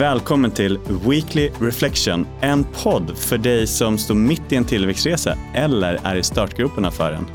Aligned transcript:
Välkommen 0.00 0.50
till 0.50 0.78
Weekly 1.06 1.50
Reflection, 1.60 2.26
en 2.40 2.64
podd 2.64 3.18
för 3.18 3.38
dig 3.38 3.66
som 3.66 3.98
står 3.98 4.14
mitt 4.14 4.52
i 4.52 4.56
en 4.56 4.64
tillväxtresa 4.64 5.38
eller 5.54 6.00
är 6.04 6.16
i 6.16 6.22
startgroparna 6.22 6.90
för 6.90 7.10
den. 7.10 7.26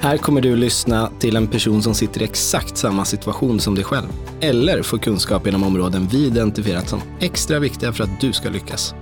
Här 0.00 0.16
kommer 0.16 0.40
du 0.40 0.56
lyssna 0.56 1.10
till 1.18 1.36
en 1.36 1.46
person 1.46 1.82
som 1.82 1.94
sitter 1.94 2.20
i 2.20 2.24
exakt 2.24 2.76
samma 2.76 3.04
situation 3.04 3.60
som 3.60 3.74
dig 3.74 3.84
själv. 3.84 4.06
Eller 4.40 4.82
få 4.82 4.98
kunskap 4.98 5.46
inom 5.46 5.62
områden 5.62 6.08
vi 6.10 6.26
identifierat 6.26 6.88
som 6.88 7.00
extra 7.20 7.58
viktiga 7.58 7.92
för 7.92 8.04
att 8.04 8.20
du 8.20 8.32
ska 8.32 8.48
lyckas. 8.48 8.94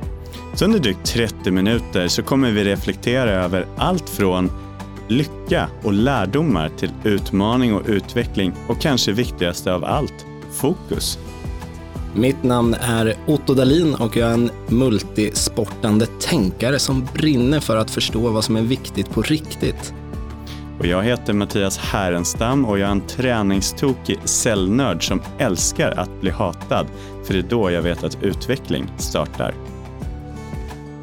Så 0.54 0.64
under 0.64 0.78
drygt 0.78 1.04
30 1.04 1.50
minuter 1.50 2.08
så 2.08 2.22
kommer 2.22 2.50
vi 2.50 2.64
reflektera 2.64 3.30
över 3.30 3.66
allt 3.76 4.08
från 4.08 4.50
lycka 5.08 5.68
och 5.82 5.92
lärdomar 5.92 6.68
till 6.68 6.90
utmaning 7.04 7.74
och 7.74 7.82
utveckling 7.86 8.52
och 8.68 8.80
kanske 8.80 9.12
viktigaste 9.12 9.74
av 9.74 9.84
allt, 9.84 10.26
fokus. 10.52 11.18
Mitt 12.14 12.42
namn 12.42 12.74
är 12.74 13.14
Otto 13.26 13.54
Dalin 13.54 13.94
och 13.94 14.16
jag 14.16 14.28
är 14.28 14.34
en 14.34 14.50
multisportande 14.68 16.06
tänkare 16.06 16.78
som 16.78 17.08
brinner 17.14 17.60
för 17.60 17.76
att 17.76 17.90
förstå 17.90 18.30
vad 18.30 18.44
som 18.44 18.56
är 18.56 18.62
viktigt 18.62 19.10
på 19.10 19.22
riktigt. 19.22 19.94
Och 20.78 20.86
jag 20.86 21.02
heter 21.02 21.32
Mattias 21.32 21.78
Härenstam 21.78 22.64
och 22.64 22.78
jag 22.78 22.86
är 22.86 22.92
en 22.92 23.06
träningstokig 23.06 24.18
cellnörd 24.24 25.08
som 25.08 25.22
älskar 25.38 25.90
att 25.90 26.20
bli 26.20 26.30
hatad, 26.30 26.86
för 27.24 27.34
det 27.34 27.40
är 27.40 27.50
då 27.50 27.70
jag 27.70 27.82
vet 27.82 28.04
att 28.04 28.22
utveckling 28.22 28.92
startar. 28.98 29.54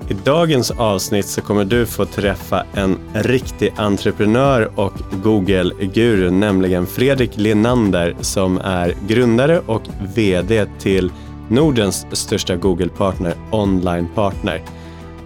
I 0.10 0.14
dagens 0.14 0.72
avsnitt 0.72 1.26
så 1.26 1.42
kommer 1.42 1.66
du 1.66 1.86
få 1.86 2.06
träffa 2.06 2.66
en 2.74 2.98
riktig 3.14 3.74
entreprenör 3.76 4.72
och 4.76 4.94
Google-guru, 5.24 6.32
nämligen 6.32 6.88
Fredrik 6.88 7.38
Linander 7.38 8.16
som 8.22 8.58
är 8.58 8.94
grundare 9.08 9.62
och 9.66 9.82
VD 10.16 10.66
till 10.80 11.12
Nordens 11.50 12.06
största 12.12 12.56
Google-partner, 12.56 13.34
Online 13.52 14.08
Partner. 14.16 14.62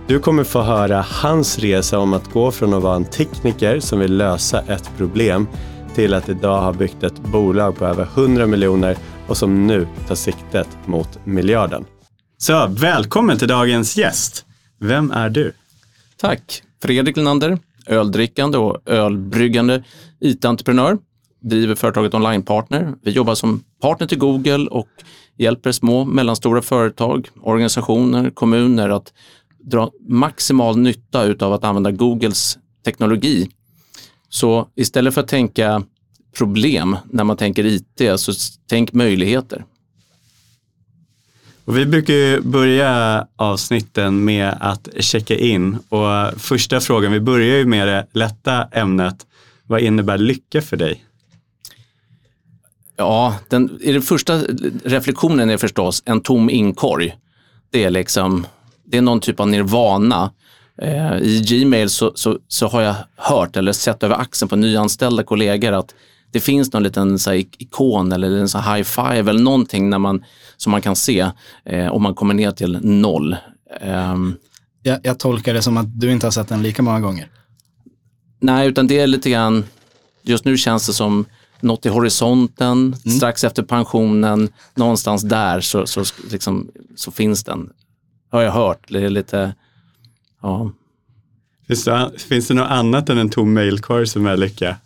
Du 0.07 0.19
kommer 0.19 0.43
få 0.43 0.61
höra 0.61 1.05
hans 1.09 1.59
resa 1.59 1.99
om 1.99 2.13
att 2.13 2.31
gå 2.31 2.51
från 2.51 2.73
att 2.73 2.83
vara 2.83 2.95
en 2.95 3.05
tekniker 3.05 3.79
som 3.79 3.99
vill 3.99 4.17
lösa 4.17 4.61
ett 4.61 4.91
problem 4.97 5.47
till 5.95 6.13
att 6.13 6.29
idag 6.29 6.61
ha 6.61 6.73
byggt 6.73 7.03
ett 7.03 7.19
bolag 7.19 7.77
på 7.77 7.85
över 7.85 8.07
100 8.15 8.47
miljoner 8.47 8.97
och 9.27 9.37
som 9.37 9.67
nu 9.67 9.87
tar 10.07 10.15
siktet 10.15 10.67
mot 10.85 11.25
miljarden. 11.25 11.85
Så 12.37 12.67
välkommen 12.67 13.37
till 13.37 13.47
dagens 13.47 13.97
gäst. 13.97 14.45
Vem 14.83 15.11
är 15.11 15.29
du? 15.29 15.53
Tack! 16.17 16.63
Fredrik 16.81 17.17
Lenander, 17.17 17.57
öldrickande 17.87 18.57
och 18.57 18.77
ölbryggande 18.85 19.83
IT-entreprenör. 20.19 20.97
Driver 21.41 21.75
företaget 21.75 22.13
Online 22.13 22.43
Partner. 22.43 22.93
Vi 23.01 23.11
jobbar 23.11 23.35
som 23.35 23.63
partner 23.81 24.07
till 24.07 24.17
Google 24.17 24.67
och 24.67 24.87
hjälper 25.37 25.71
små 25.71 26.05
mellanstora 26.05 26.61
företag, 26.61 27.29
organisationer, 27.41 28.29
kommuner 28.29 28.89
att 28.89 29.13
dra 29.59 29.91
maximal 30.07 30.77
nytta 30.77 31.23
utav 31.23 31.53
att 31.53 31.63
använda 31.63 31.91
Googles 31.91 32.57
teknologi. 32.85 33.49
Så 34.29 34.67
istället 34.75 35.13
för 35.13 35.21
att 35.21 35.27
tänka 35.27 35.83
problem 36.37 36.97
när 37.05 37.23
man 37.23 37.37
tänker 37.37 37.65
IT, 37.65 38.19
så 38.19 38.31
tänk 38.69 38.93
möjligheter. 38.93 39.65
Och 41.65 41.77
vi 41.77 41.85
brukar 41.85 42.13
ju 42.13 42.41
börja 42.41 43.27
avsnitten 43.35 44.25
med 44.25 44.57
att 44.59 44.87
checka 44.99 45.35
in 45.35 45.77
och 45.89 46.41
första 46.41 46.79
frågan, 46.79 47.11
vi 47.11 47.19
börjar 47.19 47.57
ju 47.57 47.65
med 47.65 47.87
det 47.87 48.07
lätta 48.11 48.63
ämnet. 48.71 49.25
Vad 49.67 49.81
innebär 49.81 50.17
lycka 50.17 50.61
för 50.61 50.77
dig? 50.77 51.05
Ja, 52.95 53.35
den, 53.49 53.79
i 53.81 53.91
den 53.91 54.01
första 54.01 54.41
reflektionen 54.83 55.49
är 55.49 55.57
förstås 55.57 56.03
en 56.05 56.21
tom 56.21 56.49
inkorg. 56.49 57.15
Det 57.69 57.83
är 57.83 57.89
liksom, 57.89 58.45
det 58.83 58.97
är 58.97 59.01
någon 59.01 59.19
typ 59.19 59.39
av 59.39 59.47
nirvana. 59.47 60.31
Eh, 60.81 61.17
I 61.17 61.43
Gmail 61.47 61.89
så, 61.89 62.11
så, 62.15 62.39
så, 62.47 62.67
har 62.67 62.81
jag 62.81 62.95
hört 63.15 63.57
eller 63.57 63.71
sett 63.71 64.03
över 64.03 64.15
axeln 64.15 64.49
på 64.49 64.55
nyanställda 64.55 65.23
kollegor 65.23 65.71
att 65.71 65.95
det 66.31 66.39
finns 66.39 66.73
någon 66.73 66.83
liten 66.83 67.19
så 67.19 67.29
här, 67.29 67.37
ikon 67.57 68.11
eller 68.11 68.37
en 68.37 68.49
så 68.49 68.57
high 68.57 68.83
five 68.83 69.29
eller 69.29 69.43
någonting 69.43 69.89
när 69.89 69.99
man, 69.99 70.23
som 70.57 70.71
man 70.71 70.81
kan 70.81 70.95
se 70.95 71.31
eh, 71.65 71.87
om 71.87 72.03
man 72.03 72.15
kommer 72.15 72.33
ner 72.33 72.51
till 72.51 72.79
noll. 72.81 73.35
Um, 73.81 74.35
jag, 74.83 74.99
jag 75.03 75.19
tolkar 75.19 75.53
det 75.53 75.61
som 75.61 75.77
att 75.77 75.99
du 75.99 76.11
inte 76.11 76.25
har 76.25 76.31
sett 76.31 76.47
den 76.47 76.61
lika 76.61 76.81
många 76.81 76.99
gånger. 76.99 77.29
Nej, 78.39 78.67
utan 78.67 78.87
det 78.87 78.99
är 78.99 79.07
lite 79.07 79.29
grann, 79.29 79.65
just 80.21 80.45
nu 80.45 80.57
känns 80.57 80.87
det 80.87 80.93
som 80.93 81.25
något 81.59 81.85
i 81.85 81.89
horisonten, 81.89 82.71
mm. 82.77 83.17
strax 83.17 83.43
efter 83.43 83.63
pensionen, 83.63 84.49
någonstans 84.75 85.21
där 85.21 85.61
så, 85.61 85.85
så, 85.85 86.03
liksom, 86.31 86.71
så 86.95 87.11
finns 87.11 87.43
den. 87.43 87.69
Har 88.31 88.41
jag 88.41 88.51
hört. 88.51 88.85
Det 88.87 88.99
är 88.99 89.09
lite, 89.09 89.55
ja. 90.41 90.71
Finns 91.67 91.83
det, 91.83 92.11
finns 92.17 92.47
det 92.47 92.53
något 92.53 92.69
annat 92.69 93.09
än 93.09 93.17
en 93.17 93.29
tom 93.29 93.53
mailkorg 93.53 94.07
som 94.07 94.25
är 94.25 94.37
lycka? 94.37 94.77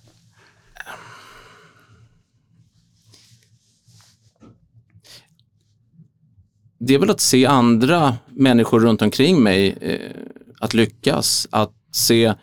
Det 6.85 6.94
är 6.94 7.00
väl 7.00 7.09
att 7.09 7.22
se 7.22 7.46
andra 7.46 8.18
människor 8.28 8.79
runt 8.79 9.01
omkring 9.01 9.44
mig 9.44 9.78
eh, 9.81 10.12
att 10.59 10.73
lyckas. 10.73 11.47
Att 11.51 11.73
se 11.91 12.34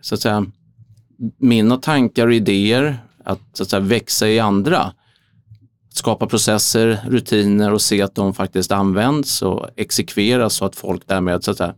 så 0.00 0.14
att 0.14 0.20
säga, 0.20 0.46
mina 1.38 1.76
tankar 1.76 2.26
och 2.26 2.34
idéer, 2.34 2.98
att, 3.24 3.40
så 3.52 3.62
att 3.62 3.70
säga, 3.70 3.80
växa 3.80 4.28
i 4.28 4.40
andra. 4.40 4.92
Skapa 5.90 6.26
processer, 6.26 7.00
rutiner 7.08 7.72
och 7.72 7.82
se 7.82 8.02
att 8.02 8.14
de 8.14 8.34
faktiskt 8.34 8.72
används 8.72 9.42
och 9.42 9.68
exekveras 9.76 10.54
så 10.54 10.64
att 10.64 10.76
folk 10.76 11.02
därmed 11.06 11.44
så 11.44 11.50
att 11.50 11.56
säga, 11.56 11.74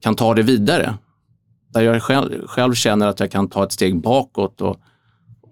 kan 0.00 0.16
ta 0.16 0.34
det 0.34 0.42
vidare. 0.42 0.94
Där 1.68 1.80
jag 1.80 2.02
själv, 2.02 2.46
själv 2.46 2.74
känner 2.74 3.06
att 3.06 3.20
jag 3.20 3.30
kan 3.30 3.48
ta 3.48 3.64
ett 3.64 3.72
steg 3.72 4.00
bakåt 4.00 4.60
och, 4.60 4.80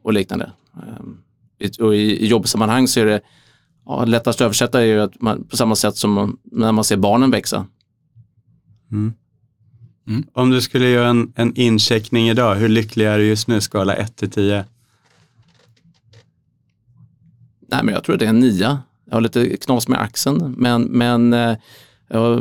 och 0.03 0.13
liknande. 0.13 0.53
Ehm, 0.75 1.19
och 1.81 1.95
i, 1.95 2.25
I 2.25 2.27
jobbsammanhang 2.27 2.89
så 2.89 3.01
är 3.01 3.05
det 3.05 3.21
ja, 3.89 4.05
lättast 4.05 4.41
att 4.41 4.45
översätta 4.45 4.81
är 4.81 4.85
ju 4.85 5.01
att 5.01 5.21
man, 5.21 5.45
på 5.45 5.57
samma 5.57 5.77
sätt 5.77 5.97
som 5.97 6.39
när 6.45 6.73
man 6.73 6.85
ser 6.85 6.97
barnen 6.97 7.31
växa. 7.31 7.67
Mm. 8.93 9.13
Mm. 10.09 10.25
Om 10.33 10.51
du 10.51 10.61
skulle 10.61 10.89
göra 10.89 11.09
en, 11.09 11.33
en 11.37 11.55
incheckning 11.57 12.29
idag, 12.29 12.55
hur 12.55 12.69
lycklig 12.69 13.07
är 13.07 13.19
du 13.19 13.25
just 13.25 13.49
nu, 13.49 13.61
skala 13.61 13.95
1 13.95 14.17
till 14.17 14.31
10? 14.31 14.65
Nej, 17.71 17.81
men 17.85 17.95
jag 17.95 18.05
tror 18.05 18.15
att 18.15 18.19
det 18.21 18.25
är 18.25 18.31
en 18.31 18.41
nia. 18.41 18.79
Jag 19.05 19.17
har 19.17 19.21
lite 19.21 19.57
knas 19.57 19.89
med 19.89 20.01
axeln, 20.01 20.55
men, 20.59 20.83
men 20.83 21.33
eh, 21.33 21.57
jag 22.09 22.41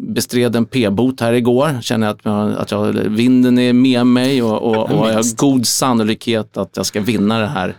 bestred 0.00 0.56
en 0.56 0.64
p-bot 0.64 1.20
här 1.20 1.32
igår. 1.32 1.80
Känner 1.82 2.08
att, 2.08 2.26
att 2.26 2.70
jag, 2.70 2.92
vinden 2.92 3.58
är 3.58 3.72
med 3.72 4.06
mig 4.06 4.42
och, 4.42 4.62
och, 4.62 4.90
och 4.90 5.08
jag 5.08 5.14
har 5.14 5.36
god 5.36 5.66
sannolikhet 5.66 6.56
att 6.56 6.76
jag 6.76 6.86
ska 6.86 7.00
vinna 7.00 7.38
det 7.38 7.46
här 7.46 7.74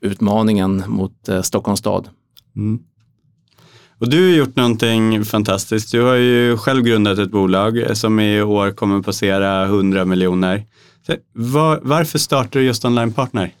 utmaningen 0.00 0.84
mot 0.86 1.28
eh, 1.28 1.42
Stockholms 1.42 1.80
stad. 1.80 2.08
Mm. 2.56 2.78
Och 3.98 4.10
du 4.10 4.30
har 4.30 4.36
gjort 4.36 4.56
någonting 4.56 5.24
fantastiskt. 5.24 5.92
Du 5.92 6.02
har 6.02 6.14
ju 6.14 6.56
själv 6.56 6.82
grundat 6.82 7.18
ett 7.18 7.30
bolag 7.30 7.96
som 7.96 8.20
i 8.20 8.42
år 8.42 8.70
kommer 8.70 9.02
passera 9.02 9.64
100 9.64 10.04
miljoner. 10.04 10.64
Var, 11.32 11.80
varför 11.82 12.18
startar 12.18 12.60
du 12.60 12.66
just 12.66 12.84
Online 12.84 13.12
Partner? 13.12 13.52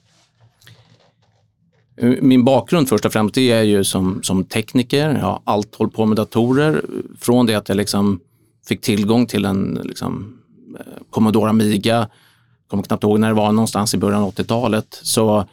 Eh, 1.96 2.14
min 2.20 2.44
bakgrund 2.44 2.88
först 2.88 3.04
och 3.04 3.12
främst 3.12 3.38
är 3.38 3.62
ju 3.62 3.84
som, 3.84 4.22
som 4.22 4.44
tekniker. 4.44 5.08
Jag 5.08 5.20
har 5.20 5.42
allt 5.44 5.74
hållit 5.74 5.94
på 5.94 6.06
med 6.06 6.16
datorer. 6.16 6.84
Från 7.20 7.46
det 7.46 7.54
att 7.54 7.68
jag 7.68 7.76
liksom 7.76 8.20
fick 8.68 8.80
tillgång 8.80 9.26
till 9.26 9.44
en 9.44 9.80
liksom, 9.84 10.38
eh, 10.78 11.02
Commodore 11.10 11.50
Amiga, 11.50 12.08
kommer 12.68 12.82
knappt 12.82 13.04
ihåg 13.04 13.20
när 13.20 13.28
det 13.28 13.34
var 13.34 13.52
någonstans 13.52 13.94
i 13.94 13.98
början 13.98 14.22
av 14.22 14.34
80-talet, 14.34 15.00
så 15.02 15.44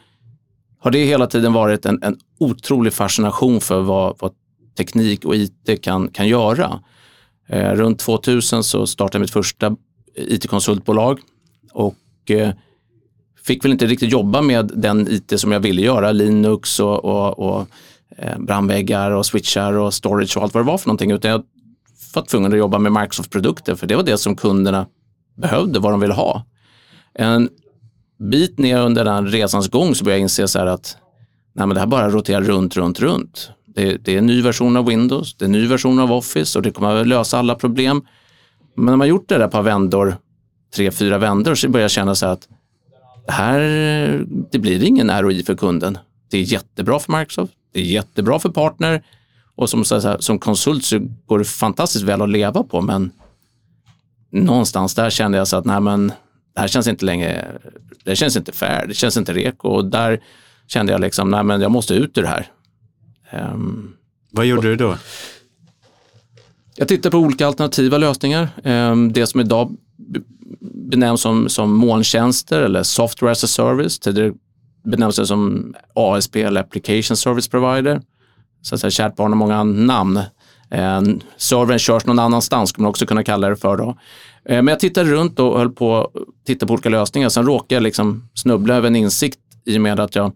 har 0.84 0.90
det 0.90 1.04
hela 1.04 1.26
tiden 1.26 1.52
varit 1.52 1.86
en, 1.86 2.02
en 2.02 2.16
otrolig 2.38 2.92
fascination 2.92 3.60
för 3.60 3.80
vad, 3.80 4.16
vad 4.18 4.32
teknik 4.78 5.24
och 5.24 5.36
IT 5.36 5.82
kan, 5.82 6.08
kan 6.08 6.28
göra. 6.28 6.80
Eh, 7.48 7.72
runt 7.72 7.98
2000 7.98 8.64
så 8.64 8.86
startade 8.86 9.16
jag 9.16 9.20
mitt 9.20 9.30
första 9.30 9.76
IT-konsultbolag 10.14 11.20
och 11.72 12.30
eh, 12.30 12.50
fick 13.44 13.64
väl 13.64 13.72
inte 13.72 13.86
riktigt 13.86 14.12
jobba 14.12 14.42
med 14.42 14.72
den 14.74 15.08
IT 15.10 15.40
som 15.40 15.52
jag 15.52 15.60
ville 15.60 15.82
göra, 15.82 16.12
Linux 16.12 16.80
och, 16.80 17.04
och, 17.04 17.38
och 17.38 17.68
eh, 18.16 18.38
brandväggar 18.38 19.10
och 19.10 19.26
switchar 19.26 19.72
och 19.72 19.94
storage 19.94 20.36
och 20.36 20.42
allt 20.42 20.54
vad 20.54 20.64
det 20.64 20.70
var 20.70 20.78
för 20.78 20.88
någonting, 20.88 21.10
utan 21.10 21.30
jag 21.30 21.42
var 22.14 22.22
tvungen 22.22 22.52
att 22.52 22.58
jobba 22.58 22.78
med 22.78 22.92
Microsoft-produkter 22.92 23.74
för 23.74 23.86
det 23.86 23.96
var 23.96 24.02
det 24.02 24.18
som 24.18 24.36
kunderna 24.36 24.86
behövde, 25.36 25.78
vad 25.78 25.92
de 25.92 26.00
ville 26.00 26.14
ha. 26.14 26.44
En 27.14 27.48
bit 28.24 28.58
ner 28.58 28.80
under 28.80 29.04
den 29.04 29.28
resans 29.28 29.68
gång 29.68 29.94
så 29.94 30.04
började 30.04 30.18
jag 30.18 30.22
inse 30.22 30.48
så 30.48 30.58
att 30.58 30.96
nej, 31.54 31.66
men 31.66 31.74
det 31.74 31.80
här 31.80 31.86
bara 31.86 32.10
roterar 32.10 32.42
runt, 32.42 32.76
runt, 32.76 33.00
runt. 33.00 33.50
Det, 33.66 33.96
det, 33.96 34.14
är 34.14 34.18
en 34.18 34.26
ny 34.26 34.42
version 34.42 34.76
av 34.76 34.86
Windows, 34.86 35.34
det 35.34 35.44
är 35.44 35.46
en 35.46 35.52
ny 35.52 35.66
version 35.66 35.98
av 35.98 36.12
Office 36.12 36.58
och 36.58 36.62
det 36.62 36.70
kommer 36.70 36.96
att 36.96 37.06
lösa 37.06 37.38
alla 37.38 37.54
problem. 37.54 38.02
Men 38.76 38.86
när 38.86 38.96
man 38.96 39.08
gjort 39.08 39.28
det 39.28 39.38
där 39.38 39.48
par 39.48 39.62
vändor, 39.62 40.16
tre, 40.76 40.90
fyra 40.90 41.18
vändor, 41.18 41.54
så 41.54 41.68
börjar 41.68 41.84
jag 41.84 41.90
känna 41.90 42.14
så 42.14 42.26
att 42.26 42.48
det 43.26 43.32
här, 43.32 43.60
det 44.52 44.58
blir 44.58 44.84
ingen 44.84 45.22
ROI 45.22 45.42
för 45.42 45.54
kunden. 45.54 45.98
Det 46.30 46.38
är 46.38 46.42
jättebra 46.42 46.98
för 46.98 47.18
Microsoft, 47.18 47.52
det 47.72 47.80
är 47.80 47.84
jättebra 47.84 48.38
för 48.38 48.48
partner 48.48 49.02
och 49.56 49.70
som, 49.70 49.84
så 49.84 50.00
här, 50.00 50.16
som 50.20 50.38
konsult 50.38 50.84
så 50.84 50.98
går 51.26 51.38
det 51.38 51.44
fantastiskt 51.44 52.04
väl 52.04 52.22
att 52.22 52.28
leva 52.28 52.62
på 52.62 52.80
men 52.80 53.10
någonstans 54.32 54.94
där 54.94 55.10
kände 55.10 55.38
jag 55.38 55.48
så 55.48 55.56
att 55.56 55.64
nej 55.64 55.80
men 55.80 56.12
det 56.54 56.60
här 56.60 56.68
känns 56.68 56.86
inte 56.86 57.04
längre, 57.04 57.60
det 58.04 58.16
känns 58.16 58.36
inte 58.36 58.52
fair, 58.52 58.86
det 58.86 58.94
känns 58.94 59.16
inte 59.16 59.32
reko 59.32 59.68
och 59.68 59.84
där 59.84 60.20
kände 60.66 60.92
jag 60.92 61.00
liksom, 61.00 61.30
nej 61.30 61.44
men 61.44 61.60
jag 61.60 61.70
måste 61.70 61.94
ut 61.94 62.18
ur 62.18 62.22
det 62.22 62.28
här. 62.28 62.50
Um, 63.52 63.96
Vad 64.30 64.46
gjorde 64.46 64.68
du 64.68 64.76
då? 64.76 64.96
Jag 66.76 66.88
tittade 66.88 67.10
på 67.10 67.18
olika 67.18 67.46
alternativa 67.46 67.98
lösningar. 67.98 68.48
Um, 68.64 69.12
det 69.12 69.26
som 69.26 69.40
idag 69.40 69.76
benämns 70.74 71.20
som, 71.20 71.48
som 71.48 71.76
molntjänster 71.76 72.60
eller 72.60 72.82
software 72.82 73.32
as 73.32 73.44
a 73.44 73.46
service. 73.46 73.98
Tidigare 73.98 74.32
benämns 74.84 75.16
det 75.16 75.26
som 75.26 75.74
ASP 75.94 76.36
eller 76.36 76.60
application 76.60 77.16
service 77.16 77.48
provider. 77.48 78.00
Så 78.62 78.74
att 78.74 78.80
säga, 78.80 78.90
kärt 78.90 79.16
barn 79.16 79.32
har 79.32 79.36
många 79.36 79.64
namn. 79.64 80.16
Eh, 80.70 81.02
servern 81.36 81.78
körs 81.78 82.06
någon 82.06 82.18
annanstans, 82.18 82.70
skulle 82.70 82.82
man 82.82 82.90
också 82.90 83.06
kunna 83.06 83.24
kalla 83.24 83.48
det 83.48 83.56
för. 83.56 83.76
Då. 83.76 83.98
Eh, 84.44 84.62
men 84.62 84.66
jag 84.66 84.80
tittade 84.80 85.10
runt 85.10 85.38
och 85.40 85.58
höll 85.58 85.70
på 85.72 85.96
att 85.96 86.10
titta 86.46 86.66
på 86.66 86.72
olika 86.72 86.88
lösningar. 86.88 87.28
Sen 87.28 87.46
råkade 87.46 87.74
jag 87.74 87.82
liksom 87.82 88.28
snubbla 88.34 88.74
över 88.74 88.86
en 88.86 88.96
insikt 88.96 89.40
i 89.64 89.76
och 89.76 89.80
med 89.80 90.00
att 90.00 90.14
jag 90.14 90.32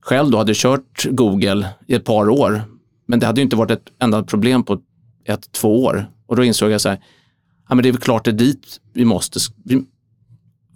själv 0.00 0.30
då 0.30 0.38
hade 0.38 0.52
kört 0.54 1.06
Google 1.10 1.68
i 1.86 1.94
ett 1.94 2.04
par 2.04 2.30
år. 2.30 2.62
Men 3.06 3.20
det 3.20 3.26
hade 3.26 3.42
inte 3.42 3.56
varit 3.56 3.70
ett 3.70 3.92
enda 3.98 4.22
problem 4.22 4.62
på 4.62 4.80
ett, 5.24 5.52
två 5.52 5.84
år. 5.84 6.10
Och 6.26 6.36
då 6.36 6.44
insåg 6.44 6.70
jag 6.70 6.80
så 6.80 6.88
här, 6.88 6.98
ja, 7.68 7.74
men 7.74 7.82
det 7.82 7.88
är 7.88 7.92
väl 7.92 8.00
klart 8.00 8.24
det 8.24 8.30
är 8.30 8.32
dit 8.32 8.80
vi 8.92 9.04
måste. 9.04 9.40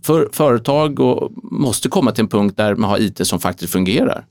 För, 0.02 0.28
företag 0.32 1.00
och, 1.00 1.32
måste 1.42 1.88
komma 1.88 2.12
till 2.12 2.22
en 2.22 2.28
punkt 2.28 2.56
där 2.56 2.74
man 2.74 2.90
har 2.90 2.98
IT 2.98 3.26
som 3.26 3.40
faktiskt 3.40 3.72
fungerar. 3.72 4.26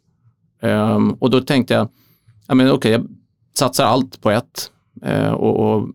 Um, 0.62 1.14
och 1.14 1.30
då 1.30 1.42
tänkte 1.42 1.74
jag, 1.74 1.88
ja, 2.48 2.56
men 2.56 2.72
okay, 2.72 2.92
jag 2.92 3.08
satsar 3.58 3.86
allt 3.86 4.22
på 4.22 4.32
ett 4.32 4.72
uh, 5.08 5.32
och, 5.32 5.60
och 5.60 5.90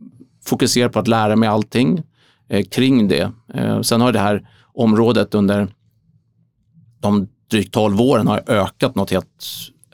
fokuserar 0.51 0.89
på 0.89 0.99
att 0.99 1.09
lära 1.09 1.37
mig 1.37 1.49
allting 1.49 2.03
eh, 2.49 2.65
kring 2.65 3.09
det. 3.09 3.33
Eh, 3.55 3.81
sen 3.81 4.01
har 4.01 4.13
det 4.13 4.19
här 4.19 4.49
området 4.75 5.35
under 5.35 5.69
de 7.01 7.29
drygt 7.51 7.75
12 7.75 8.01
åren 8.01 8.27
har 8.27 8.43
ökat 8.47 8.95
något 8.95 9.11
helt 9.11 9.45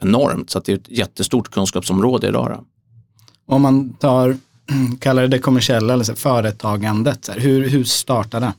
enormt 0.01 0.49
så 0.49 0.57
att 0.57 0.65
det 0.65 0.71
är 0.71 0.77
ett 0.77 0.89
jättestort 0.89 1.51
kunskapsområde 1.51 2.27
idag. 2.27 2.49
Då. 2.49 2.65
Om 3.55 3.61
man 3.61 3.93
tar, 3.93 4.37
kallar 4.99 5.21
det 5.21 5.27
det 5.27 5.39
kommersiella 5.39 5.93
eller 5.93 6.03
så, 6.03 6.15
företagandet, 6.15 7.25
så 7.25 7.31
här, 7.31 7.39
hur, 7.39 7.69
hur 7.69 7.83
startade 7.83 8.45
det? 8.45 8.53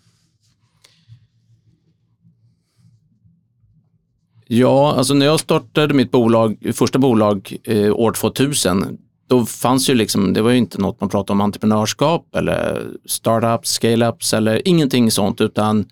Ja, 4.50 4.94
alltså 4.96 5.14
när 5.14 5.26
jag 5.26 5.40
startade 5.40 5.94
mitt 5.94 6.10
bolag, 6.10 6.72
första 6.74 6.98
bolag 6.98 7.56
eh, 7.64 7.92
år 7.92 8.12
2000, 8.12 8.98
då 9.28 9.46
fanns 9.46 9.90
ju 9.90 9.94
liksom, 9.94 10.32
det 10.32 10.42
var 10.42 10.50
ju 10.50 10.56
inte 10.56 10.80
något 10.80 11.00
man 11.00 11.10
pratade 11.10 11.32
om 11.32 11.40
entreprenörskap 11.40 12.36
eller 12.36 12.86
startups, 13.06 13.80
scale-ups 13.80 14.36
eller 14.36 14.68
ingenting 14.68 15.10
sånt, 15.10 15.40
utan 15.40 15.86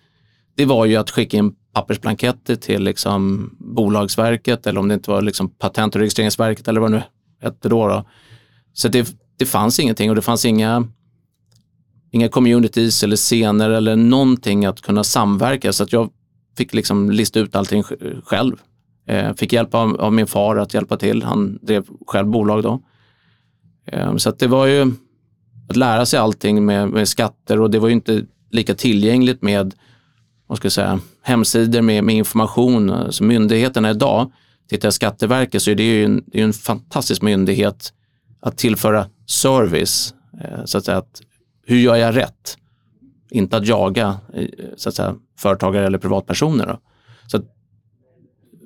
det 0.57 0.65
var 0.65 0.85
ju 0.85 0.97
att 0.97 1.11
skicka 1.11 1.37
in 1.37 1.55
pappersblanketter 1.73 2.57
till 2.57 2.83
liksom 2.83 3.51
Bolagsverket 3.59 4.67
eller 4.67 4.81
om 4.81 4.89
det 4.89 4.95
inte 4.95 5.11
var 5.11 5.23
liksom 5.23 5.49
Patent 5.49 5.95
och 5.95 6.01
registreringsverket 6.01 6.69
eller 6.69 6.81
vad 6.81 6.93
det 6.93 6.97
nu 6.97 7.03
hette 7.43 7.69
då. 7.69 7.89
då. 7.89 8.05
Så 8.73 8.89
det, 8.89 9.15
det 9.39 9.47
fanns 9.47 9.81
ingenting 9.81 10.11
och 10.11 10.17
det 10.17 10.23
fanns 10.23 10.45
inga, 10.45 10.89
inga 12.11 12.29
communities 12.29 13.03
eller 13.03 13.17
scener 13.17 13.71
eller 13.71 13.97
någonting 13.97 14.65
att 14.65 14.81
kunna 14.81 15.05
samverka. 15.05 15.73
Så 15.73 15.83
att 15.83 15.93
jag 15.93 16.11
fick 16.57 16.75
liksom 16.75 17.11
lista 17.11 17.41
ut 17.41 17.57
allting 17.57 17.83
själv. 18.25 18.57
Eh, 19.09 19.35
fick 19.35 19.53
hjälp 19.53 19.75
av, 19.75 20.01
av, 20.01 20.13
min 20.13 20.27
far 20.27 20.57
att 20.57 20.75
hjälpa 20.75 20.97
till. 20.97 21.23
Han 21.23 21.59
drev 21.63 21.85
själv 22.07 22.27
bolag 22.27 22.63
då. 22.63 22.81
Ehm, 23.87 24.19
så 24.19 24.29
att 24.29 24.39
det 24.39 24.47
var 24.47 24.67
ju 24.67 24.93
att 25.69 25.77
lära 25.77 26.07
sig 26.07 26.19
allting 26.19 26.65
med, 26.65 26.89
med, 26.89 27.09
skatter 27.09 27.61
och 27.61 27.71
det 27.71 27.79
var 27.79 27.89
ju 27.89 27.95
inte 27.95 28.25
lika 28.51 28.75
tillgängligt 28.75 29.43
med 29.43 29.75
vad 30.47 30.59
ska 30.59 30.67
jag 30.67 30.73
säga, 30.73 31.01
hemsidor 31.23 31.83
med, 31.83 32.05
med 32.05 32.15
information. 32.15 33.13
Så 33.13 33.25
myndigheterna 33.25 33.91
idag, 33.91 34.33
tittar 34.69 34.87
jag 34.87 34.95
Skatteverket 34.95 35.63
så 35.63 35.71
är 35.71 35.75
det 35.75 35.83
ju 35.83 36.05
en, 36.05 36.25
det 36.27 36.41
är 36.41 36.45
en 36.45 36.53
fantastisk 36.53 37.23
myndighet 37.23 37.93
att 38.41 38.59
tillföra 38.59 39.07
service. 39.27 40.15
Eh, 40.41 40.65
så 40.65 40.79
att 40.79 40.85
säga, 40.85 40.99
att, 40.99 41.23
hur 41.67 41.77
gör 41.77 41.97
jag 41.97 42.17
rätt? 42.17 42.59
Inte 43.31 43.57
att 43.57 43.67
jaga 43.67 44.19
eh, 44.35 44.47
så 44.77 44.89
att 44.89 44.95
säga, 44.95 45.15
företagare 45.39 45.87
eller 45.87 45.99
privatpersoner. 45.99 46.67
Då. 46.67 46.79
Så 47.27 47.43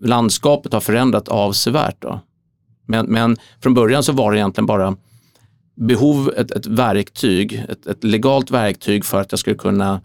landskapet 0.03 0.73
har 0.73 0.81
förändrat 0.81 1.29
avsevärt. 1.29 1.97
Då. 1.99 2.21
Men, 2.87 3.07
men 3.07 3.37
från 3.63 3.75
början 3.75 4.03
så 4.03 4.13
var 4.13 4.33
det 4.33 4.39
egentligen 4.39 4.67
bara 4.67 4.97
behov, 5.75 6.33
ett, 6.37 6.51
ett 6.51 6.67
verktyg, 6.67 7.65
ett, 7.69 7.87
ett, 7.87 8.05
legalt 8.05 8.51
verktyg 8.51 9.05
för 9.05 9.21
att 9.21 9.33
jag 9.33 9.39
skulle 9.39 9.57
kunna 9.57 10.01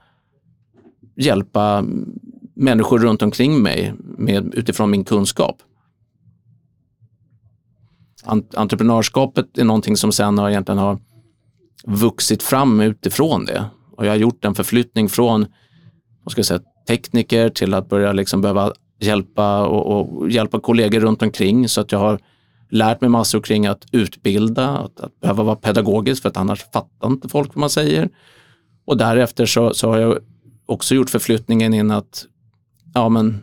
hjälpa 1.16 1.86
människor 2.54 3.00
runt 3.00 3.22
omkring 3.22 3.62
mig 3.62 3.94
med, 4.00 4.54
utifrån 4.56 4.92
min 4.92 5.04
kunskap. 5.04 5.62
Entreprenörskapet 8.54 9.58
är 9.58 9.64
någonting 9.64 9.98
som 9.98 10.12
sen 10.12 10.38
har, 10.38 10.50
egentligen 10.50 10.80
har 10.80 11.00
vuxit 11.86 12.44
fram 12.44 12.82
utifrån 12.82 13.46
det. 13.46 13.66
Och 13.98 14.06
jag 14.06 14.12
har 14.12 14.18
gjort 14.18 14.46
en 14.46 14.56
förflyttning 14.56 15.10
från 15.10 15.46
vad 16.24 16.32
ska 16.32 16.40
jag 16.40 16.46
säga, 16.46 16.62
tekniker 16.88 17.50
till 17.50 17.74
att 17.74 17.90
börja 17.90 18.14
liksom 18.14 18.42
behöva 18.42 18.74
hjälpa 19.00 19.66
och, 19.66 20.12
och, 20.12 20.30
hjälpa 20.30 20.60
kollegor 20.60 21.00
runt 21.00 21.22
omkring 21.22 21.70
så 21.70 21.82
att 21.82 21.92
jag 21.92 22.00
har 22.00 22.20
lärt 22.75 23.01
mig 23.01 23.10
massor 23.10 23.42
kring 23.42 23.68
att 23.68 23.86
utbilda, 23.92 24.69
att, 24.69 25.00
att 25.00 25.19
behöva 25.19 25.44
vara 25.44 25.56
pedagogisk 25.56 26.22
för 26.22 26.30
att 26.30 26.38
annars 26.38 26.66
fattar 26.74 27.07
inte 27.07 27.30
folk 27.30 27.48
vad 27.50 27.57
man 27.57 27.69
säger. 27.69 28.10
Och 28.86 28.98
därefter 28.98 29.45
så, 29.45 29.74
så 29.74 29.89
har 29.89 29.98
jag 29.98 30.18
också 30.66 30.95
gjort 30.95 31.10
förflyttningen 31.10 31.74
in 31.74 31.92
att 31.92 32.25
ja, 32.94 33.10
men, 33.10 33.42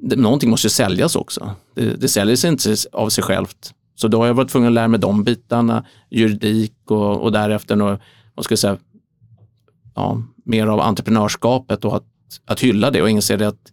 det, 0.00 0.16
någonting 0.16 0.50
måste 0.50 0.70
säljas 0.70 1.16
också. 1.16 1.54
Det, 1.74 2.00
det 2.00 2.08
säljer 2.08 2.36
sig 2.36 2.50
inte 2.50 2.76
av 2.92 3.08
sig 3.08 3.24
självt. 3.24 3.74
Så 3.94 4.08
då 4.08 4.18
har 4.18 4.26
jag 4.26 4.34
varit 4.34 4.50
tvungen 4.50 4.68
att 4.68 4.74
lära 4.74 4.88
mig 4.88 5.00
de 5.00 5.24
bitarna, 5.24 5.84
juridik 6.10 6.74
och, 6.90 7.20
och 7.20 7.32
därefter 7.32 7.76
några, 7.76 7.98
vad 8.34 8.44
ska 8.44 8.52
jag 8.52 8.58
säga, 8.58 8.76
ja, 9.94 10.22
mer 10.44 10.66
av 10.66 10.80
entreprenörskapet 10.80 11.84
och 11.84 11.96
att, 11.96 12.04
att 12.44 12.60
hylla 12.60 12.90
det 12.90 13.02
och 13.02 13.10
inse 13.10 13.36
det 13.36 13.48
att 13.48 13.72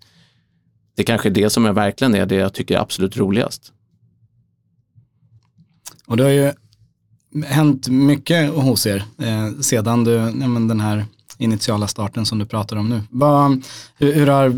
det 0.95 1.03
kanske 1.03 1.30
är 1.30 1.33
det 1.33 1.49
som 1.49 1.65
jag 1.65 1.73
verkligen 1.73 2.15
är 2.15 2.25
det 2.25 2.35
jag 2.35 2.53
tycker 2.53 2.75
är 2.75 2.80
absolut 2.80 3.18
roligast. 3.18 3.73
Och 6.07 6.18
det 6.18 6.23
har 6.23 6.30
ju 6.30 6.54
hänt 7.45 7.87
mycket 7.87 8.49
hos 8.54 8.87
er 8.87 9.04
eh, 9.18 9.59
sedan 9.61 10.04
du, 10.04 10.11
ja, 10.11 10.47
men 10.47 10.68
den 10.68 10.80
här 10.80 11.06
initiala 11.37 11.87
starten 11.87 12.26
som 12.26 12.40
du 12.40 12.45
pratar 12.45 12.76
om 12.76 12.90
nu. 12.90 13.02
Vad, 13.09 13.64
hur, 13.97 14.14
hur, 14.14 14.28
har 14.28 14.54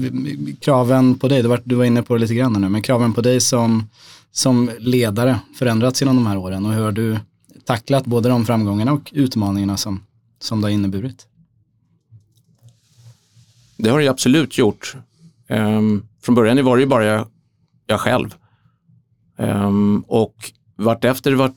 kraven 0.62 1.15
på 1.20 1.27
dig, 1.27 1.41
du 1.41 1.48
var, 1.48 1.62
du 1.63 1.75
var 1.75 1.86
inne 1.86 2.03
på 2.03 2.13
det 2.13 2.20
lite 2.20 2.36
grann 2.36 2.53
nu, 2.53 2.70
men 2.70 2.82
kraven 2.82 3.13
på 3.13 3.22
dig 3.22 3.39
som, 3.39 3.89
som 4.32 4.72
ledare 4.79 5.39
förändrats 5.56 6.01
genom 6.01 6.15
de 6.15 6.27
här 6.27 6.38
åren 6.38 6.65
och 6.65 6.74
hur 6.74 6.84
har 6.84 6.91
du 6.91 7.20
tacklat 7.65 8.06
både 8.06 8.29
de 8.29 8.46
framgångarna 8.46 8.94
och 8.94 9.10
utmaningarna 9.13 9.77
som, 9.77 10.03
som 10.39 10.62
det 10.62 10.68
har 10.68 10.72
inneburit? 10.72 11.27
Det 13.77 13.89
har 13.89 14.00
det 14.00 14.08
absolut 14.08 14.58
gjort. 14.58 14.96
Um, 15.48 16.08
från 16.22 16.36
början 16.36 16.65
var 16.65 16.77
det 16.77 16.82
ju 16.82 16.88
bara 16.88 17.06
jag, 17.06 17.27
jag 17.88 18.00
själv. 18.00 18.36
Um, 19.38 20.03
och 20.08 20.51
vartefter 20.79 21.33
vart, 21.33 21.55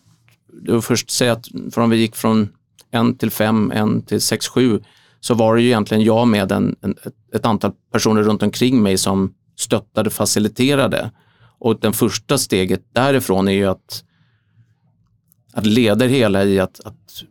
det 0.63 0.73
var 0.73 0.81
först 0.81 1.11
säga 1.11 1.33
att 1.33 1.49
från 1.73 1.91
vi 1.91 1.97
gick 1.97 2.17
från 2.17 2.49
en 2.91 3.17
till 3.19 3.31
fem, 3.31 3.73
en 3.75 4.03
till 4.03 4.21
sex, 4.21 4.49
sju, 4.49 4.81
så 5.21 5.35
var 5.35 5.57
det 5.57 5.63
ju 5.63 5.69
egentligen 5.69 6.05
jag 6.05 6.29
med 6.29 6.53
en, 6.53 6.77
en, 6.81 6.97
ett 7.35 7.47
antal 7.47 7.73
personer 7.93 8.23
runt 8.23 8.43
omkring 8.43 8.83
mig 8.83 8.99
som 8.99 9.35
stöttade, 9.57 10.11
faciliterade. 10.11 11.11
Och 11.59 11.81
det 11.81 11.93
första 11.93 12.39
steget 12.39 12.83
därifrån 12.93 13.49
är 13.49 13.53
ju 13.53 13.67
att, 13.67 14.05
att 15.53 15.67
leda 15.67 16.07
det 16.07 16.09
hela 16.09 16.45
i 16.45 16.61
att, 16.61 16.81
att 16.85 17.25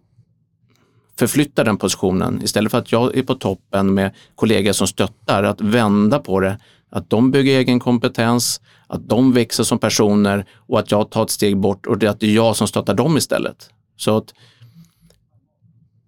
förflytta 1.20 1.64
den 1.64 1.78
positionen. 1.78 2.42
Istället 2.44 2.72
för 2.72 2.78
att 2.78 2.92
jag 2.92 3.18
är 3.18 3.24
på 3.24 3.36
toppen 3.36 3.94
med 3.94 4.12
kollegor 4.36 4.72
som 4.72 4.88
stöttar, 4.88 5.44
att 5.44 5.62
vända 5.62 6.20
på 6.20 6.40
det. 6.40 6.60
Att 6.90 7.10
de 7.10 7.32
bygger 7.32 7.58
egen 7.58 7.80
kompetens, 7.80 8.62
att 8.92 9.10
de 9.10 9.34
växer 9.34 9.64
som 9.64 9.80
personer 9.80 10.46
och 10.68 10.80
att 10.80 10.92
jag 10.92 11.12
tar 11.12 11.24
ett 11.24 11.30
steg 11.30 11.58
bort 11.58 11.86
och 11.86 11.98
det 11.98 12.06
är 12.06 12.10
att 12.10 12.20
det 12.20 12.28
är 12.28 12.36
jag 12.36 12.56
som 12.56 12.68
stöttar 12.68 12.94
dem 12.94 13.18
istället. 13.18 13.70
Så 13.98 14.18
att 14.18 14.34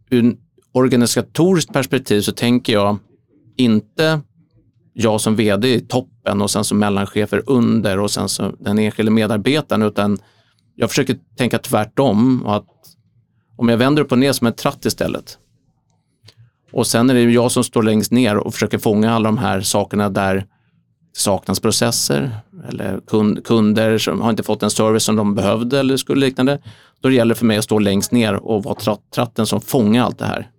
ur 0.09 0.37
organisatoriskt 0.71 1.73
perspektiv 1.73 2.21
så 2.21 2.31
tänker 2.31 2.73
jag 2.73 2.97
inte 3.57 4.21
jag 4.93 5.21
som 5.21 5.35
vd 5.35 5.73
i 5.73 5.79
toppen 5.79 6.41
och 6.41 6.51
sen 6.51 6.63
som 6.63 6.79
mellanchefer 6.79 7.43
under 7.45 7.99
och 7.99 8.11
sen 8.11 8.29
som 8.29 8.55
den 8.59 8.79
enskilde 8.79 9.11
medarbetaren 9.11 9.81
utan 9.81 10.17
jag 10.75 10.89
försöker 10.89 11.17
tänka 11.37 11.59
tvärtom 11.59 12.45
och 12.45 12.55
att 12.55 12.67
om 13.57 13.69
jag 13.69 13.77
vänder 13.77 14.01
upp 14.01 14.11
och 14.11 14.19
ner 14.19 14.31
som 14.31 14.47
en 14.47 14.53
tratt 14.53 14.85
istället. 14.85 15.37
Och 16.71 16.87
sen 16.87 17.09
är 17.09 17.13
det 17.13 17.21
jag 17.21 17.51
som 17.51 17.63
står 17.63 17.83
längst 17.83 18.11
ner 18.11 18.37
och 18.37 18.53
försöker 18.53 18.77
fånga 18.77 19.13
alla 19.13 19.29
de 19.29 19.37
här 19.37 19.61
sakerna 19.61 20.09
där 20.09 20.45
saknas 21.15 21.59
processer, 21.59 22.37
eller 22.67 23.01
kunder 23.43 23.97
som 23.97 24.21
har 24.21 24.29
inte 24.29 24.43
fått 24.43 24.59
den 24.59 24.69
service 24.69 25.03
som 25.03 25.15
de 25.15 25.35
behövde 25.35 25.79
eller 25.79 25.97
skulle 25.97 26.25
liknande. 26.25 26.59
Då 27.01 27.11
gäller 27.11 27.35
det 27.35 27.39
för 27.39 27.45
mig 27.45 27.57
att 27.57 27.63
stå 27.63 27.79
längst 27.79 28.11
ner 28.11 28.33
och 28.33 28.63
vara 28.63 28.97
tratten 29.15 29.45
som 29.45 29.61
fångar 29.61 30.03
allt 30.03 30.19
det 30.19 30.25
här. 30.25 30.49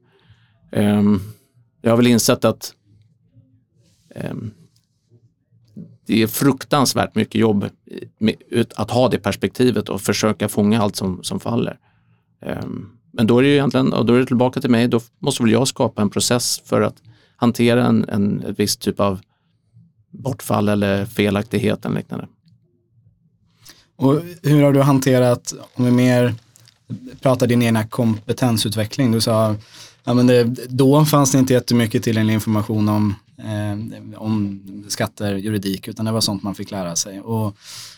Um, 0.73 1.23
jag 1.83 1.91
har 1.91 1.97
väl 1.97 2.07
insett 2.07 2.45
att 2.45 2.75
um, 4.31 4.51
det 6.07 6.23
är 6.23 6.27
fruktansvärt 6.27 7.15
mycket 7.15 7.35
jobb 7.35 7.69
med, 8.19 8.35
att 8.77 8.91
ha 8.91 9.09
det 9.09 9.19
perspektivet 9.19 9.89
och 9.89 10.01
försöka 10.01 10.49
fånga 10.49 10.83
allt 10.83 10.97
som, 10.97 11.23
som 11.23 11.41
faller. 11.41 11.79
Um, 12.47 12.91
men 13.13 13.27
då 13.27 13.39
är 13.39 13.43
det 13.43 13.49
ju 13.49 13.55
egentligen, 13.55 13.93
och 13.93 14.07
då 14.07 14.15
är 14.15 14.19
det 14.19 14.27
tillbaka 14.27 14.61
till 14.61 14.71
mig, 14.71 14.89
då 14.89 15.01
måste 15.19 15.43
väl 15.43 15.53
jag 15.53 15.69
skapa 15.69 16.03
en 16.03 16.11
process 16.11 16.63
för 16.65 16.81
att 16.81 17.03
hantera 17.37 17.87
en, 17.87 18.09
en 18.09 18.55
viss 18.57 18.77
typ 18.77 19.01
av 19.01 19.21
bortfall 20.14 20.68
eller 20.68 21.06
felaktighet 21.06 21.85
eller 21.85 21.97
liknande. 21.97 22.26
Och 23.97 24.21
hur 24.42 24.62
har 24.62 24.73
du 24.73 24.83
hanterat, 24.83 25.54
om 25.75 25.85
vi 25.85 25.90
mer 25.90 26.35
pratar 27.21 27.47
din 27.47 27.62
egna 27.62 27.87
kompetensutveckling, 27.87 29.12
du 29.12 29.21
sa 29.21 29.56
Ja, 30.04 30.14
men 30.14 30.26
det, 30.26 30.44
då 30.68 31.04
fanns 31.04 31.33
det 31.33 31.38
inte 31.38 31.52
jättemycket 31.52 32.02
tillgänglig 32.02 32.35
information 32.35 32.88
om, 32.88 33.14
eh, 33.38 34.21
om 34.21 34.62
skatter, 34.88 35.35
juridik, 35.35 35.88
utan 35.88 36.04
det 36.04 36.12
var 36.12 36.21
sånt 36.21 36.42
man 36.42 36.54
fick 36.54 36.71
lära 36.71 36.97
sig. 36.97 37.21
Och 37.21 37.56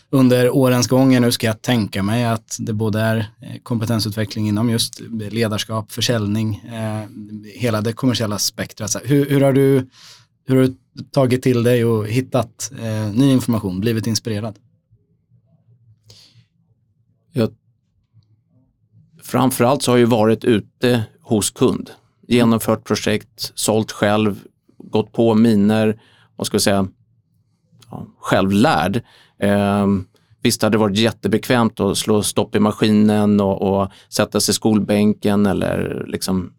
under 0.09 0.49
årens 0.49 0.87
gång 0.87 1.21
nu 1.21 1.31
ska 1.31 1.47
jag 1.47 1.61
tänka 1.61 2.03
mig 2.03 2.25
att 2.25 2.57
det 2.59 2.73
både 2.73 2.99
är 2.99 3.17
eh, 3.17 3.61
kompetensutveckling 3.63 4.47
inom 4.47 4.69
just 4.69 5.01
ledarskap, 5.31 5.91
försäljning, 5.91 6.55
eh, 6.55 7.09
hela 7.55 7.81
det 7.81 7.93
kommersiella 7.93 8.39
spektrat. 8.39 8.95
Hur, 9.03 9.29
hur, 9.29 9.41
har 9.41 9.53
du, 9.53 9.89
hur 10.47 10.55
har 10.55 10.63
du 10.63 11.03
tagit 11.11 11.41
till 11.41 11.63
dig 11.63 11.85
och 11.85 12.07
hittat 12.07 12.71
eh, 12.81 13.11
ny 13.13 13.31
information, 13.31 13.79
blivit 13.79 14.07
inspirerad? 14.07 14.59
Jag, 17.31 17.49
framförallt 19.23 19.83
så 19.83 19.91
har 19.91 19.97
jag 19.97 20.07
varit 20.07 20.43
ute 20.43 21.03
hos 21.21 21.51
kund, 21.51 21.89
genomfört 22.27 22.83
projekt, 22.83 23.51
sålt 23.55 23.91
själv, 23.91 24.43
gått 24.77 25.11
på 25.11 25.35
miner, 25.35 25.99
vad 26.35 26.47
ska 26.47 26.57
vi 26.57 26.61
säga, 26.61 26.87
ja, 27.89 28.05
självlärd. 28.19 29.01
Eh, 29.39 29.87
visst 30.41 30.61
hade 30.61 30.73
det 30.73 30.79
varit 30.79 30.97
jättebekvämt 30.97 31.79
att 31.79 31.97
slå 31.97 32.23
stopp 32.23 32.55
i 32.55 32.59
maskinen 32.59 33.39
och, 33.39 33.61
och 33.61 33.91
sätta 34.09 34.39
sig 34.39 34.51
i 34.51 34.55
skolbänken 34.55 35.45
eller 35.45 36.05
liksom 36.07 36.53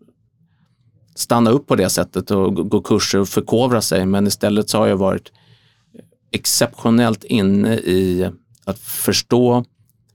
stanna 1.18 1.50
upp 1.50 1.66
på 1.66 1.76
det 1.76 1.90
sättet 1.90 2.30
och 2.30 2.70
gå 2.70 2.80
kurser 2.80 3.20
och 3.20 3.28
förkovra 3.28 3.80
sig. 3.80 4.06
Men 4.06 4.26
istället 4.26 4.70
så 4.70 4.78
har 4.78 4.87
jag 4.87 4.96
varit 4.96 5.32
exceptionellt 6.30 7.25
inne 7.25 7.75
i 7.75 8.30
att 8.64 8.78
förstå 8.78 9.64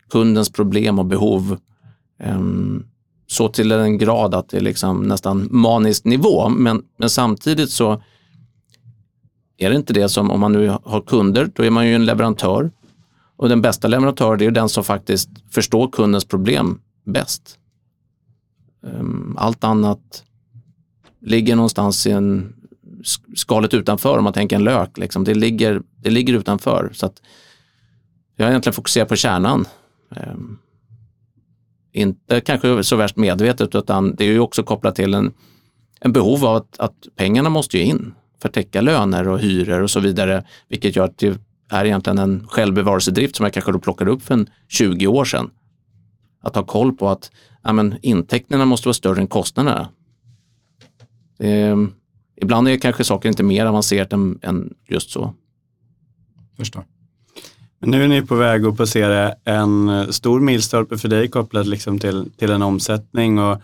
kundens 0.10 0.52
problem 0.52 1.00
och 1.00 1.06
behov. 1.06 1.58
Ehm, 2.20 2.86
så 3.28 3.48
till 3.48 3.72
en 3.72 3.98
grad 3.98 4.36
att 4.36 4.50
det 4.50 4.58
är 4.58 4.62
liksom 4.62 5.04
nästan 5.04 5.48
manisk 5.52 6.06
nivå. 6.06 6.50
Men, 6.50 6.84
men 6.98 7.10
samtidigt 7.10 7.70
så 7.70 8.04
är 9.58 9.70
det 9.70 9.76
inte 9.76 9.94
det 9.94 10.10
som, 10.10 10.32
om 10.32 10.40
man 10.40 10.52
nu 10.52 10.78
har 10.84 11.02
kunder, 11.02 11.52
då 11.56 11.64
är 11.64 11.70
man 11.70 11.88
ju 11.88 11.96
en 11.96 12.06
leverantör. 12.06 12.72
Och 13.36 13.50
den 13.50 13.62
bästa 13.62 13.88
leverantören 13.88 14.42
är 14.42 14.52
den 14.52 14.70
som 14.70 14.84
faktiskt 14.84 15.30
förstår 15.52 15.88
kundens 15.92 16.26
problem 16.26 16.80
bäst. 17.06 17.58
Ehm, 18.88 19.36
allt 19.40 19.64
annat 19.64 20.24
ligger 21.24 21.56
någonstans 21.56 22.08
i 22.08 22.12
en 22.12 22.56
skalet 23.36 23.74
utanför 23.74 24.18
om 24.18 24.24
man 24.24 24.34
tänker 24.34 24.56
en 24.56 24.64
lök. 24.64 24.98
Liksom. 24.98 25.24
Det, 25.24 25.34
ligger, 25.34 25.82
det 25.98 26.10
ligger 26.10 26.34
utanför. 26.34 26.90
Så 26.94 27.06
att 27.06 27.22
jag 28.36 28.46
har 28.46 28.52
egentligen 28.52 28.74
fokuserat 28.74 29.10
på 29.10 29.16
kärnan. 29.16 29.66
Eh, 30.16 30.34
inte 31.92 32.42
kanske 32.42 32.84
så 32.84 32.96
värst 32.96 33.16
medvetet 33.16 33.76
utan 33.76 34.16
det 34.16 34.24
är 34.24 34.32
ju 34.32 34.40
också 34.40 34.64
kopplat 34.64 34.96
till 34.96 35.14
en, 35.14 35.34
en 36.00 36.14
behov 36.14 36.46
av 36.46 36.56
att, 36.56 36.80
att 36.80 37.08
pengarna 37.16 37.50
måste 37.50 37.78
ju 37.78 37.84
in 37.84 38.14
för 38.42 38.50
att 38.50 38.54
täcka 38.54 38.82
löner 38.82 39.28
och 39.28 39.40
hyror 39.40 39.82
och 39.82 39.92
så 39.92 40.00
vidare. 40.00 40.44
Vilket 40.70 40.96
gör 40.96 41.06
att 41.06 41.18
det 41.18 41.42
är 41.70 41.86
egentligen 41.86 42.18
en 42.18 42.48
självbevarelsedrift 42.48 43.36
som 43.36 43.44
jag 43.44 43.54
kanske 43.54 43.72
då 43.72 43.80
plockade 43.80 44.12
upp 44.12 44.24
för 44.24 44.34
en 44.34 44.50
20 44.68 45.08
år 45.08 45.26
sedan. 45.26 45.50
Att 46.42 46.56
ha 46.56 46.64
koll 46.64 46.94
på 46.94 47.10
att 47.10 47.32
ja, 47.64 47.74
men, 47.74 47.96
intäkterna 48.02 48.66
måste 48.66 48.88
vara 48.88 48.94
större 48.94 49.22
än 49.22 49.28
kostnaderna. 49.28 49.90
Eh, 51.44 51.78
ibland 52.42 52.68
är 52.68 52.78
kanske 52.78 53.04
saker 53.04 53.30
inte 53.30 53.44
mer 53.44 53.66
avancerat 53.66 54.14
än, 54.14 54.40
än 54.42 54.74
just 54.88 55.10
så. 55.10 55.34
Förstår. 56.58 56.84
Men 57.80 57.90
nu 57.90 58.04
är 58.04 58.08
ni 58.08 58.22
på 58.22 58.36
väg 58.36 58.66
att 58.66 58.78
passera 58.78 59.34
en 59.44 60.14
stor 60.14 60.40
milstolpe 60.40 60.98
för 60.98 61.08
dig 61.08 61.28
kopplat 61.28 61.68
liksom 61.68 62.00
till, 62.00 62.32
till 62.38 62.52
en 62.52 62.62
omsättning 62.62 63.40
och 63.40 63.62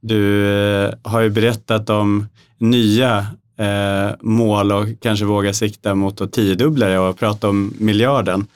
du 0.00 0.48
eh, 0.48 0.94
har 1.02 1.20
ju 1.20 1.30
berättat 1.30 1.90
om 1.90 2.26
nya 2.58 3.26
eh, 3.58 4.10
mål 4.20 4.72
och 4.72 4.86
kanske 5.00 5.24
våga 5.24 5.52
sikta 5.52 5.94
mot 5.94 6.20
att 6.20 6.32
tiodubbla 6.32 6.86
det 6.86 6.98
och 6.98 7.18
prata 7.18 7.48
om 7.48 7.74
miljarden. 7.78 8.46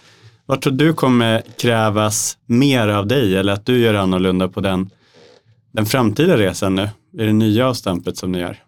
Vad 0.46 0.60
tror 0.60 0.72
du 0.72 0.92
kommer 0.92 1.42
krävas 1.58 2.38
mer 2.46 2.88
av 2.88 3.06
dig 3.06 3.36
eller 3.36 3.52
att 3.52 3.66
du 3.66 3.78
gör 3.78 3.94
annorlunda 3.94 4.48
på 4.48 4.60
den, 4.60 4.90
den 5.72 5.86
framtida 5.86 6.36
resan 6.36 6.74
nu? 6.74 6.88
I 7.12 7.24
det 7.24 7.32
nya 7.32 7.68
avstampet 7.68 8.16
som 8.16 8.32
ni 8.32 8.38
gör? 8.38 8.63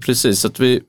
Precis, 0.00 0.44
att 0.44 0.60
vi, 0.60 0.80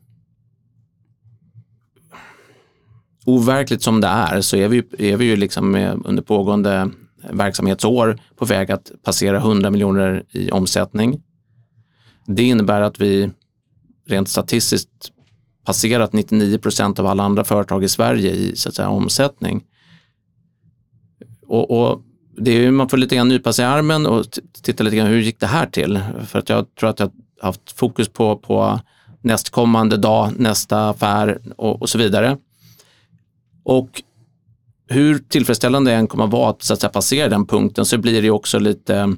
overkligt 3.25 3.83
som 3.83 4.01
det 4.01 4.07
är 4.07 4.41
så 4.41 4.57
är 4.57 4.67
vi, 4.67 4.83
är 4.97 5.17
vi 5.17 5.25
ju 5.25 5.35
liksom 5.35 5.75
under 6.05 6.23
pågående 6.23 6.91
verksamhetsår 7.31 8.19
på 8.35 8.45
väg 8.45 8.71
att 8.71 8.91
passera 9.03 9.37
100 9.37 9.69
miljoner 9.71 10.23
i 10.31 10.51
omsättning. 10.51 11.21
Det 12.25 12.43
innebär 12.43 12.81
att 12.81 13.01
vi 13.01 13.31
rent 14.07 14.29
statistiskt 14.29 15.11
passerat 15.65 16.13
99 16.13 16.57
procent 16.57 16.99
av 16.99 17.07
alla 17.07 17.23
andra 17.23 17.43
företag 17.43 17.83
i 17.83 17.89
Sverige 17.89 18.31
i 18.31 18.55
så 18.55 18.69
att 18.69 18.75
säga, 18.75 18.89
omsättning. 18.89 19.63
Och, 21.47 21.71
och 21.71 22.01
det 22.37 22.51
är, 22.51 22.71
man 22.71 22.89
får 22.89 22.97
lite 22.97 23.15
grann 23.15 23.27
nypa 23.27 23.53
sig 23.53 23.63
i 23.63 23.67
armen 23.67 24.05
och 24.05 24.25
titta 24.61 24.83
lite 24.83 24.95
grann 24.95 25.07
hur 25.07 25.21
gick 25.21 25.39
det 25.39 25.47
här 25.47 25.65
till? 25.65 25.99
För 26.25 26.39
att 26.39 26.49
jag 26.49 26.75
tror 26.75 26.89
att 26.89 26.99
jag 26.99 27.11
haft 27.45 27.71
fokus 27.71 28.09
på, 28.09 28.37
på 28.37 28.79
nästkommande 29.21 29.97
dag, 29.97 30.31
nästa 30.37 30.89
affär 30.89 31.39
och, 31.57 31.81
och 31.81 31.89
så 31.89 31.97
vidare. 31.97 32.37
Och 33.63 34.01
hur 34.87 35.19
tillfredsställande 35.19 35.91
det 35.91 35.97
än 35.97 36.07
kommer 36.07 36.23
att 36.23 36.31
vara 36.31 36.49
att, 36.49 36.63
så 36.63 36.73
att 36.73 36.79
säga, 36.79 36.89
passera 36.89 37.29
den 37.29 37.45
punkten 37.45 37.85
så 37.85 37.97
blir 37.97 38.21
det 38.21 38.29
också 38.29 38.59
lite 38.59 39.15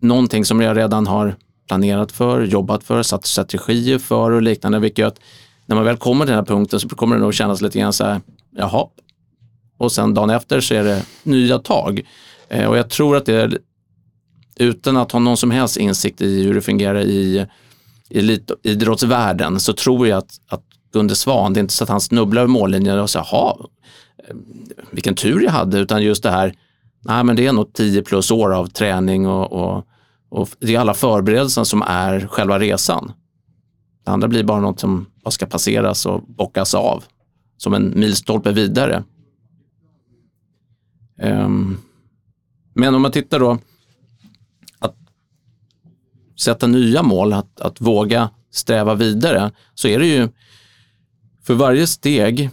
någonting 0.00 0.44
som 0.44 0.60
jag 0.60 0.76
redan 0.76 1.06
har 1.06 1.36
planerat 1.66 2.12
för, 2.12 2.42
jobbat 2.42 2.84
för, 2.84 3.02
satt 3.02 3.26
strategier 3.26 3.98
för 3.98 4.30
och 4.30 4.42
liknande. 4.42 4.78
Vilket 4.78 4.98
gör 4.98 5.08
att 5.08 5.20
när 5.66 5.76
man 5.76 5.84
väl 5.84 5.96
kommer 5.96 6.24
till 6.24 6.32
den 6.32 6.38
här 6.38 6.46
punkten 6.46 6.80
så 6.80 6.88
kommer 6.88 7.16
det 7.16 7.22
nog 7.22 7.34
kännas 7.34 7.60
lite 7.60 7.78
grann 7.78 7.92
så 7.92 8.04
här, 8.04 8.20
jaha. 8.56 8.86
Och 9.78 9.92
sen 9.92 10.14
dagen 10.14 10.30
efter 10.30 10.60
så 10.60 10.74
är 10.74 10.84
det 10.84 11.02
nya 11.22 11.58
tag. 11.58 12.00
Eh, 12.48 12.66
och 12.66 12.78
jag 12.78 12.90
tror 12.90 13.16
att 13.16 13.26
det 13.26 13.58
utan 14.58 14.96
att 14.96 15.12
ha 15.12 15.18
någon 15.20 15.36
som 15.36 15.50
helst 15.50 15.76
insikt 15.76 16.20
i 16.20 16.42
hur 16.42 16.54
det 16.54 16.60
fungerar 16.60 17.00
i 17.00 17.46
elitidrottsvärlden 18.10 19.60
så 19.60 19.72
tror 19.72 20.08
jag 20.08 20.18
att, 20.18 20.40
att 20.48 20.64
Gunde 20.92 21.14
Svan, 21.14 21.52
det 21.52 21.60
är 21.60 21.62
inte 21.62 21.74
så 21.74 21.84
att 21.84 21.90
han 21.90 22.00
snubblar 22.00 22.42
över 22.42 22.52
mållinjen 22.52 23.00
och 23.00 23.10
säger, 23.10 23.26
jaha, 23.32 23.56
eh, 24.28 24.36
vilken 24.90 25.14
tur 25.14 25.40
jag 25.40 25.50
hade, 25.50 25.78
utan 25.78 26.02
just 26.02 26.22
det 26.22 26.30
här, 26.30 26.54
nej 27.00 27.24
men 27.24 27.36
det 27.36 27.46
är 27.46 27.52
nog 27.52 27.72
10 27.72 28.02
plus 28.02 28.30
år 28.30 28.54
av 28.54 28.66
träning 28.66 29.26
och, 29.26 29.52
och, 29.52 29.86
och 30.28 30.48
det 30.58 30.74
är 30.74 30.80
alla 30.80 30.94
förberedelser 30.94 31.64
som 31.64 31.82
är 31.82 32.26
själva 32.26 32.58
resan. 32.58 33.12
Det 34.04 34.10
andra 34.10 34.28
blir 34.28 34.44
bara 34.44 34.60
något 34.60 34.80
som 34.80 35.06
bara 35.24 35.30
ska 35.30 35.46
passeras 35.46 36.06
och 36.06 36.22
bockas 36.22 36.74
av 36.74 37.04
som 37.56 37.74
en 37.74 37.92
milstolpe 38.00 38.52
vidare. 38.52 39.04
Um, 41.22 41.78
men 42.74 42.94
om 42.94 43.02
man 43.02 43.12
tittar 43.12 43.40
då 43.40 43.58
sätta 46.40 46.66
nya 46.66 47.02
mål, 47.02 47.32
att, 47.32 47.60
att 47.60 47.80
våga 47.80 48.30
sträva 48.50 48.94
vidare, 48.94 49.50
så 49.74 49.88
är 49.88 49.98
det 49.98 50.06
ju 50.06 50.28
för 51.44 51.54
varje 51.54 51.86
steg, 51.86 52.50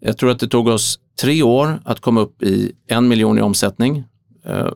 jag 0.00 0.18
tror 0.18 0.30
att 0.30 0.38
det 0.38 0.48
tog 0.48 0.68
oss 0.68 0.98
tre 1.20 1.42
år 1.42 1.80
att 1.84 2.00
komma 2.00 2.20
upp 2.20 2.42
i 2.42 2.72
en 2.86 3.08
miljon 3.08 3.38
i 3.38 3.42
omsättning. 3.42 4.04
Eh, 4.44 4.68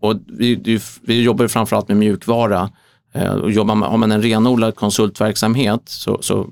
och 0.00 0.16
vi, 0.26 0.80
vi 1.02 1.22
jobbar 1.22 1.48
framförallt 1.48 1.88
med 1.88 1.96
mjukvara. 1.96 2.70
Eh, 3.12 3.32
och 3.32 3.50
jobbar 3.50 3.74
man, 3.74 3.90
har 3.90 3.98
man 3.98 4.12
en 4.12 4.22
renodlad 4.22 4.76
konsultverksamhet 4.76 5.82
så, 5.84 6.18
så 6.22 6.48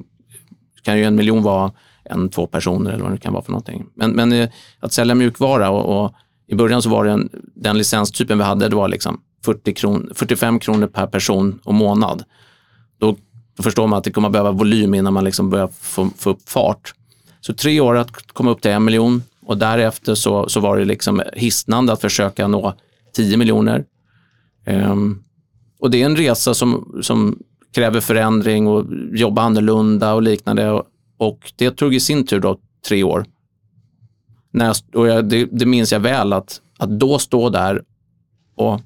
kan 0.82 0.98
ju 0.98 1.04
en 1.04 1.14
miljon 1.14 1.42
vara 1.42 1.72
en, 2.04 2.28
två 2.28 2.46
personer 2.46 2.90
eller 2.90 3.02
vad 3.02 3.12
det 3.12 3.18
kan 3.18 3.32
vara 3.32 3.42
för 3.42 3.52
någonting. 3.52 3.86
Men, 3.94 4.10
men 4.10 4.32
eh, 4.32 4.48
att 4.80 4.92
sälja 4.92 5.14
mjukvara 5.14 5.70
och, 5.70 6.04
och, 6.04 6.14
i 6.48 6.54
början 6.54 6.82
så 6.82 6.90
var 6.90 7.04
det 7.04 7.10
en, 7.10 7.28
den 7.54 7.78
licenstypen 7.78 8.38
vi 8.38 8.44
hade, 8.44 8.68
det 8.68 8.76
var 8.76 8.88
liksom 8.88 9.20
40 9.46 9.74
kron, 9.74 10.10
45 10.14 10.60
kronor 10.60 10.86
per 10.86 11.06
person 11.06 11.58
och 11.64 11.74
månad. 11.74 12.24
Då 12.98 13.16
då 13.56 13.62
förstår 13.62 13.86
man 13.86 13.98
att 13.98 14.04
det 14.04 14.10
kommer 14.10 14.28
att 14.28 14.32
behöva 14.32 14.52
volym 14.52 14.94
innan 14.94 15.12
man 15.12 15.24
liksom 15.24 15.50
börjar 15.50 15.68
få, 15.80 16.10
få 16.16 16.30
upp 16.30 16.48
fart. 16.48 16.94
Så 17.40 17.54
tre 17.54 17.80
år 17.80 17.96
att 17.96 18.32
komma 18.32 18.50
upp 18.50 18.60
till 18.60 18.70
en 18.70 18.84
miljon 18.84 19.22
och 19.42 19.58
därefter 19.58 20.14
så, 20.14 20.48
så 20.48 20.60
var 20.60 20.78
det 20.78 20.84
liksom 20.84 21.22
hisnande 21.32 21.92
att 21.92 22.00
försöka 22.00 22.48
nå 22.48 22.74
10 23.12 23.36
miljoner. 23.36 23.84
Um, 24.66 25.24
och 25.78 25.90
det 25.90 26.02
är 26.02 26.06
en 26.06 26.16
resa 26.16 26.54
som, 26.54 26.98
som 27.02 27.38
kräver 27.74 28.00
förändring 28.00 28.66
och 28.66 28.84
jobba 29.12 29.42
annorlunda 29.42 30.14
och 30.14 30.22
liknande. 30.22 30.70
Och, 30.70 30.84
och 31.16 31.52
det 31.56 31.70
tog 31.70 31.94
i 31.94 32.00
sin 32.00 32.26
tur 32.26 32.40
då 32.40 32.58
tre 32.88 33.02
år. 33.02 33.24
När 34.50 34.66
jag, 34.66 34.76
och 34.94 35.08
jag, 35.08 35.24
det, 35.28 35.48
det 35.52 35.66
minns 35.66 35.92
jag 35.92 36.00
väl 36.00 36.32
att, 36.32 36.60
att 36.78 36.90
då 36.90 37.18
stå 37.18 37.48
där 37.50 37.82
och 38.54 38.80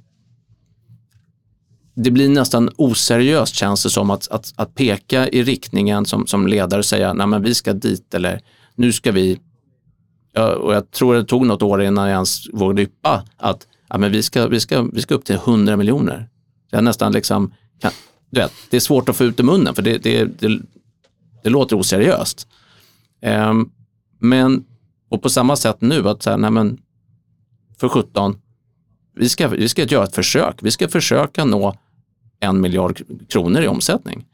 det 2.03 2.11
blir 2.11 2.29
nästan 2.29 2.71
oseriöst 2.77 3.55
känns 3.55 3.83
det 3.83 3.91
som 3.91 4.11
att, 4.11 4.29
att, 4.29 4.53
att 4.57 4.75
peka 4.75 5.29
i 5.29 5.43
riktningen 5.43 6.07
som, 6.07 6.27
som 6.27 6.47
ledare 6.47 6.79
och 6.79 6.85
säga 6.85 7.13
nej 7.13 7.27
men 7.27 7.43
vi 7.43 7.55
ska 7.55 7.73
dit 7.73 8.15
eller 8.15 8.41
nu 8.75 8.93
ska 8.93 9.13
vi, 9.13 9.41
och 10.35 10.75
jag 10.75 10.91
tror 10.91 11.15
det 11.15 11.25
tog 11.25 11.47
något 11.47 11.63
år 11.63 11.83
innan 11.83 12.09
jag 12.09 12.15
ens 12.15 12.49
vågade 12.53 12.83
yppa 12.83 13.25
att 13.37 13.67
ja, 13.89 13.99
men 13.99 14.13
vi, 14.13 14.23
ska, 14.23 14.47
vi, 14.47 14.61
ska, 14.61 14.83
vi 14.83 15.03
ska 15.03 15.15
upp 15.15 15.25
till 15.25 15.35
100 15.35 15.77
miljoner. 15.77 16.29
Jag 16.71 16.85
nästan 16.85 17.13
liksom, 17.13 17.55
kan, 17.81 17.93
du 18.31 18.41
vet, 18.41 18.53
det 18.71 18.77
är 18.77 18.81
svårt 18.81 19.09
att 19.09 19.17
få 19.17 19.25
ut 19.25 19.41
i 19.41 19.43
munnen 19.43 19.75
för 19.75 19.83
det, 19.83 19.99
det, 19.99 20.25
det, 20.25 20.61
det 21.43 21.51
låter 21.51 21.77
oseriöst. 21.77 22.49
Um, 23.23 23.71
men, 24.19 24.65
och 25.09 25.23
på 25.23 25.31
samma 25.31 25.57
sätt 25.57 25.81
nu, 25.81 26.09
att 26.09 26.23
säga, 26.23 26.37
nej 26.37 26.51
men 26.51 26.79
för 27.79 27.89
17, 27.89 28.39
vi 29.15 29.29
ska, 29.29 29.49
vi 29.49 29.69
ska 29.69 29.85
göra 29.85 30.05
ett 30.05 30.15
försök. 30.15 30.55
Vi 30.63 30.71
ska 30.71 30.89
försöka 30.89 31.45
nå 31.45 31.77
en 32.41 32.61
miljard 32.61 33.03
kronor 33.29 33.63
i 33.63 33.69
omsättning. 33.69 34.27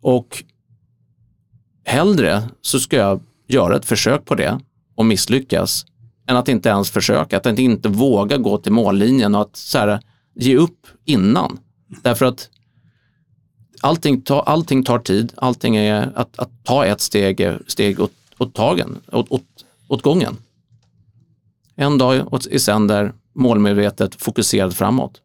Och 0.00 0.44
hellre 1.84 2.42
så 2.60 2.80
ska 2.80 2.96
jag 2.96 3.20
göra 3.46 3.76
ett 3.76 3.84
försök 3.84 4.24
på 4.24 4.34
det 4.34 4.60
och 4.94 5.06
misslyckas 5.06 5.86
än 6.26 6.36
att 6.36 6.48
inte 6.48 6.68
ens 6.68 6.90
försöka, 6.90 7.36
att 7.36 7.58
inte 7.58 7.88
våga 7.88 8.36
gå 8.36 8.58
till 8.58 8.72
mållinjen 8.72 9.34
och 9.34 9.40
att 9.40 9.56
så 9.56 9.78
här, 9.78 10.00
ge 10.34 10.56
upp 10.56 10.86
innan. 11.04 11.58
Därför 12.02 12.26
att 12.26 12.50
allting, 13.80 14.22
ta, 14.22 14.40
allting 14.40 14.84
tar 14.84 14.98
tid, 14.98 15.32
allting 15.36 15.76
är 15.76 16.12
att, 16.14 16.38
att 16.38 16.64
ta 16.64 16.86
ett 16.86 17.00
steg, 17.00 17.58
steg 17.66 18.00
åt, 18.00 18.12
åt 18.38 18.54
tagen, 18.54 18.98
åt, 19.12 19.30
åt, 19.30 19.44
åt 19.88 20.02
gången. 20.02 20.36
En 21.76 21.98
dag 21.98 22.42
i 22.50 22.58
sänder, 22.58 23.12
målmedvetet, 23.32 24.14
fokuserad 24.14 24.76
framåt. 24.76 25.21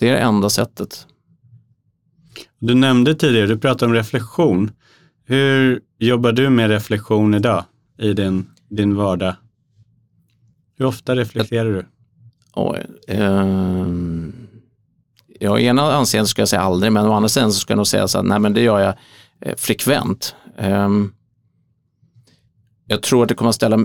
Det 0.00 0.08
är 0.08 0.12
det 0.12 0.18
enda 0.18 0.50
sättet. 0.50 1.06
Du 2.58 2.74
nämnde 2.74 3.14
tidigare, 3.14 3.46
du 3.46 3.58
pratade 3.58 3.86
om 3.86 3.94
reflektion. 3.94 4.70
Hur 5.24 5.80
jobbar 5.98 6.32
du 6.32 6.50
med 6.50 6.70
reflektion 6.70 7.34
idag 7.34 7.64
i 7.98 8.12
din, 8.12 8.46
din 8.68 8.96
vardag? 8.96 9.34
Hur 10.78 10.84
ofta 10.84 11.16
reflekterar 11.16 11.72
du? 11.72 11.86
Oj, 12.54 12.86
eh, 13.08 13.86
ja, 15.40 15.58
i 15.58 15.66
ena 15.66 15.92
anseendet 15.92 16.28
ska 16.28 16.42
jag 16.42 16.48
säga 16.48 16.62
aldrig, 16.62 16.92
men 16.92 17.06
å 17.06 17.12
andra 17.12 17.28
sidan 17.28 17.52
så 17.52 17.60
ska 17.60 17.72
jag 17.72 17.76
nog 17.76 17.86
säga 17.86 18.08
så 18.08 18.18
att 18.18 18.26
nej, 18.26 18.38
men 18.38 18.54
det 18.54 18.62
gör 18.62 18.78
jag 18.80 18.94
eh, 19.40 19.56
frekvent. 19.56 20.34
Eh, 20.56 20.88
jag 22.86 23.02
tror 23.02 23.22
att 23.22 23.28
det 23.28 23.34
kommer 23.34 23.48
att 23.48 23.54
ställa 23.54 23.78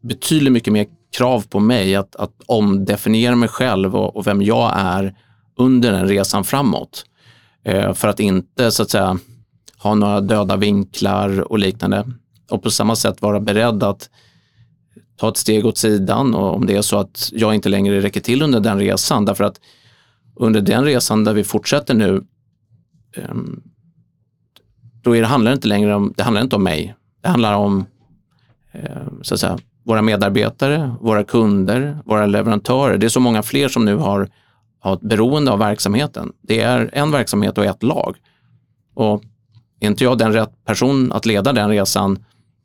betydligt 0.00 0.52
mycket 0.52 0.72
mer 0.72 0.86
krav 1.16 1.46
på 1.48 1.60
mig 1.60 1.96
att, 1.96 2.16
att 2.16 2.32
omdefiniera 2.46 3.36
mig 3.36 3.48
själv 3.48 3.96
och, 3.96 4.16
och 4.16 4.26
vem 4.26 4.42
jag 4.42 4.72
är 4.76 5.14
under 5.56 5.92
den 5.92 6.08
resan 6.08 6.44
framåt. 6.44 7.04
Eh, 7.64 7.92
för 7.92 8.08
att 8.08 8.20
inte 8.20 8.70
så 8.70 8.82
att 8.82 8.90
säga 8.90 9.18
ha 9.78 9.94
några 9.94 10.20
döda 10.20 10.56
vinklar 10.56 11.52
och 11.52 11.58
liknande. 11.58 12.06
Och 12.50 12.62
på 12.62 12.70
samma 12.70 12.96
sätt 12.96 13.22
vara 13.22 13.40
beredd 13.40 13.82
att 13.82 14.10
ta 15.16 15.28
ett 15.28 15.36
steg 15.36 15.66
åt 15.66 15.78
sidan 15.78 16.34
och 16.34 16.54
om 16.54 16.66
det 16.66 16.76
är 16.76 16.82
så 16.82 16.98
att 16.98 17.30
jag 17.32 17.54
inte 17.54 17.68
längre 17.68 18.00
räcker 18.00 18.20
till 18.20 18.42
under 18.42 18.60
den 18.60 18.78
resan. 18.78 19.24
Därför 19.24 19.44
att 19.44 19.60
under 20.36 20.60
den 20.60 20.84
resan 20.84 21.24
där 21.24 21.34
vi 21.34 21.44
fortsätter 21.44 21.94
nu, 21.94 22.24
eh, 23.16 23.34
då 25.02 25.16
är 25.16 25.20
det, 25.20 25.26
handlar 25.26 25.50
det 25.50 25.54
inte 25.54 25.68
längre 25.68 25.94
om, 25.94 26.12
det 26.16 26.22
handlar 26.22 26.42
inte 26.42 26.56
om 26.56 26.62
mig. 26.62 26.94
Det 27.22 27.28
handlar 27.28 27.54
om 27.54 27.86
eh, 28.72 29.08
så 29.22 29.34
att 29.34 29.40
säga, 29.40 29.58
våra 29.84 30.02
medarbetare, 30.02 30.94
våra 31.00 31.24
kunder, 31.24 31.98
våra 32.04 32.26
leverantörer. 32.26 32.98
Det 32.98 33.06
är 33.06 33.08
så 33.08 33.20
många 33.20 33.42
fler 33.42 33.68
som 33.68 33.84
nu 33.84 33.96
har, 33.96 34.28
har 34.80 34.94
ett 34.94 35.00
beroende 35.00 35.50
av 35.50 35.58
verksamheten. 35.58 36.32
Det 36.42 36.60
är 36.60 36.90
en 36.92 37.10
verksamhet 37.10 37.58
och 37.58 37.64
ett 37.64 37.82
lag. 37.82 38.16
Och 38.94 39.22
är 39.80 39.86
inte 39.86 40.04
jag 40.04 40.18
den 40.18 40.32
rätt 40.32 40.64
person 40.64 41.12
att 41.12 41.26
leda 41.26 41.52
den 41.52 41.68
resan, 41.68 42.24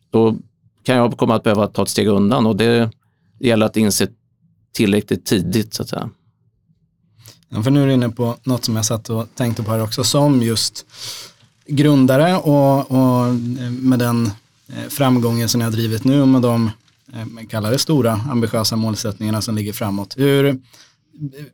då 0.09 0.35
kan 0.83 0.95
jag 0.95 1.17
komma 1.17 1.35
att 1.35 1.43
behöva 1.43 1.67
ta 1.67 1.83
ett 1.83 1.89
steg 1.89 2.07
undan 2.07 2.45
och 2.45 2.55
det 2.55 2.91
gäller 3.39 3.65
att 3.65 3.77
inse 3.77 4.07
tillräckligt 4.73 5.25
tidigt 5.25 5.73
så 5.73 5.83
att 5.83 5.89
säga. 5.89 6.09
Ja, 7.49 7.63
för 7.63 7.71
nu 7.71 7.83
är 7.83 7.87
du 7.87 7.93
inne 7.93 8.09
på 8.09 8.35
något 8.43 8.65
som 8.65 8.75
jag 8.75 8.85
satt 8.85 9.09
och 9.09 9.27
tänkte 9.35 9.63
på 9.63 9.71
här 9.71 9.83
också 9.83 10.03
som 10.03 10.41
just 10.41 10.85
grundare 11.67 12.37
och, 12.37 12.91
och 12.91 13.35
med 13.71 13.99
den 13.99 14.25
eh, 14.67 14.89
framgången 14.89 15.49
som 15.49 15.59
ni 15.59 15.65
har 15.65 15.71
drivit 15.71 16.03
nu 16.03 16.21
och 16.21 16.27
med 16.27 16.41
de 16.41 16.71
Eh, 17.15 17.25
kalla 17.25 17.43
kallar 17.45 17.71
det 17.71 17.79
stora 17.79 18.11
ambitiösa 18.11 18.75
målsättningarna 18.75 19.41
som 19.41 19.55
ligger 19.55 19.73
framåt. 19.73 20.17
Hur, 20.17 20.61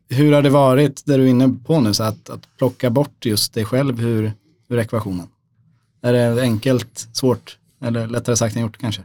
hur 0.10 0.32
har 0.32 0.42
det 0.42 0.50
varit, 0.50 1.06
det 1.06 1.18
du 1.18 1.24
är 1.24 1.28
inne 1.28 1.56
på 1.66 1.80
nu, 1.82 1.94
så 1.94 2.04
att, 2.04 2.30
att 2.30 2.58
plocka 2.58 2.90
bort 2.90 3.26
just 3.26 3.54
dig 3.54 3.66
själv 3.66 4.02
ur, 4.02 4.34
ur 4.70 4.80
ekvationen? 4.80 5.28
Är 6.02 6.14
det 6.14 6.42
enkelt, 6.42 7.08
svårt 7.14 7.58
eller 7.82 8.08
lättare 8.08 8.36
sagt 8.36 8.56
än 8.56 8.62
gjort 8.62 8.78
kanske? 8.78 9.04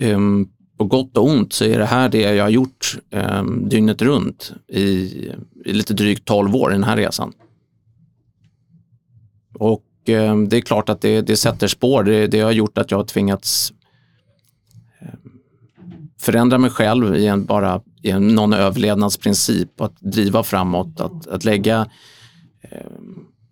Um, 0.00 0.48
på 0.76 0.84
gott 0.84 1.16
och 1.16 1.26
ont 1.26 1.52
så 1.52 1.64
är 1.64 1.78
det 1.78 1.86
här 1.86 2.08
det 2.08 2.20
jag 2.20 2.44
har 2.44 2.50
gjort 2.50 2.98
um, 3.10 3.68
dygnet 3.68 4.02
runt 4.02 4.52
i, 4.68 4.82
i, 5.64 5.72
lite 5.72 5.94
drygt 5.94 6.24
12 6.24 6.56
år 6.56 6.70
i 6.70 6.74
den 6.74 6.84
här 6.84 6.96
resan. 6.96 7.32
Och 9.54 9.87
Eh, 10.08 10.36
det 10.36 10.56
är 10.56 10.60
klart 10.60 10.88
att 10.88 11.00
det, 11.00 11.20
det 11.20 11.36
sätter 11.36 11.68
spår. 11.68 12.04
Det, 12.04 12.26
det 12.26 12.40
har 12.40 12.52
gjort 12.52 12.78
att 12.78 12.90
jag 12.90 12.98
har 12.98 13.04
tvingats 13.04 13.72
eh, 15.00 15.08
förändra 16.18 16.58
mig 16.58 16.70
själv 16.70 17.16
i 17.16 17.26
en, 17.26 17.44
bara 17.44 17.80
i 18.02 18.10
en, 18.10 18.28
någon 18.28 18.52
överlevnadsprincip, 18.52 19.80
att 19.80 20.00
driva 20.00 20.42
framåt, 20.42 21.00
att, 21.00 21.26
att 21.26 21.44
lägga 21.44 21.86
eh, 22.60 22.86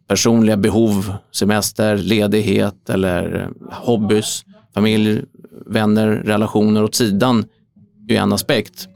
personliga 0.09 0.57
behov, 0.57 1.15
semester, 1.33 1.97
ledighet 1.97 2.91
eller 2.91 3.51
hobbys, 3.73 4.45
familj, 4.75 5.25
vänner, 5.67 6.09
relationer 6.09 6.85
åt 6.85 6.95
sidan 6.95 7.45
är 8.09 8.17
en 8.17 8.33
aspekt. 8.33 8.89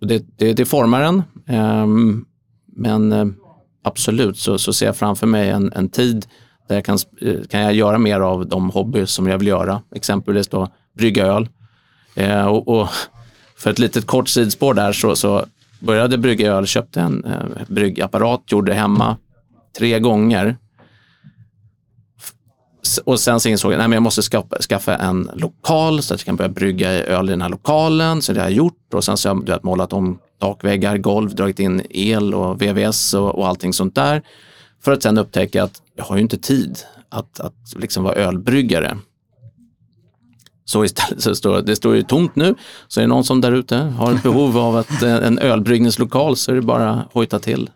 Det, 0.00 0.24
det, 0.36 0.52
det 0.52 0.64
formar 0.64 1.02
en, 1.02 1.22
ehm, 1.46 2.24
men 2.66 3.34
absolut 3.82 4.38
så, 4.38 4.58
så 4.58 4.72
ser 4.72 4.86
jag 4.86 4.96
framför 4.96 5.26
mig 5.26 5.50
en, 5.50 5.72
en 5.72 5.88
tid 5.88 6.26
där 6.68 6.74
jag 6.74 6.84
kan, 6.84 6.98
eh, 7.20 7.42
kan 7.50 7.60
jag 7.60 7.74
göra 7.74 7.98
mer 7.98 8.20
av 8.20 8.48
de 8.48 8.70
hobbys 8.70 9.10
som 9.10 9.26
jag 9.26 9.38
vill 9.38 9.48
göra. 9.48 9.82
Exempelvis 9.94 10.48
då 10.48 10.68
brygga 10.96 11.26
öl. 11.26 11.48
Eh, 12.14 12.46
och, 12.46 12.68
och, 12.68 12.88
för 13.56 13.70
ett 13.70 13.78
litet 13.78 14.06
kort 14.06 14.28
sidspår 14.28 14.74
där 14.74 14.92
så, 14.92 15.16
så 15.16 15.44
började 15.80 16.18
brygga 16.18 16.52
öl, 16.52 16.66
köpte 16.66 17.00
en 17.00 17.24
eh, 17.24 17.64
bryggapparat, 17.68 18.42
gjorde 18.46 18.74
hemma 18.74 19.16
tre 19.78 20.00
gånger 20.00 20.56
och 23.04 23.20
sen 23.20 23.40
så 23.40 23.48
insåg 23.48 23.72
jag 23.72 23.80
att 23.80 23.92
jag 23.92 24.02
måste 24.02 24.22
skaffa, 24.22 24.56
skaffa, 24.62 24.96
en 24.96 25.30
lokal 25.34 26.02
så 26.02 26.14
att 26.14 26.20
jag 26.20 26.26
kan 26.26 26.36
börja 26.36 26.48
brygga 26.48 26.90
öl 26.90 27.28
i 27.28 27.32
den 27.32 27.42
här 27.42 27.48
lokalen. 27.48 28.22
Så 28.22 28.32
det 28.32 28.40
har 28.40 28.46
jag 28.46 28.56
gjort 28.56 28.94
och 28.94 29.04
sen 29.04 29.16
så 29.16 29.28
har 29.28 29.36
jag 29.36 29.48
vet, 29.48 29.62
målat 29.62 29.92
om 29.92 30.18
takväggar, 30.42 30.98
golv, 30.98 31.34
dragit 31.34 31.60
in 31.60 31.82
el 31.90 32.34
och 32.34 32.62
VVS 32.62 33.14
och, 33.14 33.38
och 33.38 33.48
allting 33.48 33.72
sånt 33.72 33.94
där. 33.94 34.22
För 34.84 34.92
att 34.92 35.02
sen 35.02 35.18
upptäcka 35.18 35.64
att 35.64 35.82
jag 35.96 36.04
har 36.04 36.16
ju 36.16 36.22
inte 36.22 36.38
tid 36.38 36.78
att, 37.08 37.40
att 37.40 37.74
liksom 37.76 38.04
vara 38.04 38.14
ölbryggare. 38.14 38.98
Så 40.64 40.84
istället 40.84 41.22
så 41.22 41.34
står 41.34 41.62
det 41.62 41.76
står 41.76 41.94
ju 41.94 42.02
tomt 42.02 42.36
nu, 42.36 42.54
så 42.88 43.00
är 43.00 43.02
det 43.02 43.08
någon 43.08 43.24
som 43.24 43.40
där 43.40 43.52
ute 43.52 43.76
har 43.76 44.12
ett 44.12 44.22
behov 44.22 44.58
av 44.58 44.76
att, 44.76 45.02
eh, 45.02 45.26
en 45.26 45.38
ölbryggningslokal 45.38 46.36
så 46.36 46.50
är 46.50 46.54
det 46.54 46.62
bara 46.62 46.90
att 46.90 47.12
hojta 47.12 47.38
till. 47.38 47.70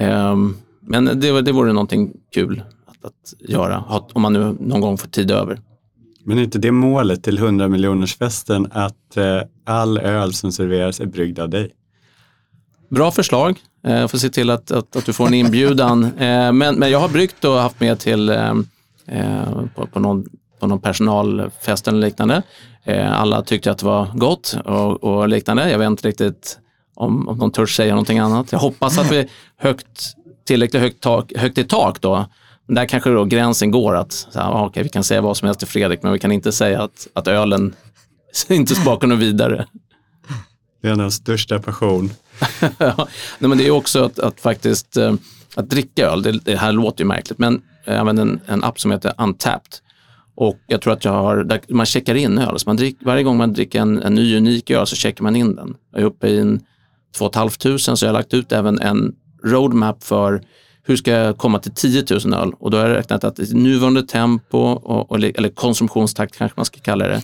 Um, 0.00 0.56
men 0.80 1.04
det, 1.04 1.42
det 1.42 1.52
vore 1.52 1.72
någonting 1.72 2.12
kul 2.34 2.62
att 3.02 3.48
göra, 3.48 3.84
om 4.12 4.22
man 4.22 4.32
nu 4.32 4.56
någon 4.60 4.80
gång 4.80 4.98
får 4.98 5.08
tid 5.08 5.30
över. 5.30 5.60
Men 6.28 6.38
är 6.38 6.42
inte 6.42 6.58
det 6.58 6.72
målet 6.72 7.22
till 7.22 7.38
100 7.38 7.68
miljonersfesten 7.68 8.68
att 8.72 9.16
eh, 9.16 9.40
all 9.64 9.98
öl 9.98 10.32
som 10.32 10.52
serveras 10.52 11.00
är 11.00 11.06
bryggd 11.06 11.38
av 11.38 11.48
dig? 11.48 11.70
Bra 12.88 13.10
förslag. 13.10 13.58
Jag 13.82 14.00
eh, 14.00 14.06
får 14.06 14.18
se 14.18 14.28
till 14.28 14.50
att, 14.50 14.70
att, 14.70 14.96
att 14.96 15.06
du 15.06 15.12
får 15.12 15.26
en 15.26 15.34
inbjudan. 15.34 16.04
Eh, 16.18 16.52
men, 16.52 16.74
men 16.74 16.90
jag 16.90 16.98
har 16.98 17.08
bryggt 17.08 17.44
och 17.44 17.52
haft 17.52 17.80
med 17.80 17.98
till 17.98 18.36
på, 19.74 19.86
på, 19.86 20.00
någon, 20.00 20.26
på 20.60 20.66
någon 20.66 20.80
personalfest 20.80 21.88
eller 21.88 21.98
liknande. 21.98 22.42
Alla 23.10 23.42
tyckte 23.42 23.70
att 23.70 23.78
det 23.78 23.86
var 23.86 24.06
gott 24.14 24.56
och, 24.64 25.04
och 25.04 25.28
liknande. 25.28 25.70
Jag 25.70 25.78
vet 25.78 25.86
inte 25.86 26.08
riktigt 26.08 26.58
om, 26.94 27.28
om 27.28 27.38
de 27.38 27.52
törs 27.52 27.76
säga 27.76 27.92
någonting 27.92 28.18
annat. 28.18 28.52
Jag 28.52 28.58
hoppas 28.58 28.98
att 28.98 29.12
vi 29.12 29.28
högt, 29.56 30.14
tillräckligt 30.46 30.82
högt, 30.82 31.00
tak, 31.00 31.32
högt 31.36 31.58
i 31.58 31.64
tak 31.64 32.00
då. 32.00 32.26
Där 32.68 32.86
kanske 32.86 33.10
då 33.10 33.24
gränsen 33.24 33.70
går 33.70 33.96
att 33.96 34.12
så 34.12 34.40
här, 34.40 34.64
okay, 34.64 34.82
vi 34.82 34.88
kan 34.88 35.04
säga 35.04 35.20
vad 35.20 35.36
som 35.36 35.46
helst 35.46 35.60
till 35.60 35.68
Fredrik, 35.68 36.02
men 36.02 36.12
vi 36.12 36.18
kan 36.18 36.32
inte 36.32 36.52
säga 36.52 36.82
att, 36.82 37.08
att 37.12 37.28
ölen 37.28 37.74
inte 38.48 38.74
smakar 38.74 39.06
något 39.06 39.18
vidare. 39.18 39.66
Det 40.82 40.88
är 40.88 41.02
av 41.02 41.10
största 41.10 41.58
passion. 41.58 42.10
nej, 42.78 42.94
men 43.38 43.58
det 43.58 43.66
är 43.66 43.70
också 43.70 44.04
att, 44.04 44.18
att 44.18 44.40
faktiskt 44.40 44.96
eh, 44.96 45.14
att 45.54 45.70
dricka 45.70 46.06
öl, 46.06 46.22
det, 46.22 46.32
det, 46.32 46.56
här 46.56 46.72
låter 46.72 47.04
ju 47.04 47.08
märkligt, 47.08 47.38
men 47.38 47.62
jag 47.84 47.96
använder 47.96 48.22
en, 48.22 48.40
en 48.46 48.64
app 48.64 48.80
som 48.80 48.90
heter 48.90 49.12
Untapped. 49.18 49.72
Och 50.34 50.58
jag 50.66 50.80
tror 50.80 50.92
att 50.92 51.04
jag 51.04 51.12
har, 51.12 51.60
man 51.68 51.86
checkar 51.86 52.14
in 52.14 52.38
öl. 52.38 52.58
Så 52.58 52.68
man 52.68 52.76
drick, 52.76 52.96
varje 53.00 53.22
gång 53.22 53.36
man 53.36 53.52
dricker 53.52 53.80
en, 53.80 54.02
en 54.02 54.14
ny 54.14 54.36
unik 54.36 54.70
öl 54.70 54.86
så 54.86 54.96
checkar 54.96 55.22
man 55.22 55.36
in 55.36 55.56
den. 55.56 55.74
Jag 55.92 56.00
är 56.00 56.04
uppe 56.04 56.28
i 56.28 56.38
en 56.38 56.60
2 57.16 57.30
500 57.34 57.78
så 57.78 58.04
jag 58.04 58.08
har 58.08 58.12
lagt 58.12 58.34
ut 58.34 58.52
även 58.52 58.80
en 58.80 59.14
roadmap 59.44 60.04
för 60.04 60.42
hur 60.88 60.96
ska 60.96 61.10
jag 61.10 61.38
komma 61.38 61.58
till 61.58 61.72
10 61.72 62.04
000 62.24 62.34
öl? 62.34 62.52
Och 62.58 62.70
då 62.70 62.78
har 62.78 62.88
jag 62.88 62.96
räknat 62.96 63.24
att 63.24 63.38
nuvarande 63.38 64.02
tempo, 64.02 64.58
och, 64.58 65.16
eller 65.16 65.48
konsumtionstakt 65.48 66.38
kanske 66.38 66.58
man 66.58 66.64
ska 66.64 66.80
kalla 66.80 67.08
det, 67.08 67.22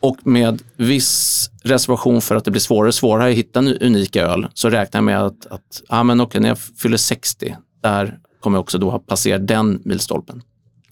och 0.00 0.26
med 0.26 0.62
viss 0.76 1.50
reservation 1.62 2.20
för 2.20 2.36
att 2.36 2.44
det 2.44 2.50
blir 2.50 2.60
svårare 2.60 2.88
och 2.88 2.94
svårare 2.94 3.30
att 3.30 3.36
hitta 3.36 3.60
unika 3.60 4.22
öl 4.22 4.46
så 4.54 4.70
räknar 4.70 4.98
jag 4.98 5.04
med 5.04 5.22
att, 5.22 5.46
att 5.46 5.82
ah, 5.88 6.02
men 6.02 6.20
okay, 6.20 6.40
när 6.40 6.48
jag 6.48 6.58
fyller 6.58 6.96
60, 6.96 7.56
där 7.82 8.18
kommer 8.40 8.56
jag 8.56 8.60
också 8.60 8.78
då 8.78 8.90
ha 8.90 8.98
passerat 8.98 9.48
den 9.48 9.82
milstolpen. 9.84 10.42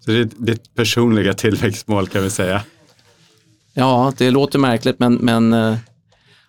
Så 0.04 0.10
det 0.10 0.18
är 0.18 0.28
ditt 0.36 0.74
personliga 0.74 1.34
tillväxtmål 1.34 2.08
kan 2.08 2.22
vi 2.22 2.30
säga? 2.30 2.62
Ja, 3.74 4.12
det 4.18 4.30
låter 4.30 4.58
märkligt 4.58 4.98
men, 4.98 5.14
men 5.14 5.52
äh, 5.52 5.76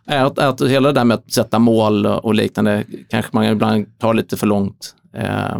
att, 0.06 0.40
att 0.40 0.62
hela 0.62 0.88
det 0.88 1.00
där 1.00 1.06
med 1.06 1.16
att 1.16 1.32
sätta 1.32 1.60
mål 1.60 2.06
och 2.06 2.36
liknande 2.36 2.84
kanske 3.10 3.32
man 3.34 3.46
ibland 3.46 4.00
tar 4.00 4.14
lite 4.14 4.38
för 4.38 4.48
långt. 4.48 4.94
Äh, 5.14 5.60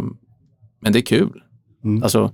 men 0.80 0.92
det 0.92 0.98
är 0.98 1.02
kul. 1.02 1.42
Mm. 1.84 2.02
Alltså, 2.02 2.32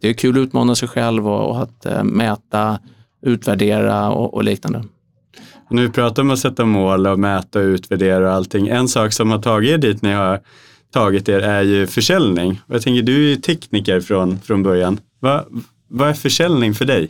det 0.00 0.08
är 0.08 0.12
kul 0.12 0.38
att 0.38 0.42
utmana 0.42 0.74
sig 0.74 0.88
själv 0.88 1.28
och, 1.28 1.50
och 1.50 1.62
att 1.62 1.86
äh, 1.86 2.04
mäta 2.04 2.78
utvärdera 3.22 4.10
och, 4.10 4.34
och 4.34 4.44
liknande. 4.44 4.84
Nu 5.70 5.82
vi 5.82 5.92
pratar 5.92 6.22
om 6.22 6.30
att 6.30 6.38
sätta 6.38 6.64
mål 6.64 7.06
och 7.06 7.18
mäta 7.18 7.58
och 7.58 7.64
utvärdera 7.64 8.28
och 8.28 8.34
allting. 8.34 8.68
En 8.68 8.88
sak 8.88 9.12
som 9.12 9.30
har 9.30 9.38
tagit 9.38 9.70
er 9.70 9.78
dit 9.78 10.02
ni 10.02 10.12
har 10.12 10.40
tagit 10.92 11.28
er 11.28 11.40
är 11.40 11.62
ju 11.62 11.86
försäljning. 11.86 12.60
jag 12.66 12.82
tänker, 12.82 13.02
du 13.02 13.14
är 13.14 13.28
ju 13.28 13.36
tekniker 13.36 14.00
från, 14.00 14.40
från 14.40 14.62
början. 14.62 15.00
Va, 15.20 15.44
vad 15.88 16.08
är 16.08 16.14
försäljning 16.14 16.74
för 16.74 16.84
dig? 16.84 17.08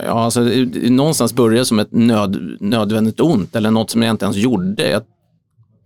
Ja, 0.00 0.24
alltså, 0.24 0.40
någonstans 0.90 1.34
började 1.34 1.64
som 1.64 1.78
ett 1.78 1.92
nöd, 1.92 2.56
nödvändigt 2.60 3.20
ont 3.20 3.56
eller 3.56 3.70
något 3.70 3.90
som 3.90 4.02
jag 4.02 4.10
inte 4.10 4.24
ens 4.24 4.36
gjorde. 4.36 4.90
Jag 4.90 5.02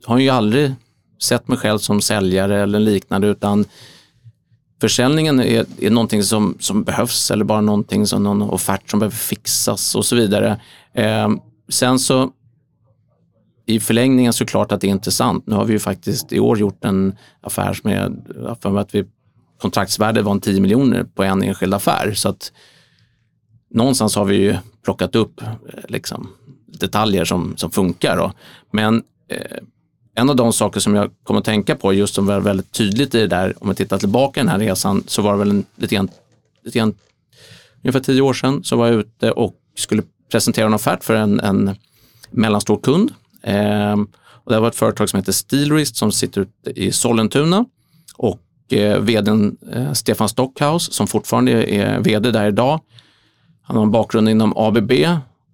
har 0.04 0.18
ju 0.18 0.28
aldrig 0.28 0.74
sett 1.22 1.48
mig 1.48 1.58
själv 1.58 1.78
som 1.78 2.00
säljare 2.00 2.62
eller 2.62 2.78
liknande 2.78 3.26
utan 3.26 3.64
försäljningen 4.80 5.40
är, 5.40 5.66
är 5.80 5.90
någonting 5.90 6.22
som, 6.22 6.56
som 6.60 6.84
behövs 6.84 7.30
eller 7.30 7.44
bara 7.44 7.60
någonting 7.60 8.06
som 8.06 8.22
någon 8.22 8.42
offert 8.42 8.90
som 8.90 9.00
behöver 9.00 9.16
fixas 9.16 9.94
och 9.94 10.04
så 10.04 10.16
vidare. 10.16 10.60
Eh, 10.92 11.28
sen 11.68 11.98
så 11.98 12.30
i 13.66 13.80
förlängningen 13.80 14.32
såklart 14.32 14.72
att 14.72 14.80
det 14.80 14.86
är 14.86 14.90
intressant. 14.90 15.46
Nu 15.46 15.54
har 15.54 15.64
vi 15.64 15.72
ju 15.72 15.78
faktiskt 15.78 16.32
i 16.32 16.40
år 16.40 16.58
gjort 16.58 16.84
en 16.84 17.16
affär 17.40 17.74
som 17.74 18.16
för 18.60 18.78
att 18.78 18.94
vi 18.94 19.04
kontraktsvärdet 19.60 20.24
var 20.24 20.32
en 20.32 20.40
10 20.40 20.60
miljoner 20.60 21.04
på 21.04 21.22
en 21.22 21.42
enskild 21.42 21.74
affär. 21.74 22.12
Så 22.14 22.28
att 22.28 22.52
någonstans 23.70 24.16
har 24.16 24.24
vi 24.24 24.36
ju 24.36 24.56
plockat 24.84 25.14
upp 25.14 25.42
eh, 25.42 25.48
liksom, 25.88 26.28
detaljer 26.66 27.24
som, 27.24 27.56
som 27.56 27.70
funkar. 27.70 28.16
Då. 28.16 28.32
Men 28.70 29.02
eh, 29.28 29.58
en 30.14 30.30
av 30.30 30.36
de 30.36 30.52
saker 30.52 30.80
som 30.80 30.94
jag 30.94 31.10
kom 31.22 31.36
att 31.36 31.44
tänka 31.44 31.76
på, 31.76 31.92
just 31.92 32.14
som 32.14 32.26
var 32.26 32.40
väldigt 32.40 32.72
tydligt 32.72 33.14
i 33.14 33.20
det 33.20 33.26
där, 33.26 33.54
om 33.60 33.68
vi 33.68 33.74
tittar 33.74 33.98
tillbaka 33.98 34.40
i 34.40 34.42
den 34.42 34.50
här 34.50 34.58
resan, 34.58 35.04
så 35.06 35.22
var 35.22 35.32
det 35.32 35.38
väl 35.38 35.50
en, 35.50 35.64
lite 35.76 35.94
grann, 35.94 36.08
lite 36.64 36.78
grann 36.78 36.94
ungefär 37.82 38.00
tio 38.00 38.20
år 38.20 38.32
sedan, 38.32 38.64
så 38.64 38.76
var 38.76 38.86
jag 38.86 38.96
ute 38.96 39.30
och 39.30 39.54
skulle 39.76 40.02
presentera 40.30 40.66
en 40.66 40.74
offert 40.74 41.04
för 41.04 41.14
en, 41.14 41.40
en 41.40 41.76
mellanstor 42.30 42.76
kund. 42.76 43.12
Eh, 43.42 43.96
och 44.44 44.52
det 44.52 44.60
var 44.60 44.68
ett 44.68 44.76
företag 44.76 45.08
som 45.08 45.18
heter 45.18 45.32
Steelrist 45.32 45.96
som 45.96 46.12
sitter 46.12 46.40
ute 46.40 46.80
i 46.80 46.92
Sollentuna 46.92 47.64
och 48.16 48.40
eh, 48.72 48.98
vdn 49.00 49.56
eh, 49.72 49.92
Stefan 49.92 50.28
Stockhaus 50.28 50.92
som 50.92 51.06
fortfarande 51.06 51.74
är 51.74 52.00
vd 52.00 52.30
där 52.30 52.48
idag. 52.48 52.80
Han 53.62 53.76
har 53.76 53.84
en 53.84 53.90
bakgrund 53.90 54.28
inom 54.28 54.52
ABB 54.56 54.92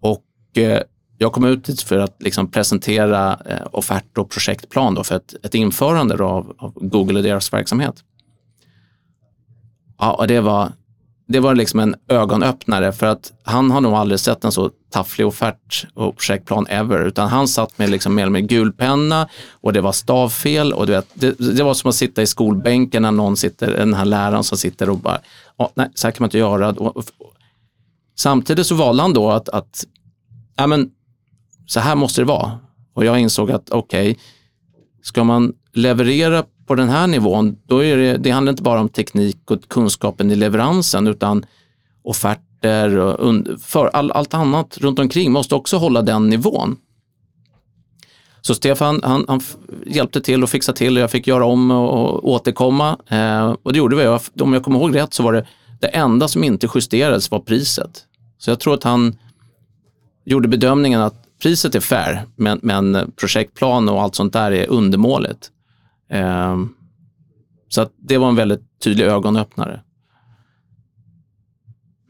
och 0.01 0.59
eh, 0.59 0.83
jag 1.19 1.33
kom 1.33 1.45
ut 1.45 1.65
dit 1.65 1.83
för 1.83 1.99
att 1.99 2.23
liksom 2.23 2.51
presentera 2.51 3.39
eh, 3.47 3.67
offert 3.73 4.19
och 4.19 4.31
projektplan 4.31 4.95
då 4.95 5.05
för 5.05 5.17
ett, 5.17 5.35
ett 5.43 5.55
införande 5.55 6.25
av, 6.25 6.55
av, 6.59 6.73
Google 6.75 7.19
och 7.19 7.23
deras 7.23 7.53
verksamhet. 7.53 8.05
Ja, 9.99 10.13
och 10.13 10.27
det 10.27 10.41
var, 10.41 10.73
det 11.29 11.41
var 11.41 11.55
liksom 11.55 11.81
en 11.81 11.95
ögonöppnare 12.09 12.93
för 12.93 13.07
att 13.07 13.33
han 13.43 13.71
har 13.71 13.81
nog 13.81 13.93
aldrig 13.95 14.21
sett 14.21 14.45
en 14.45 14.53
så 14.53 14.71
tafflig 14.91 15.27
offert 15.27 15.87
och 15.95 16.17
projektplan 16.17 16.67
ever, 16.67 17.07
utan 17.07 17.29
han 17.29 17.49
satt 17.49 17.79
med 17.79 17.91
liksom 17.91 18.15
mer 18.15 18.29
med 18.29 18.49
gul 18.49 18.73
penna 18.73 19.29
och 19.51 19.73
det 19.73 19.81
var 19.81 19.93
stavfel 19.93 20.73
och 20.73 20.87
du 20.87 20.93
vet, 20.93 21.09
det, 21.15 21.57
det, 21.57 21.63
var 21.63 21.75
som 21.75 21.89
att 21.89 21.95
sitta 21.95 22.23
i 22.23 22.27
skolbänken 22.27 23.03
när 23.03 23.11
någon 23.11 23.37
sitter, 23.37 23.73
den 23.73 23.95
här 23.95 24.05
läraren 24.05 24.45
som 24.45 24.59
sitter 24.59 24.91
och 24.91 24.99
bara, 24.99 25.19
nej, 25.75 25.91
så 25.95 26.07
här 26.07 26.13
kan 26.13 26.23
man 26.23 26.27
inte 26.27 26.39
göra. 26.39 26.69
Och, 26.69 26.97
och, 26.97 27.05
samtidigt 28.17 28.67
så 28.67 28.75
valde 28.75 29.03
han 29.03 29.13
då 29.13 29.31
att, 29.31 29.49
att 29.49 29.85
ja, 30.57 30.67
men, 30.67 30.91
så 31.67 31.81
här 31.81 31.95
måste 31.95 32.21
det 32.21 32.25
vara. 32.25 32.59
Och 32.95 33.05
jag 33.05 33.19
insåg 33.19 33.51
att 33.51 33.71
okej, 33.71 34.11
okay, 34.11 34.23
ska 35.03 35.25
man 35.25 35.53
leverera 35.73 36.45
på 36.67 36.75
den 36.75 36.89
här 36.89 37.07
nivån, 37.07 37.57
då 37.67 37.85
är 37.85 37.97
det, 37.97 38.17
det 38.17 38.31
handlar 38.31 38.51
inte 38.51 38.63
bara 38.63 38.81
om 38.81 38.89
teknik 38.89 39.51
och 39.51 39.69
kunskapen 39.69 40.31
i 40.31 40.35
leveransen, 40.35 41.07
utan 41.07 41.47
offerter 42.03 42.97
och 42.99 43.61
för 43.61 43.87
all, 43.87 44.13
allt 44.13 44.35
annat 44.35 44.79
runt 44.79 44.99
omkring 44.99 45.33
måste 45.33 45.55
också 45.55 45.77
hålla 45.77 46.03
den 46.03 46.29
nivån. 46.29 46.77
Så 48.41 48.55
Stefan 48.55 49.01
han, 49.05 49.25
han 49.29 49.41
hjälpte 49.87 50.21
till 50.21 50.43
och 50.43 50.51
fixade 50.51 50.79
till 50.79 50.97
och 50.97 51.03
jag 51.03 51.11
fick 51.11 51.27
göra 51.27 51.45
om 51.45 51.71
och, 51.71 51.93
och 51.93 52.29
återkomma. 52.29 52.99
Eh, 53.09 53.55
och 53.63 53.73
det 53.73 53.79
gjorde 53.79 53.97
vi. 53.97 54.19
Om 54.43 54.53
jag 54.53 54.65
kommer 54.65 54.79
ihåg 54.79 54.97
rätt 54.97 55.15
så 55.15 55.23
var 55.23 55.33
det 55.33 55.47
det 55.81 55.87
enda 55.87 56.29
som 56.29 56.45
inte 56.45 56.69
justerades 56.75 57.31
var 57.31 57.39
priset. 57.39 58.05
Så 58.39 58.51
jag 58.51 58.61
tror 58.61 58.75
att 58.75 58.85
han 58.85 59.19
gjorde 60.25 60.49
bedömningen 60.49 61.01
att 61.01 61.26
priset 61.43 61.75
är 61.75 61.81
fair, 61.81 62.27
men, 62.37 62.61
men 62.63 63.13
projektplan 63.17 63.89
och 63.89 64.03
allt 64.03 64.15
sånt 64.15 64.33
där 64.33 64.53
är 64.53 64.71
undermåligt. 64.71 65.51
Eh, 66.11 66.57
så 67.69 67.89
det 67.97 68.19
var 68.19 68.29
en 68.29 68.37
väldigt 68.37 68.81
tydlig 68.85 69.05
ögonöppnare. 69.05 69.81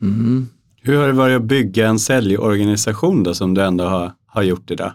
Mm. 0.03 0.49
Hur 0.83 0.99
har 0.99 1.07
det 1.07 1.13
varit 1.13 1.37
att 1.37 1.45
bygga 1.45 1.89
en 1.89 1.99
säljorganisation 1.99 3.23
då, 3.23 3.35
som 3.35 3.55
du 3.55 3.63
ändå 3.63 3.85
har, 3.85 4.13
har 4.27 4.43
gjort 4.43 4.71
idag? 4.71 4.93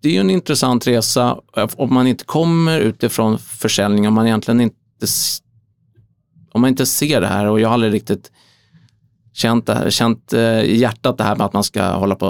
Det 0.00 0.08
är 0.08 0.12
ju 0.12 0.20
en 0.20 0.30
intressant 0.30 0.86
resa 0.86 1.40
om 1.76 1.94
man 1.94 2.06
inte 2.06 2.24
kommer 2.24 2.80
utifrån 2.80 3.38
försäljning, 3.38 4.08
om 4.08 4.14
man 4.14 4.26
egentligen 4.26 4.60
inte, 4.60 5.06
om 6.52 6.60
man 6.60 6.70
inte 6.70 6.86
ser 6.86 7.20
det 7.20 7.26
här 7.26 7.46
och 7.46 7.60
jag 7.60 7.68
har 7.68 7.74
aldrig 7.74 7.92
riktigt 7.92 8.32
känt, 9.36 9.66
det 9.66 9.90
känt 9.90 10.32
eh, 10.32 10.60
i 10.60 10.76
hjärtat 10.76 11.18
det 11.18 11.24
här 11.24 11.36
med 11.36 11.46
att 11.46 11.52
man 11.52 11.64
ska 11.64 11.84
hålla 11.84 12.14
på 12.14 12.26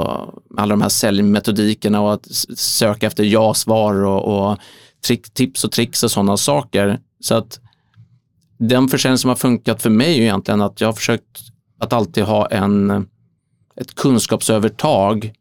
med 0.50 0.62
alla 0.62 0.72
de 0.72 0.82
här 0.82 0.88
säljmetodikerna 0.88 2.00
och 2.00 2.12
att 2.12 2.26
söka 2.56 3.06
efter 3.06 3.24
ja-svar 3.24 4.04
och, 4.04 4.50
och 4.50 4.58
trick, 5.06 5.34
tips 5.34 5.64
och 5.64 5.72
tricks 5.72 6.02
och 6.02 6.10
sådana 6.10 6.36
saker. 6.36 6.98
Så 7.20 7.34
att 7.34 7.60
den 8.58 8.88
försäljning 8.88 9.18
som 9.18 9.28
har 9.28 9.36
funkat 9.36 9.82
för 9.82 9.90
mig 9.90 10.18
är 10.18 10.22
egentligen 10.22 10.60
att 10.60 10.80
jag 10.80 10.88
har 10.88 10.92
försökt 10.92 11.40
att 11.80 11.92
alltid 11.92 12.24
ha 12.24 12.46
en, 12.46 13.08
ett 13.80 13.94
kunskapsövertag 13.94 15.32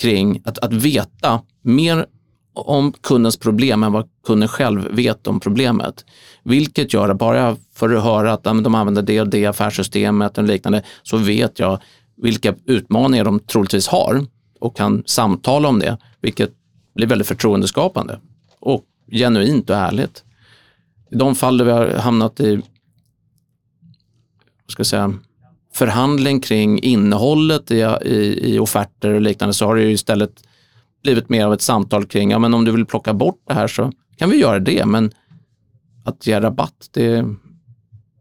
kring 0.00 0.42
att, 0.44 0.58
att 0.58 0.72
veta 0.72 1.40
mer 1.62 2.06
om 2.54 2.92
kundens 2.92 3.36
problem 3.36 3.82
än 3.82 3.92
vad 3.92 4.08
kunden 4.26 4.48
själv 4.48 4.88
vet 4.90 5.26
om 5.26 5.40
problemet. 5.40 6.04
Vilket 6.42 6.92
gör 6.92 7.08
att 7.08 7.18
bara 7.18 7.56
för 7.74 7.94
att 7.94 8.04
höra 8.04 8.32
att 8.32 8.44
de 8.44 8.74
använder 8.74 9.02
det 9.02 9.20
och 9.20 9.28
det 9.28 9.46
affärssystemet 9.46 10.38
och 10.38 10.44
liknande 10.44 10.82
så 11.02 11.16
vet 11.16 11.58
jag 11.58 11.78
vilka 12.16 12.54
utmaningar 12.66 13.24
de 13.24 13.40
troligtvis 13.40 13.88
har 13.88 14.26
och 14.60 14.76
kan 14.76 15.02
samtala 15.06 15.68
om 15.68 15.78
det, 15.78 15.98
vilket 16.20 16.50
blir 16.94 17.06
väldigt 17.06 17.28
förtroendeskapande 17.28 18.18
och 18.60 18.84
genuint 19.10 19.70
och 19.70 19.76
ärligt. 19.76 20.24
I 21.10 21.16
de 21.16 21.34
fall 21.34 21.58
där 21.58 21.64
vi 21.64 21.70
har 21.70 21.86
hamnat 21.86 22.40
i 22.40 22.62
ska 24.68 24.80
jag 24.80 24.86
säga, 24.86 25.14
förhandling 25.72 26.40
kring 26.40 26.78
innehållet 26.78 27.70
i, 27.70 27.80
i, 28.04 28.54
i 28.54 28.58
offerter 28.58 29.10
och 29.10 29.20
liknande 29.20 29.54
så 29.54 29.66
har 29.66 29.76
det 29.76 29.82
ju 29.82 29.90
istället 29.90 30.42
blivit 31.04 31.28
mer 31.28 31.46
av 31.46 31.52
ett 31.52 31.62
samtal 31.62 32.06
kring, 32.06 32.30
ja 32.30 32.38
men 32.38 32.54
om 32.54 32.64
du 32.64 32.72
vill 32.72 32.86
plocka 32.86 33.14
bort 33.14 33.42
det 33.46 33.54
här 33.54 33.68
så 33.68 33.92
kan 34.16 34.30
vi 34.30 34.36
göra 34.36 34.58
det, 34.58 34.86
men 34.86 35.10
att 36.04 36.26
ge 36.26 36.40
rabatt, 36.40 36.88
det, 36.92 37.24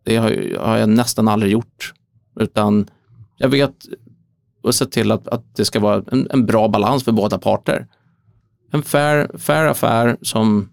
det 0.04 0.16
har, 0.16 0.58
har 0.60 0.78
jag 0.78 0.90
nästan 0.90 1.28
aldrig 1.28 1.52
gjort. 1.52 1.94
Utan 2.40 2.90
jag 3.38 3.50
vet 3.50 3.76
och 4.64 4.76
se 4.76 4.86
till 4.86 5.12
att, 5.12 5.28
att 5.28 5.56
det 5.56 5.66
ska 5.66 5.80
vara 5.80 6.04
en, 6.12 6.28
en 6.32 6.46
bra 6.46 6.68
balans 6.68 7.04
för 7.04 7.12
båda 7.12 7.38
parter. 7.38 7.88
En 8.72 8.84
fair, 8.84 9.38
fair 9.38 9.66
affär 9.66 10.18
som, 10.22 10.70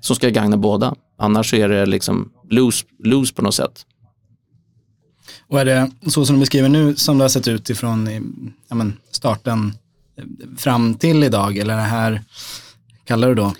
som 0.00 0.16
ska 0.16 0.28
gagna 0.28 0.56
båda. 0.56 0.94
Annars 1.18 1.54
är 1.54 1.68
det 1.68 1.86
liksom 1.86 2.32
lose, 2.50 2.86
lose 2.98 3.34
på 3.34 3.42
något 3.42 3.54
sätt. 3.54 3.86
Och 5.48 5.60
är 5.60 5.64
det 5.64 5.90
så 6.06 6.26
som 6.26 6.36
du 6.36 6.40
beskriver 6.40 6.68
nu 6.68 6.96
som 6.96 7.18
det 7.18 7.24
har 7.24 7.28
sett 7.28 7.48
ut 7.48 7.70
ifrån 7.70 8.08
ja, 8.68 8.74
men 8.74 8.96
starten 9.10 9.72
fram 10.56 10.94
till 10.94 11.24
idag 11.24 11.58
eller 11.58 11.76
det 11.76 11.82
här 11.82 12.22
kallar 13.04 13.28
du 13.28 13.34
då 13.34 13.52